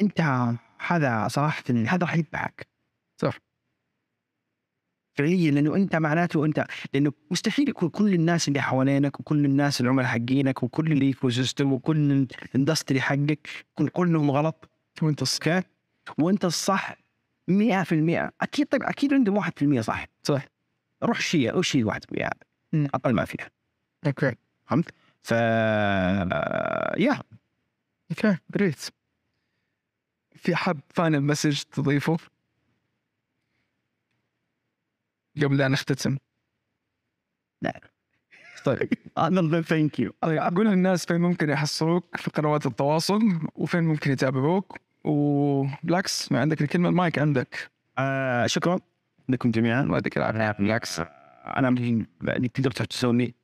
أنت 0.01 0.21
هذا 0.87 1.29
صراحة 1.29 1.65
هذا 1.71 1.99
راح 2.01 2.17
يذبحك 2.17 2.69
صح. 3.17 3.39
فعليا 5.15 5.51
لأنه 5.51 5.77
أنت 5.77 5.97
معناته 5.97 6.45
انت 6.45 6.67
لأنه 6.95 7.13
مستحيل 7.31 7.69
يكون 7.69 7.89
كل 7.89 8.15
الناس 8.15 8.49
اللي 8.49 8.61
حوالينك 8.61 9.21
وكل 9.21 9.45
الناس 9.45 9.81
العملاء 9.81 10.07
حقينك 10.07 10.63
وكل 10.63 10.93
ال 10.93 11.07
ecosystem 11.07 11.73
وكل 11.73 12.27
ال 12.45 12.51
industry 12.51 13.01
حقك 13.01 13.49
يكون 13.73 13.89
كلهم 13.89 14.31
غلط. 14.31 14.71
وانت 15.03 15.25
أوكي؟ 15.35 15.74
وانت 16.19 16.45
الصح 16.45 16.97
100% 17.51 18.33
أكيد 18.41 18.67
طيب 18.67 18.83
أكيد 18.83 19.15
عندهم 19.15 19.35
1% 19.35 19.81
صح. 19.81 20.07
صح. 20.23 20.47
روح 21.03 21.21
شيء 21.21 21.53
أو 21.53 21.63
شيء 21.63 21.85
1% 21.85 21.95
هذا 22.23 22.31
مم. 22.73 22.89
أقل 22.95 23.13
ما 23.15 23.25
فيها. 23.25 23.51
أوكي 24.07 24.35
فهمت؟ 24.67 24.91
ف 25.23 25.31
يا 27.01 27.23
أوكي 28.11 28.37
great 28.51 28.81
في 30.37 30.57
حب 30.57 30.81
final 30.89 31.21
message 31.21 31.63
تضيفه؟ 31.63 32.17
قبل 35.43 35.57
لا 35.57 35.69
نختتم. 35.69 36.19
لا. 37.63 37.81
طيب. 38.65 38.93
أنا 39.19 39.63
ثانك 39.63 40.01
يو 40.01 40.13
قول 40.23 40.67
للناس 40.67 41.07
فين 41.07 41.21
ممكن 41.21 41.51
يحصلوك 41.51 42.17
في 42.17 42.31
قنوات 42.31 42.67
التواصل 42.67 43.21
وفين 43.55 43.85
ممكن 43.85 44.11
يتابعوك. 44.11 44.79
وبالعكس 45.05 46.33
ما 46.33 46.41
عندك 46.41 46.63
الكلمة 46.63 46.89
المايك 46.89 47.19
عندك. 47.19 47.71
آه 47.99 48.47
شكرا 48.47 48.79
لكم 49.29 49.51
جميعا. 49.51 49.83
الله 49.83 49.95
يعطيك 49.95 50.17
العافية. 50.17 50.51
بالعكس. 50.51 51.01
أنا 51.47 51.71
من 51.71 52.07
اللي 52.23 52.49
تقدر 52.49 52.71
تحجزوني 52.71 53.35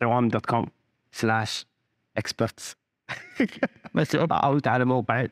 دوام 0.00 0.28
دوت 0.28 0.46
كوم 0.46 0.66
سلاش 1.12 1.66
اكسبرتس 2.16 2.76
بس 3.94 4.14
أو 4.14 4.60
على 4.66 4.84
موقع 4.84 5.26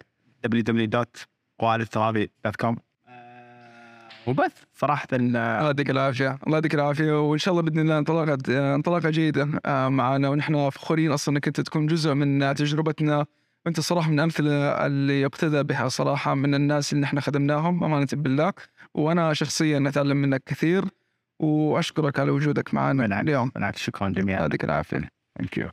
www.قوالثرابي.com 0.46 2.76
وبس 4.26 4.50
صراحة 4.74 5.06
آه، 5.12 5.16
الله 5.16 5.66
يعطيك 5.66 5.90
العافية. 5.90 6.38
الله 6.46 6.56
يعطيك 6.56 6.74
العافية. 6.74 7.30
وإن 7.30 7.38
شاء 7.38 7.52
الله 7.52 7.62
بإذن 7.62 7.78
الله 7.78 7.98
انطلاقه 8.74 9.10
جيده 9.10 9.48
آه، 9.66 9.88
معنا 9.88 10.28
ونحن 10.28 10.70
فخورين 10.70 11.12
أصلا 11.12 11.34
إنك 11.34 11.46
أنت 11.46 11.60
تكون 11.60 11.86
جزء 11.86 12.14
من 12.14 12.54
تجربتنا. 12.54 13.26
وانت 13.66 13.80
صراحة 13.80 14.10
من 14.10 14.18
الامثله 14.18 14.86
اللي 14.86 15.20
يقتدى 15.20 15.62
بها 15.62 15.88
صراحة 15.88 16.34
من 16.34 16.54
الناس 16.54 16.92
اللي 16.92 17.02
نحن 17.02 17.20
خدمناهم 17.20 17.84
أمانة 17.84 18.08
بالله. 18.12 18.52
وأنا 18.94 19.34
شخصيا 19.34 19.84
أتعلم 19.88 20.16
منك 20.16 20.42
كثير 20.46 20.84
وأشكرك 21.40 22.18
على 22.18 22.30
وجودك 22.30 22.74
معنا 22.74 23.20
اليوم. 23.20 23.48
بالعكس 23.54 23.78
شكرا 23.78 24.08
جميعا. 24.08 24.40
يعطيك 24.40 24.64
العافية. 24.64 25.08
ثانك 25.38 25.58
يو 25.58 25.68